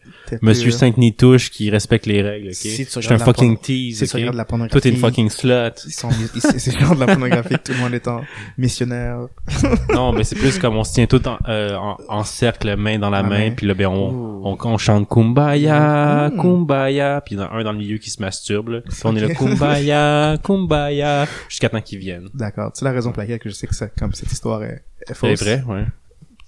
Monsieur 0.43 0.69
euh, 0.69 0.73
Saint-Nitouche 0.73 1.51
qui 1.51 1.71
respecte 1.71 2.05
les 2.07 2.21
règles, 2.21 2.49
ok? 2.49 2.55
Si 2.55 2.85
je 2.85 3.01
suis 3.01 3.13
un 3.15 3.19
fucking 3.19 3.57
tease, 3.59 4.05
Si 4.05 4.17
ok? 4.27 4.35
la 4.35 4.45
pornographie. 4.45 4.81
t'es 4.83 4.91
une 4.91 4.97
fucking 4.97 5.31
slut. 5.31 5.73
Ils 5.87 5.93
sont, 5.93 6.11
ils- 6.11 6.41
c'est 6.43 6.59
c'est 6.59 6.79
genre 6.79 6.95
de 6.95 7.01
la 7.01 7.07
pornographie 7.07 7.57
tout 7.65 7.73
le 7.73 7.79
monde 7.79 7.95
est 7.95 8.07
en 8.07 8.23
missionnaire. 8.59 9.29
non, 9.95 10.13
mais 10.13 10.25
c'est 10.25 10.37
plus 10.37 10.59
comme 10.59 10.77
on 10.77 10.85
se 10.85 10.93
tient 10.95 11.07
tout 11.07 11.27
en, 11.27 11.39
euh, 11.49 11.75
en, 11.77 11.97
en 12.09 12.25
cercle, 12.25 12.77
main 12.77 12.99
dans 12.99 13.11
la 13.11 13.19
Ah, 13.19 13.23
main, 13.23 13.51
puis 13.53 13.67
là, 13.67 13.75
ben, 13.75 13.87
on, 13.87 14.43
on, 14.45 14.59
on 14.63 14.79
chante 14.79 15.09
Kumbaya, 15.09 16.29
Mm. 16.33 16.37
Kumbaya, 16.41 17.21
puis 17.25 17.35
il 17.35 17.39
y 17.39 17.41
en 17.41 17.45
a 17.47 17.51
un 17.53 17.65
dans 17.65 17.73
le 17.73 17.79
milieu 17.79 17.99
qui 17.99 18.11
se 18.11 18.21
masturbe, 18.21 18.69
là. 18.69 18.81
Puis 18.83 18.95
on 19.05 19.17
est 19.17 19.21
là. 19.21 19.35
Kumbaya, 19.35 20.39
Kumbaya, 20.43 21.27
jusqu'à 21.49 21.69
temps 21.69 21.81
qu'ils 21.81 21.99
viennent. 21.99 22.29
D'accord. 22.35 22.71
C'est 22.75 22.85
la 22.85 22.93
raison 22.93 23.11
pour 23.11 23.21
laquelle 23.21 23.39
que 23.39 23.49
je 23.49 23.55
sais 23.55 23.67
que 23.67 23.75
ça, 23.75 23.89
comme 23.89 24.13
cette 24.13 24.31
histoire 24.33 24.63
est, 24.63 24.67
est 24.67 24.83
C'est 25.09 25.15
fausse. 25.15 25.43
vrai, 25.43 25.63
ouais. 25.67 25.85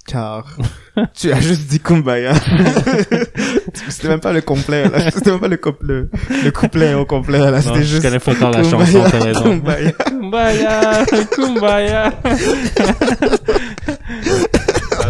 Car 0.07 0.45
tu 1.15 1.31
as 1.31 1.39
juste 1.41 1.67
dit 1.67 1.79
Kumbaya. 1.79 2.33
C'était 3.89 4.07
même 4.09 4.19
pas 4.19 4.33
le 4.33 4.41
complet, 4.41 4.87
là. 4.87 5.09
C'était 5.11 5.31
même 5.31 5.39
pas 5.39 5.47
le, 5.47 5.59
le, 5.81 6.09
le 6.43 6.51
couplet 6.51 6.93
au 6.93 7.05
complet, 7.05 7.39
là. 7.51 7.61
C'était 7.61 7.79
je 7.79 7.83
juste 7.83 8.01
connais 8.03 8.19
pas 8.19 8.33
encore 8.33 8.51
la 8.51 8.63
chanson, 8.63 9.03
t'as 9.09 9.19
raison. 9.23 9.43
Kumbaya. 9.43 9.91
Kumbaya, 9.93 11.05
Kumbaya. 11.35 12.13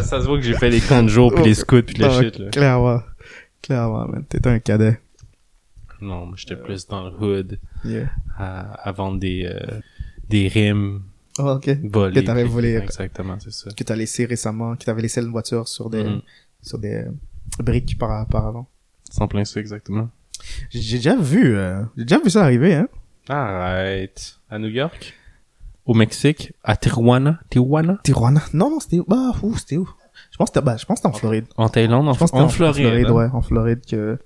Ça 0.03 0.21
se 0.21 0.25
voit 0.27 0.37
que 0.37 0.43
j'ai 0.43 0.53
fait 0.53 0.69
les 0.69 0.81
camps 0.81 1.03
de 1.03 1.09
jour, 1.09 1.33
puis 1.33 1.43
les 1.43 1.53
scouts, 1.55 1.83
puis 1.83 1.95
le 1.97 2.05
Ah, 2.05 2.21
shit, 2.21 2.37
là. 2.39 2.49
Clairement. 2.51 3.01
Clairement, 3.61 4.07
man. 4.07 4.23
T'étais 4.29 4.49
un 4.49 4.59
cadet. 4.59 4.99
Non, 6.01 6.31
j'étais 6.35 6.55
plus 6.55 6.87
dans 6.87 7.03
le 7.09 7.11
hood, 7.19 7.59
Yeah. 7.83 8.09
à, 8.37 8.73
à 8.87 8.91
vendre 8.91 9.19
des, 9.19 9.45
euh, 9.45 9.79
des 10.29 10.47
rimes 10.47 11.01
Oh, 11.37 11.49
ok. 11.57 11.65
Que 11.65 12.19
t'avais 12.21 12.43
volé. 12.45 12.75
Exactement, 12.75 13.37
c'est 13.39 13.51
ça. 13.51 13.69
Que 13.71 13.83
t'as 13.83 13.95
laissé 13.95 14.25
récemment, 14.25 14.75
que 14.75 14.85
t'avais 14.85 15.01
laissé 15.01 15.21
une 15.21 15.31
voiture 15.31 15.67
sur 15.67 15.89
des, 15.89 16.03
Mhm. 16.03 16.21
sur 16.61 16.79
des 16.79 16.95
euh, 16.95 17.11
briques 17.59 17.97
par, 17.97 18.23
auparavant. 18.23 18.67
Sans 19.11 19.27
plein 19.27 19.43
ça, 19.45 19.59
exactement. 19.59 20.09
J'ai 20.69 20.81
j'ai 20.81 20.97
déjà 20.97 21.15
vu, 21.15 21.55
euh, 21.55 21.83
j'ai 21.97 22.05
déjà 22.05 22.19
vu 22.21 22.29
ça 22.29 22.43
arriver, 22.43 22.75
hein. 22.75 22.87
Arrête. 23.27 24.37
À 24.49 24.59
New 24.59 24.67
York? 24.69 25.13
Au 25.85 25.93
Mexique? 25.93 26.53
À 26.63 26.75
Tijuana? 26.75 27.39
Tijuana? 27.49 27.99
Tijuana? 28.03 28.41
Non, 28.53 28.69
non, 28.71 28.79
c'était 28.79 28.99
où? 28.99 29.05
Bah, 29.07 29.31
où, 29.43 29.55
c'était 29.57 29.77
où? 29.77 29.89
Je 30.31 30.37
pense 30.37 30.49
que 30.49 30.53
c'était, 30.55 30.65
bah, 30.65 30.77
je 30.77 30.85
pense 30.85 30.99
que 30.99 31.07
c'était 31.07 31.15
en 31.15 31.19
Floride. 31.19 31.45
En 31.57 31.69
Thaïlande? 31.69 32.07
En, 32.07 32.13
Je 32.13 32.19
pense 32.19 32.31
que 32.31 32.35
en 32.37 32.47
c'était 32.49 32.55
Floride? 32.73 33.05
hein? 33.07 33.11
ouais, 33.11 33.27
en 33.33 33.41
Floride 33.41 33.81
que, 33.85 34.17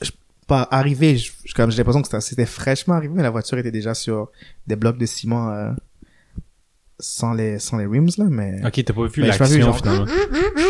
je, 0.00 0.10
pas 0.46 0.66
arrivé, 0.70 1.16
je, 1.16 1.32
comme 1.54 1.70
j'ai 1.70 1.78
l'impression 1.78 2.02
que 2.02 2.08
c'était- 2.08 2.20
c'était 2.20 2.46
fraîchement 2.46 2.94
arrivé, 2.94 3.12
mais 3.14 3.22
la 3.22 3.30
voiture 3.30 3.58
était 3.58 3.70
déjà 3.72 3.94
sur 3.94 4.30
des 4.66 4.76
blocs 4.76 4.98
de 4.98 5.06
ciment, 5.06 5.50
euh, 5.50 5.72
sans 7.00 7.32
les, 7.32 7.58
sans 7.58 7.78
les 7.78 7.86
rims, 7.86 8.08
là, 8.18 8.24
mais... 8.28 8.60
Ok, 8.66 8.82
t'as 8.84 8.92
pas 8.92 9.06
vu 9.06 9.22
Ben, 9.22 9.28
l'action, 9.28 9.72
finalement. 9.72 10.06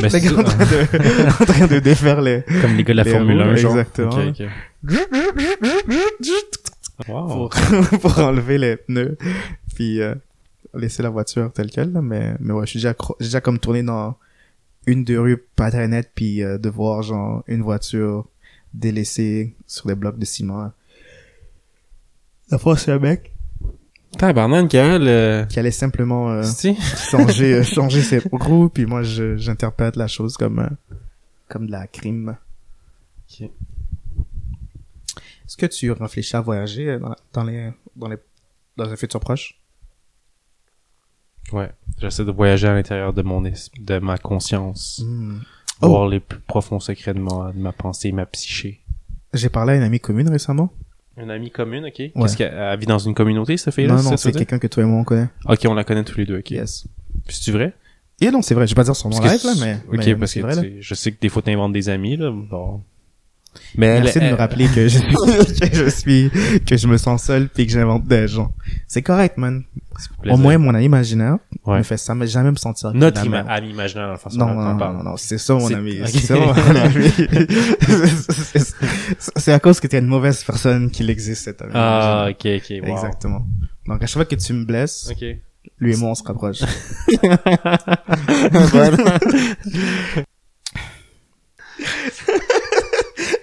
Mais 0.03 0.11
c'est 0.11 0.29
en 0.31 0.43
train 0.43 0.65
de, 0.65 1.43
en 1.43 1.45
train 1.47 1.67
de 1.67 1.79
défaire 1.79 2.21
les, 2.21 2.45
comme 2.61 2.77
les 2.77 2.85
gars 2.85 2.93
de 2.93 2.99
la 2.99 3.05
les 3.05 3.11
Formule 3.11 3.43
roues, 3.43 3.51
1, 3.51 3.57
genre. 3.57 3.79
exactement. 3.79 4.33
Wow. 7.09 7.49
pour, 7.49 7.51
pour 8.01 8.19
enlever 8.19 8.59
les 8.59 8.77
pneus, 8.77 9.17
puis 9.77 10.01
euh, 10.01 10.17
laisser 10.75 11.01
la 11.01 11.11
voiture 11.11 11.53
telle 11.53 11.71
quelle, 11.71 11.93
là, 11.93 12.03
mais, 12.03 12.35
mais 12.41 12.53
ouais, 12.53 12.67
je 12.67 12.71
suis 12.71 12.79
déjà, 12.81 12.93
j'ai 13.21 13.27
déjà 13.27 13.41
comme 13.41 13.61
tourné 13.61 13.85
dans 13.85 14.17
une 14.85 15.05
deux 15.05 15.21
rues 15.21 15.45
pas 15.55 15.71
très 15.71 15.87
nettes, 15.87 16.11
puis 16.17 16.43
euh, 16.43 16.59
de 16.59 16.69
voir 16.69 17.03
genre 17.03 17.45
une 17.47 17.63
voiture 17.63 18.27
délaissée 18.75 19.55
sur 19.69 19.87
des 19.87 19.95
blocs 19.95 20.19
de 20.19 20.25
ciment. 20.25 20.73
La 22.51 22.59
fois, 22.59 22.77
c'est 22.77 22.91
un 22.91 22.99
mec 22.99 23.33
Tabarnak, 24.17 24.69
Karel, 24.69 25.07
euh... 25.07 25.45
qui 25.45 25.59
allait 25.59 25.71
simplement 25.71 26.31
euh, 26.31 26.43
si? 26.43 26.75
changer 27.11 27.55
euh, 27.55 27.63
changer 27.63 28.03
ses 28.03 28.19
roues, 28.19 28.69
puis 28.69 28.87
moi, 28.87 29.03
j'interprète 29.03 29.97
la 29.97 30.07
chose 30.09 30.37
comme 30.37 30.61
euh, 30.61 30.69
comme 31.49 31.67
de 31.67 31.73
la 31.73 31.87
crime. 31.87 32.37
Ok. 33.31 33.43
Est-ce 35.47 35.57
que 35.57 35.67
tu 35.67 35.91
réfléchis 35.93 36.37
à 36.37 36.41
voyager 36.41 36.89
euh, 36.91 36.99
dans, 36.99 37.15
dans 37.33 37.45
les 37.45 37.71
dans 37.97 38.09
les 38.09 38.17
dans 38.77 38.89
un 38.91 38.97
futur 38.97 39.21
proche? 39.21 39.59
Ouais. 41.53 41.71
J'essaie 41.99 42.25
de 42.25 42.31
voyager 42.33 42.69
à 42.69 42.75
l'intérieur 42.75 43.13
de 43.13 43.23
mon 43.23 43.45
es- 43.45 43.71
de 43.79 43.99
ma 43.99 44.19
conscience. 44.19 45.03
Hmm. 45.05 45.39
Oh. 45.81 45.89
Voir 45.89 46.09
les 46.09 46.21
plus 46.21 46.41
profonds 46.41 46.81
secrets 46.81 47.15
de 47.15 47.21
ma, 47.21 47.53
de 47.53 47.59
ma 47.59 47.73
pensée, 47.73 48.11
ma 48.13 48.27
psyché. 48.27 48.81
J'ai 49.33 49.49
parlé 49.49 49.75
à 49.75 49.77
une 49.77 49.83
amie 49.83 50.01
commune 50.01 50.29
récemment. 50.29 50.73
Une 51.21 51.31
amie 51.31 51.51
commune, 51.51 51.85
ok? 51.87 51.93
Qu'est-ce 51.95 52.37
qu'elle 52.37 52.53
elle 52.55 52.79
vit 52.79 52.87
dans 52.87 52.99
une 52.99 53.15
communauté, 53.15 53.57
cette 53.57 53.67
non, 53.69 53.73
fille-là? 53.73 53.95
non, 53.95 54.03
ça 54.03 54.11
que 54.15 54.21
c'est 54.21 54.33
quelqu'un 54.33 54.59
que 54.59 54.67
toi 54.69 54.83
et 54.83 54.87
moi 54.87 55.01
on 55.01 55.05
connaît. 55.05 55.29
Ok, 55.47 55.61
on 55.67 55.75
la 55.75 55.85
connaît 55.85 56.05
tous 56.05 56.19
les 56.19 56.27
deux, 56.27 56.39
ok. 56.39 56.51
Yes. 56.51 56.87
Puis 57.27 57.37
c'est 57.41 57.53
vrai? 57.53 57.73
Et 58.21 58.31
non, 58.31 58.43
c'est 58.43 58.55
vrai, 58.55 58.67
je 58.67 58.73
vais 58.73 58.77
pas 58.77 58.85
dire 58.85 58.97
son 58.97 59.11
nom 59.11 59.21
live, 59.21 59.41
là, 59.45 59.53
mais, 59.61 59.75
Ok, 59.89 59.97
mais- 59.99 60.07
mais 60.07 60.15
parce 60.17 60.33
c'est 60.33 60.41
que 60.41 60.47
vrai, 60.47 60.55
là. 60.57 60.63
je 60.81 60.95
sais 60.95 61.13
que 61.13 61.21
des 61.21 61.29
fois 61.29 61.43
t'inventes 61.43 61.73
des 61.73 61.89
amis, 61.89 62.17
là. 62.17 62.31
Bon. 62.33 62.83
Mais 63.77 63.87
elle- 63.87 64.03
Merci 64.05 64.19
de 64.19 64.25
me 64.25 64.29
elle- 64.31 64.35
rappeler 64.35 64.67
que 64.69 64.89
je 64.89 64.99
suis, 64.99 65.61
que 65.61 65.75
je 65.77 65.89
suis, 65.91 66.31
que 66.67 66.77
je 66.77 66.87
me 66.87 66.97
sens 66.97 67.23
seul 67.25 67.49
puis 67.49 67.67
que 67.67 67.73
j'invente 67.73 68.07
des 68.07 68.27
gens. 68.29 68.53
C'est 68.87 69.03
correct, 69.03 69.37
man. 69.37 69.65
Au 70.29 70.37
moins, 70.37 70.59
mon 70.59 70.75
ami 70.75 70.85
imaginaire 70.85 71.39
Ouais. 71.67 71.79
me 71.79 71.83
fait 71.83 71.97
ça, 71.97 72.15
mais 72.15 72.27
jamais 72.29 72.51
me 72.53 72.57
sentir 72.57 72.93
Notre 72.95 73.25
ima- 73.27 73.45
ami 73.49 73.71
imaginaire, 73.71 74.07
dans 74.07 74.13
la 74.13 74.19
façon 74.19 74.39
Non, 74.39 74.47
non, 74.55 74.61
on 74.61 74.75
non, 74.75 74.93
non, 74.95 75.03
non, 75.03 75.17
c'est 75.17 75.39
ça, 75.39 75.55
mon 75.55 75.73
ami. 75.75 75.99
C'est 76.07 76.19
ça, 76.19 76.37
mon 76.37 76.53
ami. 76.77 77.11
C'est- 79.37 79.53
à 79.53 79.59
cause 79.59 79.81
que 79.81 79.87
t'es 79.89 79.99
une 79.99 80.07
mauvaise 80.07 80.43
personne 80.45 80.91
qu'il 80.91 81.11
existe, 81.11 81.45
cet 81.45 81.61
ami. 81.63 81.73
Ah, 81.75 82.29
ok, 82.31 82.47
ok, 82.57 82.73
wow. 82.87 82.95
Exactement. 82.95 83.47
Donc, 83.87 84.03
à 84.03 84.07
chaque 84.07 84.15
fois 84.15 84.25
que 84.25 84.37
tu 84.37 84.53
me 84.53 84.65
blesses, 84.65 85.09
Ok. 85.11 85.25
lui 85.79 85.95
et 85.95 85.97
moi, 85.97 86.11
on 86.11 86.15
se 86.15 86.23
rapproche. 86.23 86.61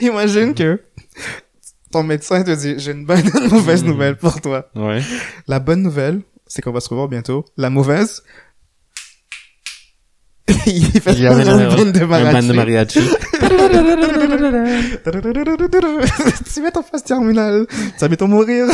Imagine 0.05 0.53
que 0.53 0.81
ton 1.91 2.03
médecin 2.03 2.43
te 2.43 2.51
dit, 2.51 2.75
j'ai 2.77 2.91
une 2.91 3.05
bonne 3.05 3.19
et 3.19 3.37
une 3.45 3.49
mauvaise 3.49 3.83
Mm. 3.83 3.87
nouvelle 3.87 4.15
pour 4.17 4.39
toi. 4.41 4.69
Ouais. 4.75 5.01
La 5.47 5.59
bonne 5.59 5.81
nouvelle, 5.81 6.21
c'est 6.47 6.61
qu'on 6.61 6.71
va 6.71 6.79
se 6.81 6.89
revoir 6.89 7.07
bientôt. 7.07 7.45
La 7.57 7.69
mauvaise, 7.69 8.23
il 10.67 11.01
fait 11.01 11.15
Jamais 11.15 11.43
une 11.45 11.63
le- 11.63 11.75
bande 11.75 11.91
de 11.91 12.03
Un 12.03 12.07
band 12.07 12.41
de 12.43 12.53
mariachi. 12.53 12.99
mariachi. 12.99 13.15
tu 16.53 16.61
mets 16.61 16.71
ton 16.71 16.83
phase 16.83 17.03
terminale, 17.03 17.65
tu 17.69 17.99
vas 17.99 18.07
bientôt 18.07 18.27
mourir. 18.27 18.65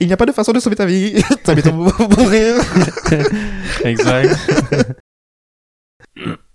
Il 0.00 0.06
n'y 0.06 0.12
a 0.12 0.16
pas 0.16 0.26
de 0.26 0.32
façon 0.32 0.52
de 0.52 0.60
sauver 0.60 0.76
ta 0.76 0.86
vie, 0.86 1.14
tu 1.14 1.22
vas 1.46 1.54
bientôt 1.54 1.72
mourir. 1.72 2.54
exact. 3.84 4.36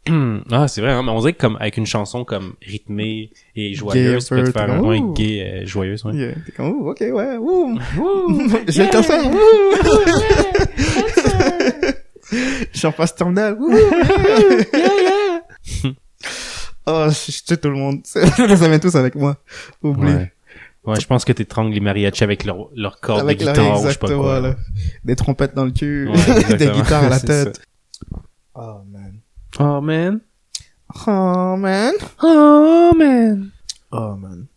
ah, 0.52 0.68
c'est 0.68 0.82
vrai, 0.82 0.92
hein, 0.92 1.04
mais 1.04 1.12
on 1.12 1.20
dirait 1.20 1.34
que 1.34 1.40
comme 1.42 1.58
avec 1.60 1.78
une 1.78 1.86
chanson 1.86 2.24
comme 2.26 2.54
rythmée 2.62 3.32
et 3.56 3.74
joyeuse, 3.74 4.26
tu 4.28 4.36
peux 4.36 4.52
faire 4.52 4.72
un 4.72 4.80
ouh. 4.80 4.84
point 4.84 5.14
gay, 5.14 5.42
euh, 5.64 5.66
joyeuse, 5.66 6.04
ouais. 6.06 6.14
Yeah, 6.16 6.34
T'es 6.46 6.52
comme, 6.54 6.70
ouh, 6.72 6.90
ok, 6.92 7.00
ouais, 7.02 7.38
ouh. 7.38 7.80
Je 8.68 8.82
vais 8.82 8.90
te 8.90 9.02
faire, 9.02 9.26
ouh. 9.26 9.38
Je 12.74 12.78
suis 12.78 12.88
en 12.88 12.92
phase 12.92 13.16
terminale, 13.16 13.56
ouh. 13.60 13.74
Oh, 16.90 17.08
je, 17.10 17.32
je 17.32 17.44
tue 17.44 17.58
tout 17.58 17.70
le 17.70 17.76
monde. 17.76 18.00
ça 18.06 18.22
vient 18.70 18.80
tous 18.80 18.96
avec 18.96 19.16
moi. 19.16 19.38
Oublie. 19.84 20.12
Ouais. 20.14 20.32
Ouais, 20.86 21.00
je 21.02 21.06
pense 21.06 21.26
que 21.26 21.34
t'étrangles 21.34 21.74
les 21.74 21.82
mariachis 21.82 22.24
avec 22.24 22.46
leur, 22.46 22.70
leur 22.74 23.02
corde 23.02 23.20
Avec 23.20 23.40
de 23.40 23.46
la- 23.46 23.52
guitare 23.52 23.82
ou 23.82 23.88
je 23.88 23.92
sais 23.92 23.98
pas 23.98 24.08
quoi. 24.08 24.40
là. 24.40 24.56
Des 25.04 25.18
trompettes 25.18 25.54
dans 25.54 25.66
le 25.66 25.72
cul, 25.72 26.08
Ouais, 26.08 26.56
des 26.58 26.70
guitares 26.70 27.04
à 27.04 27.10
la 27.10 27.20
tête. 27.20 27.60
Man. 28.10 28.22
Oh 28.56 28.78
man. 28.90 29.07
Oh, 29.60 29.82
man. 29.82 30.22
Oh 31.08 31.56
man. 31.58 31.94
Oh, 33.92 34.16
man. 34.16 34.48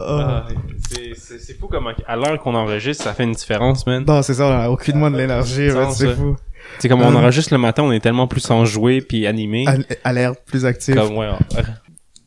Oh. 0.00 0.18
Ah, 0.18 0.46
c'est- 0.90 1.14
c'est 1.16 1.38
c'est 1.38 1.54
fou 1.54 1.68
comment 1.70 1.90
à 2.06 2.16
l'heure 2.16 2.38
qu'on 2.40 2.54
enregistre, 2.54 3.04
ça 3.04 3.14
fait 3.14 3.22
une 3.24 3.32
différence, 3.32 3.86
man. 3.86 4.04
Non, 4.06 4.22
c'est 4.22 4.34
ça, 4.34 4.46
on 4.46 4.50
a 4.52 4.68
aucunement 4.68 5.08
de 5.10 5.16
l'énergie, 5.16 5.70
c'est 5.70 6.06
ça. 6.08 6.14
fou. 6.16 6.36
C'est 6.80 6.88
comme 6.88 7.00
on 7.02 7.12
Euh. 7.14 7.18
enregistre 7.18 7.52
le 7.54 7.58
matin, 7.58 7.84
on 7.84 7.92
est 7.92 8.00
tellement 8.00 8.26
plus 8.26 8.50
enjoué 8.50 9.00
puis 9.00 9.26
animé. 9.26 9.64
À, 9.68 9.76
à 10.08 10.12
l'air 10.12 10.34
plus 10.36 10.64
actif. 10.64 10.94
Comme 10.96 11.16
ouais. 11.16 11.30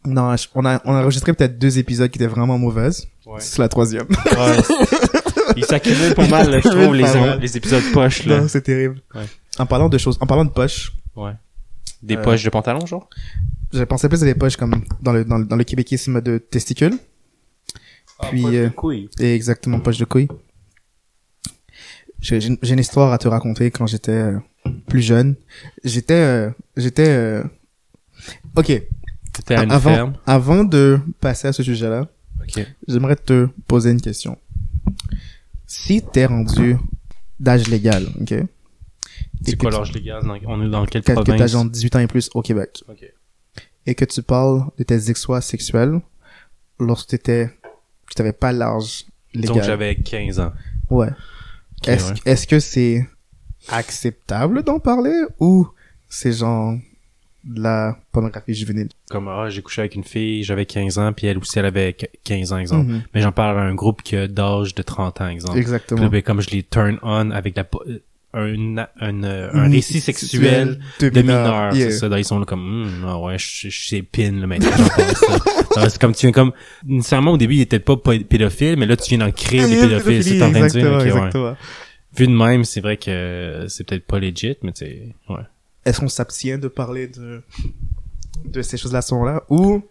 Non, 0.06 0.36
je- 0.38 0.48
on 0.56 0.64
a, 0.66 0.80
on 0.86 0.94
a 0.96 1.02
enregistré 1.02 1.34
peut-être 1.34 1.58
deux 1.60 1.78
épisodes 1.78 2.10
qui 2.10 2.18
étaient 2.18 2.28
vraiment 2.34 2.58
mauvaises. 2.58 3.06
ouais. 3.26 3.36
C'est 3.40 3.60
la 3.60 3.68
troisième. 3.68 4.08
Ouais. 4.10 4.58
Il 5.56 5.66
s'accumule 5.66 6.14
pas 6.16 6.28
mal, 6.28 6.50
là, 6.50 6.60
je 6.60 6.68
trouve, 6.70 6.96
les, 6.96 7.04
mal. 7.04 7.40
les 7.40 7.58
épisodes 7.58 7.84
poches, 7.94 8.26
là. 8.26 8.42
Non, 8.42 8.48
c'est 8.48 8.62
terrible. 8.62 9.02
Ouais. 9.16 9.26
En 9.60 9.66
parlant 9.66 9.90
de 9.90 9.98
choses, 9.98 10.18
en 10.22 10.28
parlant 10.28 10.46
de 10.46 10.52
poches, 10.52 10.94
Ouais. 11.16 11.34
Des 12.04 12.16
Euh, 12.16 12.22
poches 12.22 12.44
de 12.44 12.50
pantalon, 12.52 12.86
genre? 12.86 13.10
je 13.74 13.84
pensais 13.84 14.08
plus 14.08 14.22
à 14.22 14.26
des 14.26 14.36
poches 14.36 14.56
comme 14.56 14.84
dans 15.02 15.12
le, 15.14 15.26
dans 15.26 15.38
le, 15.40 15.46
dans 15.46 15.56
le 15.56 15.64
québéquisme 15.64 16.22
de 16.22 16.38
testicules. 16.38 16.98
Puis, 18.30 18.46
euh, 18.56 18.70
couilles. 18.70 19.10
Et 19.20 19.34
exactement, 19.34 19.80
poche 19.80 19.98
de 19.98 20.06
couilles. 20.06 20.28
J'ai 22.20 22.40
j'ai 22.42 22.48
une 22.50 22.58
j'ai 22.62 22.74
une 22.74 22.80
histoire 22.80 23.14
à 23.14 23.18
te 23.18 23.28
raconter 23.28 23.70
quand 23.72 23.86
j'étais 23.88 24.12
euh, 24.12 24.40
plus 24.88 25.02
jeune. 25.02 25.36
J'étais, 25.84 26.14
euh, 26.16 26.50
j'étais, 26.76 27.08
euh, 27.10 27.44
ok. 28.56 28.66
T'étais 29.34 29.56
à 29.56 29.64
une 29.64 29.72
avant, 29.72 29.94
ferme. 29.94 30.14
avant 30.26 30.64
de 30.64 31.00
passer 31.20 31.48
à 31.48 31.54
ce 31.54 31.62
sujet-là, 31.62 32.08
Ok. 32.42 32.66
j'aimerais 32.88 33.16
te 33.18 33.48
poser 33.68 33.92
une 33.92 34.02
question. 34.02 34.38
Si 35.68 36.02
t'es 36.02 36.26
rendu 36.26 36.78
d'âge 37.40 37.68
légal, 37.68 38.08
ok? 38.22 38.34
C'est 39.44 39.58
quoi 39.58 39.70
l'âge 39.72 39.92
légal? 39.94 40.24
Dans- 40.24 40.38
On 40.46 40.66
est 40.66 40.70
dans 40.70 40.86
quelle 40.86 41.02
que, 41.04 41.12
que 41.12 41.16
t'as 41.18 41.24
province? 41.24 41.52
genre 41.52 41.66
18 41.66 41.96
ans 41.96 42.00
et 42.00 42.08
plus 42.08 42.30
au 42.34 42.42
Québec, 42.42 42.84
Ok. 42.88 43.06
et 43.86 43.96
que 43.96 44.06
tu 44.06 44.24
parles 44.24 44.66
de 44.78 44.84
tes 44.84 45.10
exploits 45.10 45.42
sexuels 45.42 46.00
lorsque 46.80 47.10
t'étais, 47.10 47.50
que 48.08 48.14
t'avais 48.16 48.34
pas 48.34 48.52
l'âge 48.52 49.06
légal. 49.34 49.56
Donc 49.56 49.64
j'avais 49.64 49.96
15 49.96 50.40
ans. 50.40 50.54
Ouais. 50.90 51.10
Ok, 51.82 51.88
Est-ce 51.90 52.14
ouais. 52.14 52.20
est-ce 52.26 52.48
que 52.48 52.60
c'est 52.60 53.08
acceptable 53.70 54.64
d'en 54.64 54.80
parler 54.80 55.24
ou 55.40 55.68
c'est 56.10 56.32
genre 56.32 56.76
de 57.48 57.62
la 57.62 57.98
pornographie 58.12 58.54
juvénile? 58.54 58.90
Comme, 59.10 59.28
ah, 59.28 59.50
j'ai 59.50 59.62
couché 59.62 59.82
avec 59.82 59.96
une 59.96 60.04
fille, 60.04 60.44
j'avais 60.44 60.66
15 60.66 60.98
ans, 61.00 61.14
puis 61.14 61.28
elle 61.28 61.38
aussi, 61.38 61.58
elle 61.60 61.66
avait 61.66 61.94
qu- 61.94 62.06
15 62.24 62.54
ans, 62.54 62.58
exemple. 62.58 62.88
Mhm. 62.88 63.02
Mais 63.14 63.22
j'en 63.22 63.32
parle 63.32 63.58
à 63.60 63.62
un 63.64 63.74
groupe 63.76 64.02
qui 64.04 64.16
a 64.16 64.28
d'âge 64.28 64.76
de 64.76 64.82
30 64.84 65.22
ans, 65.22 65.28
exemple. 65.30 65.54
Puis 65.54 65.62
Exactement. 65.62 66.02
là, 66.02 66.10
ben, 66.10 66.22
comme 66.22 66.42
je 66.42 66.50
les 66.50 66.64
turn 66.64 66.98
on 67.04 67.32
avec 67.32 67.56
la, 67.56 67.66
euh, 67.88 68.00
un, 68.34 68.78
un, 69.00 69.24
euh, 69.24 69.50
un 69.54 69.70
récit 69.70 70.00
sexuel 70.02 70.80
de 71.00 71.10
de 71.10 71.22
mineur. 71.22 71.74
Yeah. 71.74 71.90
c'est 71.92 71.98
ça. 72.00 72.10
Là, 72.10 72.20
ils 72.20 72.26
sont 72.26 72.38
là 72.40 72.46
comme, 72.46 72.60
Hum, 72.84 73.06
ah 73.08 73.18
ouais, 73.20 73.38
je, 73.40 73.70
je 73.70 73.88
sais 73.88 74.02
pin, 74.02 74.32
là, 74.34 74.46
maintenant. 74.48 74.70
Alors, 75.76 75.90
c'est 75.90 76.00
comme, 76.00 76.14
tu 76.14 76.26
viens 76.28 76.32
comme, 76.34 76.52
nécessairement, 76.86 77.32
au 77.32 77.38
début, 77.38 77.56
il 77.56 77.62
était 77.62 77.80
pas 77.80 77.96
pé- 77.98 78.20
pédophile, 78.26 78.76
mais 78.78 78.86
là, 78.86 78.98
tu 78.98 79.10
viens 79.16 79.26
d'en 79.26 79.32
créer 79.32 79.68
des 79.68 79.80
pédophiles, 79.80 80.24
c'est 80.24 80.42
en 80.44 80.52
train 80.52 80.68
de 80.68 80.70
dire. 80.70 81.42
Ouais. 81.42 81.54
Vu 82.18 82.28
de 82.28 82.32
même, 82.34 82.64
c'est 82.64 82.82
vrai 82.82 82.98
que 82.98 83.66
c'est 83.70 83.88
peut-être 83.88 84.06
pas 84.06 84.20
legit, 84.20 84.56
mais 84.64 84.72
c'est, 84.76 85.16
ouais. 85.30 85.36
Est-ce 85.88 86.00
qu'on 86.02 86.08
s'abstient 86.10 86.60
de 86.60 86.68
parler 86.68 87.08
de 87.08 87.42
de 88.46 88.62
ces 88.62 88.78
choses-là 88.78 89.02
sont 89.02 89.24
là 89.24 89.44
ou? 89.50 89.82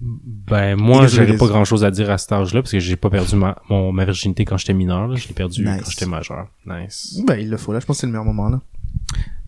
Ben, 0.00 0.76
moi, 0.76 1.06
joli. 1.06 1.36
pas 1.36 1.46
grand 1.46 1.64
chose 1.64 1.84
à 1.84 1.90
dire 1.90 2.10
à 2.10 2.18
cet 2.18 2.32
âge-là, 2.32 2.62
parce 2.62 2.72
que 2.72 2.80
j'ai 2.80 2.96
pas 2.96 3.10
perdu 3.10 3.36
ma, 3.36 3.56
mon, 3.70 3.92
ma 3.92 4.04
virginité 4.04 4.44
quand 4.44 4.56
j'étais 4.56 4.74
mineur, 4.74 5.06
là. 5.08 5.16
Je 5.16 5.28
l'ai 5.28 5.34
perdu 5.34 5.64
Nice. 5.64 5.80
quand 5.84 5.90
j'étais 5.90 6.06
majeur. 6.06 6.48
Nice. 6.66 7.20
ben 7.26 7.36
il 7.36 7.48
le 7.48 7.56
faut 7.56 7.72
là, 7.72 7.80
je 7.80 7.86
pense 7.86 7.96
que 7.96 8.00
c'est 8.02 8.06
le 8.06 8.12
meilleur 8.12 8.24
moment 8.24 8.48
là. 8.48 8.60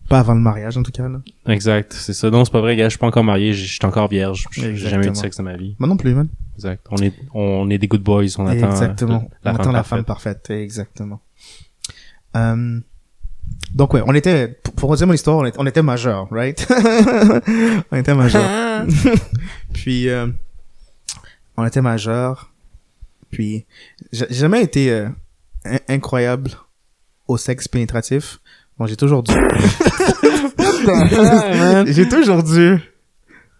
Pas 0.09 0.19
avant 0.19 0.33
le 0.33 0.39
mariage 0.39 0.77
en 0.77 0.83
tout 0.83 0.91
cas 0.91 1.09
là. 1.09 1.19
Exact, 1.47 1.93
c'est 1.93 2.13
ça. 2.13 2.29
Non, 2.29 2.45
c'est 2.45 2.51
pas 2.51 2.61
vrai, 2.61 2.75
gars, 2.77 2.85
je 2.85 2.91
suis 2.91 2.97
pas 2.97 3.07
encore 3.07 3.25
marié, 3.25 3.53
je 3.53 3.65
suis 3.65 3.85
encore 3.85 4.07
vierge. 4.07 4.47
J'ai 4.51 4.75
jamais 4.75 5.07
eu 5.07 5.09
de 5.11 5.15
sexe 5.15 5.37
dans 5.37 5.43
ma 5.43 5.57
vie. 5.57 5.75
Moi 5.79 5.89
non 5.89 5.97
plus 5.97 6.13
man. 6.13 6.29
Exact. 6.55 6.85
On 6.91 6.97
est, 6.97 7.13
on 7.33 7.69
est 7.69 7.77
des 7.77 7.87
good 7.87 8.01
boys, 8.03 8.23
on 8.37 8.47
attend. 8.47 8.69
Exactement. 8.71 9.29
La 9.43 9.51
on 9.51 9.55
femme 9.55 9.61
attend 9.61 9.71
la 9.71 9.79
parfaite. 9.79 9.89
femme 9.97 10.05
parfaite, 10.05 10.49
exactement. 10.49 11.19
Euh, 12.35 12.79
donc 13.73 13.93
ouais, 13.93 14.01
on 14.05 14.13
était, 14.13 14.47
pour, 14.63 14.73
pour 14.73 14.95
dire 14.95 15.07
mon 15.07 15.13
histoire, 15.13 15.37
on 15.37 15.45
était, 15.45 15.59
on 15.59 15.65
était 15.65 15.81
majeur, 15.81 16.27
right? 16.31 16.65
on 17.91 17.97
était 17.97 18.13
majeur. 18.15 18.85
puis, 19.73 20.09
euh, 20.09 20.27
on 21.57 21.65
était 21.65 21.81
majeur. 21.81 22.51
Puis, 23.31 23.65
j'ai 24.11 24.25
j'ai 24.29 24.35
jamais 24.35 24.61
été 24.63 24.91
euh, 24.91 25.09
in- 25.65 25.79
incroyable 25.89 26.51
au 27.27 27.37
sexe 27.37 27.67
pénétratif. 27.67 28.39
Bon, 28.77 28.85
j'ai 28.87 28.95
toujours 28.95 29.23
dû... 29.23 29.33
j'ai 31.87 32.07
toujours 32.07 32.43
dû 32.43 32.77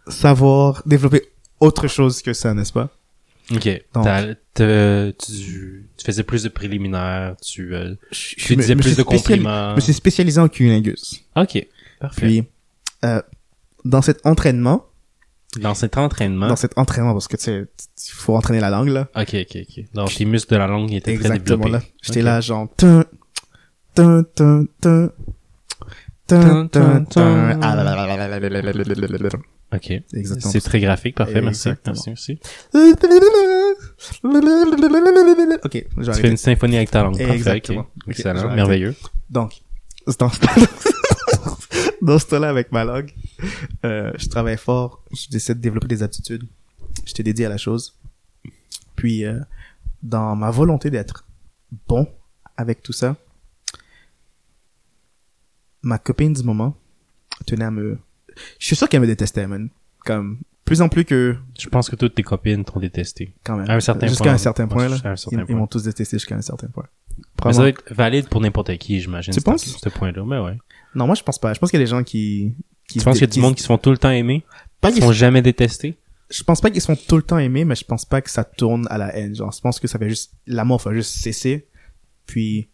savoir 0.07 0.83
développer 0.85 1.23
autre 1.59 1.87
chose 1.87 2.21
que 2.21 2.33
ça, 2.33 2.53
n'est-ce 2.53 2.73
pas? 2.73 2.89
Ok. 3.51 3.83
Donc. 3.93 4.07
Tu, 4.55 5.87
tu 5.97 6.05
faisais 6.05 6.23
plus 6.23 6.43
de 6.43 6.49
préliminaires, 6.49 7.35
tu, 7.45 7.75
euh, 7.75 7.93
tu 8.11 8.55
me- 8.55 8.61
disais 8.61 8.75
me 8.75 8.81
plus 8.81 8.97
de 8.97 9.03
compliments. 9.03 9.71
Je 9.71 9.75
me 9.75 9.81
suis 9.81 9.93
spécialisé 9.93 10.39
en 10.39 10.47
cunnilingus. 10.49 11.23
Ok. 11.35 11.65
Parfait. 11.99 12.21
Puis, 12.25 12.43
euh, 13.05 13.21
dans 13.85 14.01
cet 14.01 14.25
entraînement, 14.25 14.85
dans 15.59 15.73
cet 15.75 15.97
entraînement. 15.97 16.47
dans 16.47 16.55
cet 16.55 16.77
entraînement, 16.77 17.13
parce 17.13 17.27
que 17.27 17.37
tu 17.37 17.43
sais, 17.43 17.65
il 18.09 18.11
faut 18.13 18.35
entraîner 18.35 18.59
la 18.59 18.69
langue, 18.69 18.89
là. 18.89 19.07
Ok, 19.15 19.35
ok, 19.35 19.57
ok. 19.61 19.85
Donc, 19.93 20.13
tes 20.15 20.25
muscles 20.25 20.53
de 20.53 20.57
la 20.59 20.67
langue 20.67 20.91
étaient 20.93 21.11
Exactement, 21.13 21.61
très 21.63 21.71
là. 21.71 21.77
développés. 21.79 21.93
J'étais 22.01 22.19
Ok. 22.21 22.25
là, 22.25 22.41
genre, 22.41 22.67
tun. 22.75 23.05
Ah, 23.99 24.01
là, 24.01 24.05
là, 24.05 24.25
là, 24.39 24.65
là, 24.83 24.83
là, 24.83 24.91
là, 24.91 24.99
là, 24.99 24.99
là, 24.99 25.01
là. 25.01 25.09
Ok. 29.73 29.91
Exactement. 30.13 30.51
C'est 30.51 30.61
très 30.61 30.79
graphique, 30.79 31.15
parfait, 31.15 31.41
merci. 31.41 31.69
Merci, 31.85 32.09
merci. 32.09 32.39
Ok, 35.63 35.85
Tu 36.03 36.13
fais 36.13 36.29
une 36.29 36.37
symphonie 36.37 36.77
avec 36.77 36.91
ta 36.91 37.03
langue. 37.03 37.17
Parfait, 37.17 37.61
Excellent, 38.07 38.53
merveilleux. 38.53 38.95
Donc, 39.29 39.61
dans 40.19 40.29
ce 40.29 40.39
dans 42.01 42.19
ce 42.19 42.25
temps-là 42.27 42.49
avec 42.49 42.71
ma 42.71 42.83
langue, 42.85 43.13
euh, 43.85 44.11
je 44.17 44.27
travaille 44.29 44.57
fort, 44.57 45.03
j'essaie 45.11 45.55
de 45.55 45.59
développer 45.59 45.87
des 45.87 46.03
aptitudes. 46.03 46.43
J'étais 47.05 47.23
dédié 47.23 47.45
à 47.45 47.49
la 47.49 47.57
chose. 47.57 47.95
Puis, 48.95 49.25
euh, 49.25 49.39
dans 50.03 50.35
ma 50.35 50.49
volonté 50.51 50.89
d'être 50.89 51.25
bon 51.87 52.07
avec 52.55 52.81
tout 52.81 52.93
ça, 52.93 53.15
ma 55.87 55.97
copine 55.97 56.33
du 56.33 56.43
moment 56.43 56.75
tenait 57.45 57.65
à 57.65 57.71
me... 57.71 57.97
Je 58.59 58.65
suis 58.65 58.75
sûr 58.75 58.87
qu'elle 58.87 59.01
me 59.01 59.07
détestait, 59.07 59.47
man. 59.47 59.69
Comme, 60.05 60.39
plus 60.65 60.81
en 60.81 60.89
plus 60.89 61.05
que... 61.05 61.35
Je 61.57 61.69
pense 61.69 61.89
que 61.89 61.95
toutes 61.95 62.15
tes 62.15 62.23
copines 62.23 62.63
t'ont 62.63 62.79
détesté. 62.79 63.33
Quand 63.43 63.57
même. 63.57 63.69
À 63.69 63.75
un 63.75 63.79
certain 63.79 64.07
Jusqu'à 64.07 64.31
un 64.31 64.37
certain 64.37 64.67
point, 64.67 64.89
là. 64.89 64.97
Certain 65.15 65.45
Ils, 65.47 65.55
m'ont 65.55 65.67
tous 65.67 65.83
détesté 65.83 66.17
jusqu'à 66.17 66.35
un 66.35 66.41
certain 66.41 66.67
point. 66.67 66.85
Mais 67.45 67.53
ça 67.53 67.59
doit 67.59 67.69
être 67.69 67.83
valide 67.93 68.27
pour 68.27 68.41
n'importe 68.41 68.77
qui, 68.77 68.99
j'imagine. 68.99 69.33
Tu 69.33 69.41
penses? 69.41 69.65
Ce 69.65 69.89
point-là, 69.89 70.23
mais 70.25 70.39
ouais. 70.39 70.57
Non, 70.93 71.05
moi, 71.05 71.15
je 71.15 71.23
pense 71.23 71.39
pas. 71.39 71.53
Je 71.53 71.59
pense 71.59 71.71
qu'il 71.71 71.79
y 71.79 71.83
a 71.83 71.85
des 71.85 71.89
gens 71.89 72.03
qui... 72.03 72.53
qui 72.87 72.99
Tu 72.99 73.05
penses 73.05 73.17
qu'il 73.17 73.27
y 73.27 73.31
a 73.31 73.33
du 73.33 73.39
monde 73.39 73.55
qui 73.55 73.63
se 73.63 73.67
font 73.67 73.77
tout 73.77 73.91
le 73.91 73.97
temps 73.97 74.09
aimer? 74.09 74.45
Pas 74.81 74.89
Qui 74.89 74.95
qu'ils 74.95 75.03
se 75.03 75.07
font 75.07 75.13
jamais 75.13 75.41
détester? 75.41 75.97
je 76.29 76.43
pense 76.43 76.61
pas 76.61 76.69
qu'ils 76.69 76.81
sont 76.81 76.95
tout 76.95 77.15
le 77.15 77.23
temps 77.23 77.37
aimés, 77.37 77.65
mais 77.65 77.75
je 77.75 77.85
pense 77.85 78.05
pas 78.05 78.21
que 78.21 78.29
ça 78.29 78.43
tourne 78.43 78.85
à 78.89 78.97
la 78.97 79.15
haine. 79.15 79.35
Genre, 79.35 79.51
je 79.51 79.61
pense 79.61 79.79
que 79.79 79.87
ça 79.87 79.97
fait 79.97 80.09
juste, 80.09 80.33
l'amour 80.45 80.79
va 80.79 80.93
juste 80.93 81.21
cesser, 81.21 81.69
puis 82.25 82.69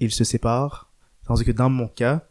ils 0.00 0.12
se 0.12 0.24
séparent. 0.24 0.90
Tandis 1.26 1.44
que 1.44 1.52
dans 1.52 1.70
mon 1.70 1.88
cas, 1.88 2.26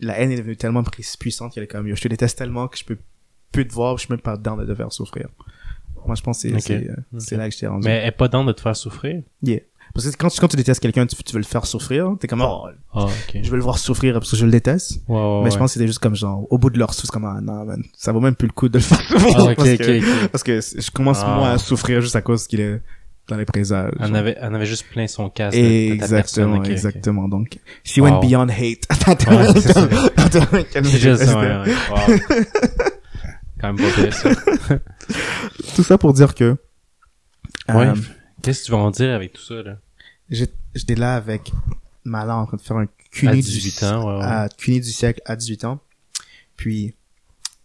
la 0.00 0.18
haine 0.18 0.30
est 0.32 0.36
devenue 0.36 0.56
tellement 0.56 0.82
puissante 1.18 1.52
qu'elle 1.54 1.64
est 1.64 1.68
comme, 1.68 1.86
yo, 1.86 1.94
je 1.96 2.00
te 2.02 2.08
déteste 2.08 2.36
tellement 2.38 2.68
que 2.68 2.78
je 2.78 2.84
peux 2.84 2.98
plus 3.52 3.66
te 3.66 3.72
voir, 3.72 3.96
je 3.98 4.04
suis 4.06 4.12
même 4.12 4.20
pas 4.20 4.36
dedans 4.36 4.56
de 4.56 4.64
te 4.64 4.74
faire 4.74 4.92
souffrir. 4.92 5.28
Moi, 6.06 6.14
je 6.14 6.22
pense 6.22 6.42
que 6.42 6.48
c'est, 6.48 6.54
Ok. 6.54 6.60
c'est, 6.64 6.88
euh, 6.90 6.94
Ok. 7.12 7.20
c'est 7.20 7.36
là 7.36 7.48
que 7.48 7.54
je 7.54 7.60
t'ai 7.60 7.66
rendu. 7.66 7.86
Mais 7.86 7.96
elle 7.98 8.08
est 8.08 8.12
pas 8.12 8.28
dans 8.28 8.44
de 8.44 8.52
te 8.52 8.60
faire 8.60 8.74
souffrir? 8.76 9.22
Yeah. 9.42 9.60
Parce 9.92 10.08
que 10.08 10.16
quand, 10.16 10.28
tu- 10.30 10.40
quand 10.40 10.46
tu 10.48 10.56
détestes 10.56 10.80
quelqu'un, 10.80 11.04
tu, 11.04 11.16
tu 11.16 11.32
veux 11.32 11.38
le 11.40 11.44
faire 11.44 11.66
souffrir, 11.66 12.14
t'es 12.20 12.28
comme, 12.28 12.42
oh, 12.42 12.66
Ah, 12.94 13.04
ok. 13.06 13.40
je 13.42 13.50
veux 13.50 13.56
le 13.56 13.62
voir 13.62 13.76
souffrir 13.76 14.14
parce 14.14 14.30
que 14.30 14.36
je 14.36 14.44
le 14.46 14.52
déteste. 14.52 15.02
Ouais, 15.08 15.42
mais 15.42 15.50
je 15.50 15.58
pense 15.58 15.70
que 15.70 15.72
c'était 15.74 15.86
juste 15.88 15.98
comme 15.98 16.14
genre, 16.14 16.46
au 16.50 16.58
bout 16.58 16.70
de 16.70 16.78
leur 16.78 16.94
souffle, 16.94 17.06
c'est 17.08 17.12
comme, 17.12 17.24
ah 17.24 17.40
non, 17.42 17.64
man, 17.64 17.82
ça 17.96 18.12
vaut 18.12 18.20
même 18.20 18.36
plus 18.36 18.46
le 18.46 18.52
coup 18.52 18.68
de 18.68 18.78
le 18.78 18.84
faire 18.84 19.00
souffrir. 19.00 19.34
Ah, 19.36 19.42
ok, 19.50 19.56
parce 19.56 19.68
ok, 19.70 19.76
que- 19.78 20.26
parce 20.28 20.42
que 20.44 20.60
je 20.60 20.90
commence 20.92 21.18
Ah. 21.22 21.34
moi 21.36 21.50
à 21.50 21.58
souffrir 21.58 22.00
juste 22.00 22.14
à 22.16 22.22
cause 22.22 22.46
qu'il 22.46 22.60
est 22.60 22.80
dans 23.30 23.36
les 23.36 23.44
présages. 23.46 23.92
En 23.98 24.12
avait, 24.14 24.36
juste 24.66 24.86
plein 24.90 25.06
son 25.06 25.30
casque. 25.30 25.56
de- 25.56 25.62
de 25.62 25.88
ta. 25.98 26.04
Exactement, 26.04 26.56
Ok, 26.56 26.64
ok. 26.64 26.68
exactement. 26.70 27.28
Donc, 27.28 27.58
she 27.84 27.98
Wow. 27.98 28.04
went 28.04 28.20
beyond 28.20 28.48
hate. 28.48 28.86
Ouais, 29.06 29.16
ouais, 31.34 31.66
ouais. 31.66 31.74
Wow. 31.90 32.44
Quand 33.60 33.72
même 33.72 33.76
pas 33.76 34.10
ça. 34.12 34.30
Tout 35.76 35.82
ça 35.82 35.98
pour 35.98 36.12
dire 36.12 36.34
que 36.34 36.56
Ouais. 37.68 37.86
euh, 37.88 37.94
Qu'est-ce 38.42 38.60
que 38.62 38.66
tu 38.66 38.72
vas 38.72 38.78
en 38.78 38.90
dire 38.90 39.14
avec 39.14 39.34
tout 39.34 39.42
ça, 39.42 39.54
là? 39.62 39.76
j'étais 40.30 40.94
là 40.94 41.14
avec 41.16 41.52
ma 42.04 42.24
en 42.36 42.46
train 42.46 42.56
de 42.56 42.62
faire 42.62 42.76
un 42.78 42.86
CUNY 43.10 43.30
À 43.32 43.34
du- 43.34 43.40
18 43.42 43.82
ans, 43.84 44.06
ouais, 44.08 44.18
ouais. 44.18 44.24
à 44.24 44.48
du 44.80 44.90
siècle 44.90 45.20
à 45.26 45.36
18 45.36 45.64
ans. 45.64 45.78
Puis, 46.56 46.94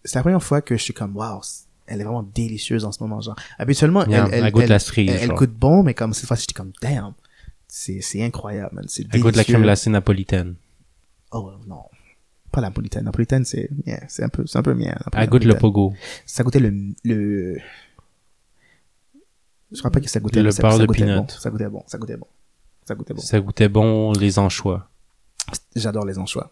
c'est 0.03 0.15
la 0.15 0.21
première 0.21 0.43
fois 0.43 0.61
que 0.61 0.75
je 0.75 0.83
suis 0.83 0.93
comme, 0.93 1.15
waouh, 1.15 1.41
elle 1.87 2.01
est 2.01 2.03
vraiment 2.03 2.23
délicieuse 2.23 2.85
en 2.85 2.91
ce 2.91 3.01
moment, 3.03 3.21
genre. 3.21 3.35
Habituellement, 3.59 4.03
elle, 4.05 4.11
Yeah, 4.11 4.27
elle, 4.31 4.43
elle 4.45 4.51
goûte 4.51 4.63
elle- 4.63 4.69
la 4.69 4.79
cerise, 4.79 5.11
elle, 5.21 5.29
goûte 5.29 5.51
bon, 5.53 5.83
mais 5.83 5.93
comme 5.93 6.13
cette 6.13 6.25
fois-ci, 6.27 6.43
j'étais 6.43 6.53
comme, 6.53 6.71
damn, 6.81 7.13
c'est, 7.67 8.01
c'est 8.01 8.23
incroyable, 8.23 8.75
man. 8.75 8.85
C'est 8.87 9.03
Elle 9.11 9.19
goûte 9.19 9.35
la 9.35 9.43
délicieux. 9.43 9.53
crème 9.53 9.63
glacée 9.63 9.89
napolitaine. 9.89 10.55
Oh, 11.31 11.51
non. 11.67 11.83
Pas 12.51 12.61
la 12.61 12.67
napolitaine. 12.69 13.01
La 13.03 13.05
napolitaine, 13.09 13.43
c'est, 13.45 13.69
yeah, 13.85 14.01
c'est 14.07 14.23
un 14.23 14.29
peu, 14.29 14.45
c'est 14.47 14.57
un 14.57 14.63
peu 14.63 14.73
mien. 14.73 14.95
Elle 15.13 15.29
goûte 15.29 15.43
le 15.43 15.57
pogo. 15.57 15.93
Ça 16.25 16.43
goûtait 16.43 16.59
le, 16.59 16.73
le, 17.03 17.57
je 19.71 19.79
crois 19.79 19.91
pas 19.91 19.99
que 19.99 20.07
ça 20.09 20.19
goûtait 20.19 20.41
Le 20.41 20.51
ça- 20.51 20.61
beurre 20.61 20.73
ça 20.73 20.79
de 20.79 20.85
goûtait 20.85 21.05
bon. 21.15 21.27
Ça 21.27 21.49
goûtait 21.49 21.67
bon, 21.69 21.83
ça 21.87 21.97
goûtait 21.97 22.17
bon. 22.17 22.27
Ça 22.85 22.95
goûtait 22.95 23.13
bon. 23.13 23.21
Ça 23.21 23.39
goûtait 23.41 23.69
bon 23.69 24.13
les 24.13 24.39
anchois. 24.39 24.87
J'adore 25.75 26.05
les 26.05 26.17
anchois. 26.17 26.51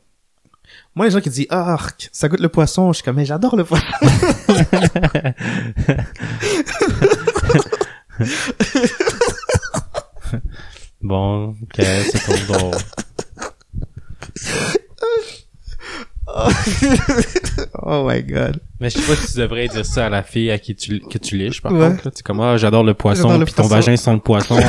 Moi, 0.96 1.06
les 1.08 1.12
gens 1.12 1.22
qui 1.22 1.30
disent, 1.30 1.48
ah, 1.50 1.74
arc, 1.74 2.10
ça 2.12 2.30
goûte 2.30 2.40
le 2.40 2.50
poisson, 2.50 2.92
je 2.92 2.98
suis 2.98 3.04
comme, 3.04 3.16
mais 3.16 3.26
j'adore 3.26 3.56
le 3.56 3.64
poisson. 3.64 3.86
Bon, 11.02 11.50
ok, 11.50 11.82
c'est 11.82 12.20
trop 12.20 12.58
drôle. 12.58 12.76
oh 17.84 18.08
my 18.10 18.24
god. 18.24 18.60
Mais 18.80 18.90
je 18.90 18.98
sais 19.00 19.06
pas 19.06 19.16
si 19.22 19.34
tu 19.34 19.40
devrais 19.40 19.68
dire 19.68 19.86
ça 19.86 20.06
à 20.06 20.10
la 20.10 20.24
fille 20.24 20.50
à 20.50 20.58
qui 20.58 20.76
tu, 20.76 21.00
que 21.02 21.18
tu 21.18 21.38
liches, 21.38 21.62
par 21.62 21.74
Ouais. 21.74 21.90
contre. 21.90 22.08
es 22.08 22.22
comme, 22.24 22.40
ah, 22.40 22.56
j'adore 22.58 22.84
le 22.84 22.94
poisson, 22.94 23.44
puis 23.44 23.54
ton 23.54 23.68
vagin 23.68 23.98
sent 23.98 24.14
le 24.14 24.20
poisson. 24.20 24.58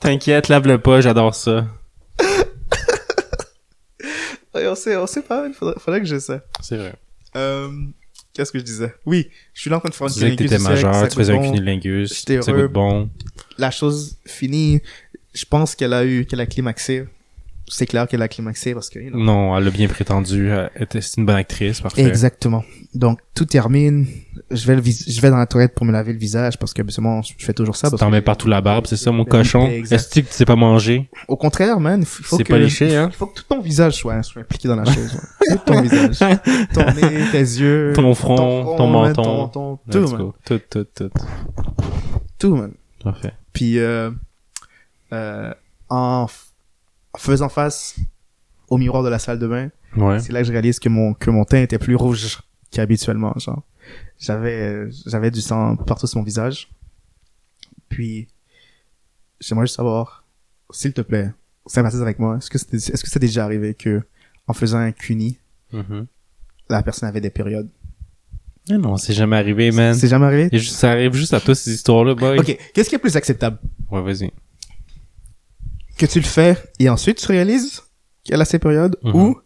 T'inquiète, 0.00 0.48
lave-le 0.48 0.78
pas, 0.78 1.02
j'adore 1.02 1.34
ça. 1.34 1.66
On 4.54 4.74
sait, 4.74 4.96
on 4.96 5.06
sait 5.06 5.22
pas, 5.22 5.46
il 5.46 5.54
faudrait, 5.54 5.76
faudrait 5.78 6.00
que 6.00 6.06
j'ai 6.06 6.20
ça. 6.20 6.40
C'est 6.60 6.76
vrai. 6.76 6.94
Euh, 7.36 7.68
qu'est-ce 8.34 8.50
que 8.50 8.58
je 8.58 8.64
disais? 8.64 8.92
Oui, 9.06 9.28
je 9.54 9.60
suis 9.60 9.70
là 9.70 9.76
en 9.76 9.80
train 9.80 9.88
de 9.90 9.94
faire 9.94 10.08
Tu 10.08 10.12
une 10.14 10.14
disais 10.14 10.30
que 10.36 10.42
t'étais 10.42 10.56
cunilingus 10.56 10.78
siècle, 10.78 10.80
ça 10.80 10.92
majeur, 10.92 11.08
tu 11.08 11.16
faisais 11.16 11.32
un 11.32 11.42
cunilingus, 11.42 12.14
J'étais 12.18 12.36
heureux. 12.36 12.68
bon. 12.68 13.08
La 13.58 13.70
chose 13.70 14.16
finie, 14.26 14.80
je 15.34 15.44
pense 15.44 15.74
qu'elle 15.76 15.92
a 15.92 16.04
eu, 16.04 16.24
qu'elle 16.26 16.40
a 16.40 16.46
climaxé. 16.46 17.04
C'est 17.72 17.86
clair 17.86 18.08
qu'elle 18.08 18.22
a 18.22 18.26
climaxé 18.26 18.74
parce 18.74 18.90
que, 18.90 18.98
you 18.98 19.10
know, 19.10 19.18
Non, 19.20 19.56
elle 19.56 19.68
a 19.68 19.70
bien 19.70 19.86
prétendu. 19.86 20.48
Elle 20.50 20.70
était- 20.82 21.00
C'est 21.00 21.18
une 21.18 21.26
bonne 21.26 21.36
actrice, 21.36 21.80
parfait. 21.80 22.02
Exactement. 22.02 22.64
Donc, 22.94 23.20
tout 23.32 23.44
termine. 23.44 24.06
Je 24.52 24.66
vais 24.66 24.74
le 24.74 24.80
vis- 24.80 25.04
je 25.08 25.20
vais 25.20 25.30
dans 25.30 25.36
la 25.36 25.46
toilette 25.46 25.74
pour 25.76 25.86
me 25.86 25.92
laver 25.92 26.12
le 26.12 26.18
visage 26.18 26.58
parce 26.58 26.74
que, 26.74 26.80
habituellement, 26.82 27.22
je 27.22 27.32
fais 27.38 27.52
toujours 27.52 27.76
ça. 27.76 27.88
T'en 27.90 28.10
mets 28.10 28.20
partout 28.20 28.48
la 28.48 28.60
barbe, 28.60 28.86
c'est 28.86 28.96
ça, 28.96 29.12
mon 29.12 29.22
Ben, 29.22 29.30
cochon? 29.30 29.66
Est-ce 29.68 30.08
que 30.08 30.20
tu 30.20 30.26
sais 30.32 30.44
pas 30.44 30.56
manger? 30.56 31.08
Au 31.28 31.36
contraire, 31.36 31.78
man, 31.78 32.00
il 32.00 32.06
faut 32.06 32.36
C'est 32.36 32.42
que... 32.44 32.52
pas 32.52 32.58
liché, 32.58 32.96
hein? 32.96 33.08
Il 33.12 33.16
faut 33.16 33.26
que 33.26 33.34
tout 33.34 33.44
ton 33.48 33.60
visage 33.60 33.94
soit, 33.94 34.22
soit 34.24 34.42
impliqué 34.42 34.66
dans 34.66 34.76
la 34.76 34.84
chose. 34.92 35.14
ouais. 35.14 35.56
Tout 35.56 35.62
ton 35.66 35.80
visage. 35.82 36.18
Ton 36.74 36.84
nez, 36.94 37.24
tes 37.30 37.38
yeux. 37.38 37.92
Ton 37.94 38.12
front, 38.14 38.76
ton 38.76 38.86
menton. 38.88 39.48
Ton, 39.48 39.76
ton, 39.76 39.78
Let's 39.86 39.92
tout, 40.10 40.16
man. 40.16 40.32
Tout, 40.44 40.60
tout, 40.68 40.86
tout. 40.94 41.10
Tout, 42.38 42.56
man. 42.56 42.72
Parfait. 43.04 43.32
Puis, 43.52 43.78
euh, 43.78 44.10
euh, 45.12 45.52
en, 45.88 46.26
en 47.12 47.18
faisant 47.18 47.48
face 47.48 47.96
au 48.68 48.78
miroir 48.78 49.02
de 49.02 49.08
la 49.08 49.18
salle 49.18 49.38
de 49.38 49.46
bain, 49.46 49.68
Ouais. 49.96 50.20
c'est 50.20 50.32
là 50.32 50.40
que 50.40 50.46
je 50.46 50.52
réalise 50.52 50.78
que 50.78 50.88
mon, 50.88 51.14
que 51.14 51.30
mon 51.30 51.44
teint 51.44 51.60
était 51.62 51.78
plus 51.78 51.96
rouge 51.96 52.38
qu'habituellement, 52.70 53.34
genre. 53.38 53.62
J'avais, 54.20 54.88
j'avais 55.06 55.30
du 55.32 55.40
sang 55.40 55.76
partout 55.76 56.06
sur 56.06 56.18
mon 56.18 56.24
visage. 56.24 56.68
Puis, 57.88 58.28
j'aimerais 59.40 59.64
juste 59.66 59.76
savoir, 59.76 60.24
s'il 60.70 60.92
te 60.92 61.00
plaît, 61.00 61.32
sympathise 61.66 62.02
avec 62.02 62.18
moi. 62.18 62.36
Est-ce 62.36 62.50
que 62.50 62.58
c'est, 62.58 62.74
est-ce 62.76 63.02
que 63.02 63.10
c'est 63.10 63.18
déjà 63.18 63.44
arrivé 63.44 63.74
que, 63.74 64.02
en 64.46 64.52
faisant 64.52 64.78
un 64.78 64.92
cuni, 64.92 65.38
Mhm. 65.72 66.06
la 66.68 66.82
personne 66.82 67.08
avait 67.08 67.20
des 67.20 67.30
périodes? 67.30 67.70
Mais 68.68 68.76
non, 68.78 68.96
c'est 68.98 69.14
jamais 69.14 69.36
arrivé, 69.36 69.70
man. 69.72 69.94
C'est 69.94 70.06
jamais 70.08 70.26
arrivé? 70.26 70.48
Et 70.52 70.58
ça 70.60 70.90
arrive 70.92 71.14
juste 71.14 71.32
à 71.34 71.40
toi, 71.40 71.54
ces 71.54 71.72
histoires-là, 71.72 72.14
boy. 72.14 72.38
Ok, 72.38 72.58
qu'est-ce 72.74 72.88
qui 72.90 72.94
est 72.94 72.98
plus 72.98 73.16
acceptable? 73.16 73.58
Ouais, 73.90 74.02
vas-y. 74.02 74.30
Que 75.96 76.06
tu 76.06 76.18
le 76.20 76.24
fais 76.26 76.56
et 76.78 76.88
ensuite 76.88 77.18
tu 77.18 77.26
réalises 77.26 77.82
qu'elle 78.24 78.40
a 78.40 78.44
ses 78.44 78.58
périodes 78.58 78.96
ou 79.02 79.38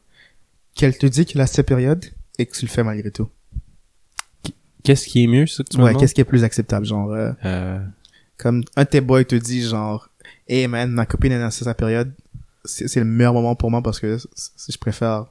qu'elle 0.75 0.97
te 0.99 1.07
dit 1.07 1.25
qu'elle 1.27 1.41
a 1.41 1.47
ses 1.47 1.63
périodes 1.63 2.05
et 2.39 2.47
que 2.47 2.55
tu 2.57 2.65
le 2.67 2.71
fais 2.71 2.83
malgré 2.83 3.11
tout? 3.11 3.29
Qu'est-ce 4.85 5.07
qui 5.09 5.25
est 5.25 5.27
mieux, 5.27 5.47
ça 5.47 5.65
que 5.65 5.71
tu 5.71 5.81
Ouais, 5.81 5.95
qu'est-ce 5.97 6.15
qui 6.15 6.21
est 6.21 6.25
plus 6.25 6.45
acceptable? 6.45 6.87
Genre, 6.87 7.11
euh, 7.11 7.33
Euh, 7.45 7.79
comme 8.37 8.63
un 8.77 8.85
de 8.85 8.89
tes 8.89 9.01
boys 9.01 9.25
te 9.25 9.35
dit 9.35 9.63
genre 9.63 10.09
hey 10.49 10.67
man 10.69 10.91
ma 10.91 11.07
copine 11.07 11.33
elle 11.33 11.43
a 11.43 11.51
sa 11.51 11.73
période 11.75 12.13
c'est 12.65 12.97
le 12.97 13.05
meilleur 13.05 13.33
moment 13.33 13.55
pour 13.55 13.71
moi 13.71 13.81
parce 13.83 13.99
que 14.01 14.19
c- 14.19 14.29
je 14.69 14.77
préfère 14.79 15.27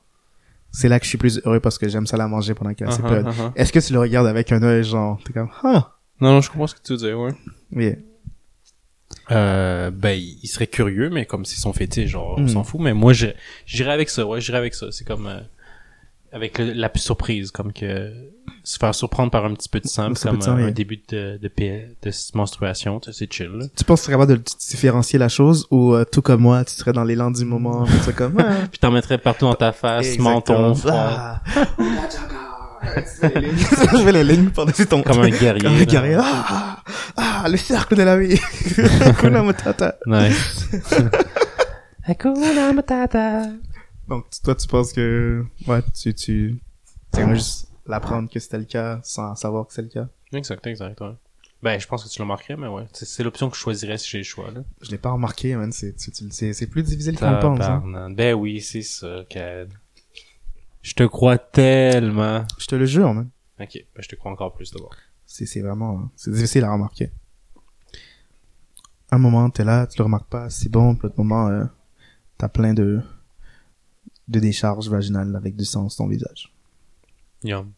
c'est 0.72 0.88
là 0.90 1.00
que 1.00 1.06
je 1.06 1.10
suis 1.10 1.18
plus 1.18 1.40
heureux 1.46 1.60
parce 1.60 1.78
que 1.78 1.88
j'aime 1.90 2.08
ça 2.08 2.16
la 2.18 2.28
manger 2.28 2.54
pendant 2.54 2.74
qu'elle 2.74 2.88
a 2.88 2.92
ses 2.92 3.02
uh-huh, 3.02 3.08
périodes 3.08 3.28
uh-huh. 3.28 3.52
est-ce 3.56 3.72
que 3.74 3.80
tu 3.80 3.92
le 3.94 4.00
regardes 4.00 4.26
avec 4.28 4.52
un 4.52 4.64
œil 4.64 4.84
genre 4.84 5.20
t'es 5.26 5.34
comme 5.34 5.50
ah 5.64 5.92
Non, 6.22 6.32
non, 6.34 6.42
je 6.42 6.50
comprends 6.50 6.68
ce 6.68 6.76
que 6.76 6.82
tu 6.82 6.94
veux 6.94 6.98
dire, 7.00 7.20
ouais. 7.20 7.34
oui 7.74 7.96
Euh, 9.32 9.90
ben, 9.92 10.20
il 10.20 10.48
serait 10.48 10.68
curieux, 10.68 11.10
mais 11.10 11.26
comme 11.26 11.46
c'est 11.46 11.60
son 11.60 11.72
fétiche, 11.74 12.10
genre, 12.10 12.36
on 12.38 12.42
Mm. 12.44 12.48
s'en 12.50 12.64
fout. 12.64 12.82
Mais 12.82 12.94
moi, 12.94 13.14
j'irais 13.66 13.92
avec 13.94 14.10
ça, 14.10 14.26
ouais, 14.26 14.42
j'irais 14.42 14.58
avec 14.58 14.74
ça. 14.74 14.88
C'est 14.92 15.06
comme, 15.06 15.28
euh, 15.28 15.40
avec 16.34 16.58
le- 16.58 16.74
la 16.74 16.92
surprise, 16.96 17.52
comme 17.52 17.72
que 17.72 18.12
se 18.64 18.78
faire 18.78 18.96
surprendre 18.96 19.30
par 19.32 19.46
un 19.46 19.54
petit 19.54 19.70
peu 19.70 19.80
de 19.80 19.88
sang, 19.88 20.04
Un 20.12 20.14
comme 20.14 20.38
de 20.40 20.44
sang, 20.44 20.54
un 20.54 20.66
oui. 20.66 20.74
début 20.74 21.02
de, 21.10 21.38
de, 21.42 21.48
P- 21.48 21.96
de 22.02 22.12
menstruation, 22.34 23.00
tu 23.00 23.12
sais, 23.12 23.20
c'est 23.20 23.32
chill, 23.34 23.52
là. 23.52 23.66
tu 23.76 23.84
penses 23.84 24.02
que 24.02 24.06
tu 24.06 24.12
serais 24.12 24.14
capable 24.20 24.38
de 24.40 24.44
différencier 24.70 25.20
la 25.20 25.30
chose 25.30 25.68
ou 25.70 25.94
euh, 25.94 26.06
tout 26.06 26.22
comme 26.22 26.42
moi 26.42 26.64
tu 26.66 26.74
serais 26.74 26.94
dans 26.94 27.04
l'élan 27.04 27.30
du 27.32 27.46
moment 27.46 27.86
tu 27.86 27.92
serais 28.00 28.14
comme 28.14 28.36
ah, 28.40 28.66
Puis 28.72 28.80
t'en 28.80 28.92
mettrais 28.92 29.18
partout 29.18 29.46
dans 29.46 29.54
ta 29.56 29.72
face, 29.74 30.06
exactement. 30.08 30.30
menton, 30.36 30.76
front, 30.76 30.92
Ah. 30.94 31.42
je 32.84 33.98
fais 34.04 34.12
les 34.12 34.24
lignes 34.24 34.50
par-dessus 34.50 34.86
ton 34.88 35.04
comme 35.04 35.20
un 35.20 35.30
guerrier. 35.30 35.62
comme 35.64 35.76
un 35.76 35.80
là. 35.80 35.86
guerrier 35.86 36.18
ah, 36.20 36.78
ah 37.18 37.46
le 37.50 37.58
cercle 37.58 37.96
de 37.96 38.04
la 38.04 38.18
vie 38.18 38.40
Hakuna 39.06 39.44
Matata 39.44 39.96
Nice. 40.06 40.70
Hakuna 42.08 42.74
Matata. 42.76 43.44
Donc, 44.08 44.26
toi, 44.44 44.56
tu 44.56 44.68
penses 44.68 44.94
que, 44.94 45.46
ouais, 45.68 45.82
tu, 45.94 46.14
tu, 46.14 46.60
tu 47.14 47.36
juste 47.36 47.70
l'apprendre 47.86 48.30
que 48.30 48.40
c'était 48.40 48.58
le 48.58 48.66
cas 48.66 49.00
sans 49.04 49.36
savoir 49.36 49.68
que 49.68 49.74
c'est 49.74 49.82
le 49.82 49.88
cas? 49.88 50.08
Exact, 50.34 50.66
exact, 50.68 51.00
ouais. 51.02 51.16
Ben, 51.62 51.80
je 51.80 51.88
pense 51.88 52.04
que 52.04 52.10
tu 52.10 52.22
le 52.22 52.26
marquerais, 52.28 52.58
mais 52.58 52.68
ouais. 52.68 52.86
C'est 52.92 53.06
c'est 53.06 53.24
l'option 53.24 53.50
que 53.50 53.56
je 53.56 53.62
choisirais 53.62 53.98
si 53.98 54.10
j'ai 54.10 54.18
le 54.18 54.24
choix, 54.26 54.52
là. 54.52 54.64
Je 54.82 54.92
l'ai 54.92 54.98
pas 54.98 55.12
remarqué, 55.12 55.56
man. 55.56 55.72
C'est, 55.72 55.96
c'est, 55.98 56.54
c'est 56.54 56.68
plus 56.68 56.84
difficile 56.84 57.18
qu'on 57.18 57.40
pense, 57.40 57.62
hein. 57.62 58.10
Ben 58.12 58.34
oui, 58.34 58.60
c'est 58.60 58.82
ça, 58.82 59.24
Cad. 59.30 59.72
Je 60.82 60.94
te 60.94 61.04
crois 61.04 61.38
tellement. 61.38 62.46
Je 62.58 62.68
te 62.68 62.76
le 62.76 62.86
jure, 62.86 63.14
man. 63.14 63.30
Ok, 63.62 63.78
ben 63.96 64.02
je 64.02 64.10
te 64.10 64.16
crois 64.16 64.32
encore 64.32 64.54
plus 64.54 64.72
d'abord. 64.72 64.94
C'est, 65.26 65.46
c'est 65.46 65.62
vraiment, 65.62 66.10
c'est 66.18 66.32
difficile 66.32 66.66
à 66.66 66.74
remarquer. 66.74 67.12
Un 69.12 69.18
moment, 69.18 69.50
t'es 69.50 69.64
là, 69.64 69.88
tu 69.88 69.98
le 70.00 70.04
remarques 70.04 70.28
pas, 70.28 70.50
c'est 70.50 70.70
bon, 70.70 70.96
puis 70.96 71.04
l'autre 71.04 71.18
moment, 71.18 71.48
euh, 71.48 71.64
t'as 72.38 72.50
plein 72.50 72.74
de, 72.74 73.02
de 74.28 74.40
décharges 74.40 74.90
vaginales 74.90 75.36
avec 75.36 75.56
du 75.56 75.66
sang 75.66 75.90
sur 75.90 76.04
ton 76.04 76.08
visage. 76.08 76.54
Yum. 77.44 77.72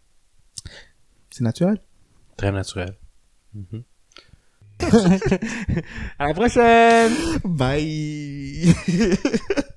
C'est 1.30 1.44
naturel? 1.44 1.82
Très 2.38 2.52
naturel. 2.52 2.96
Mhm. 3.54 3.84
à 6.20 6.28
la 6.28 6.34
prochaine! 6.34 7.14
Bye! 7.46 8.76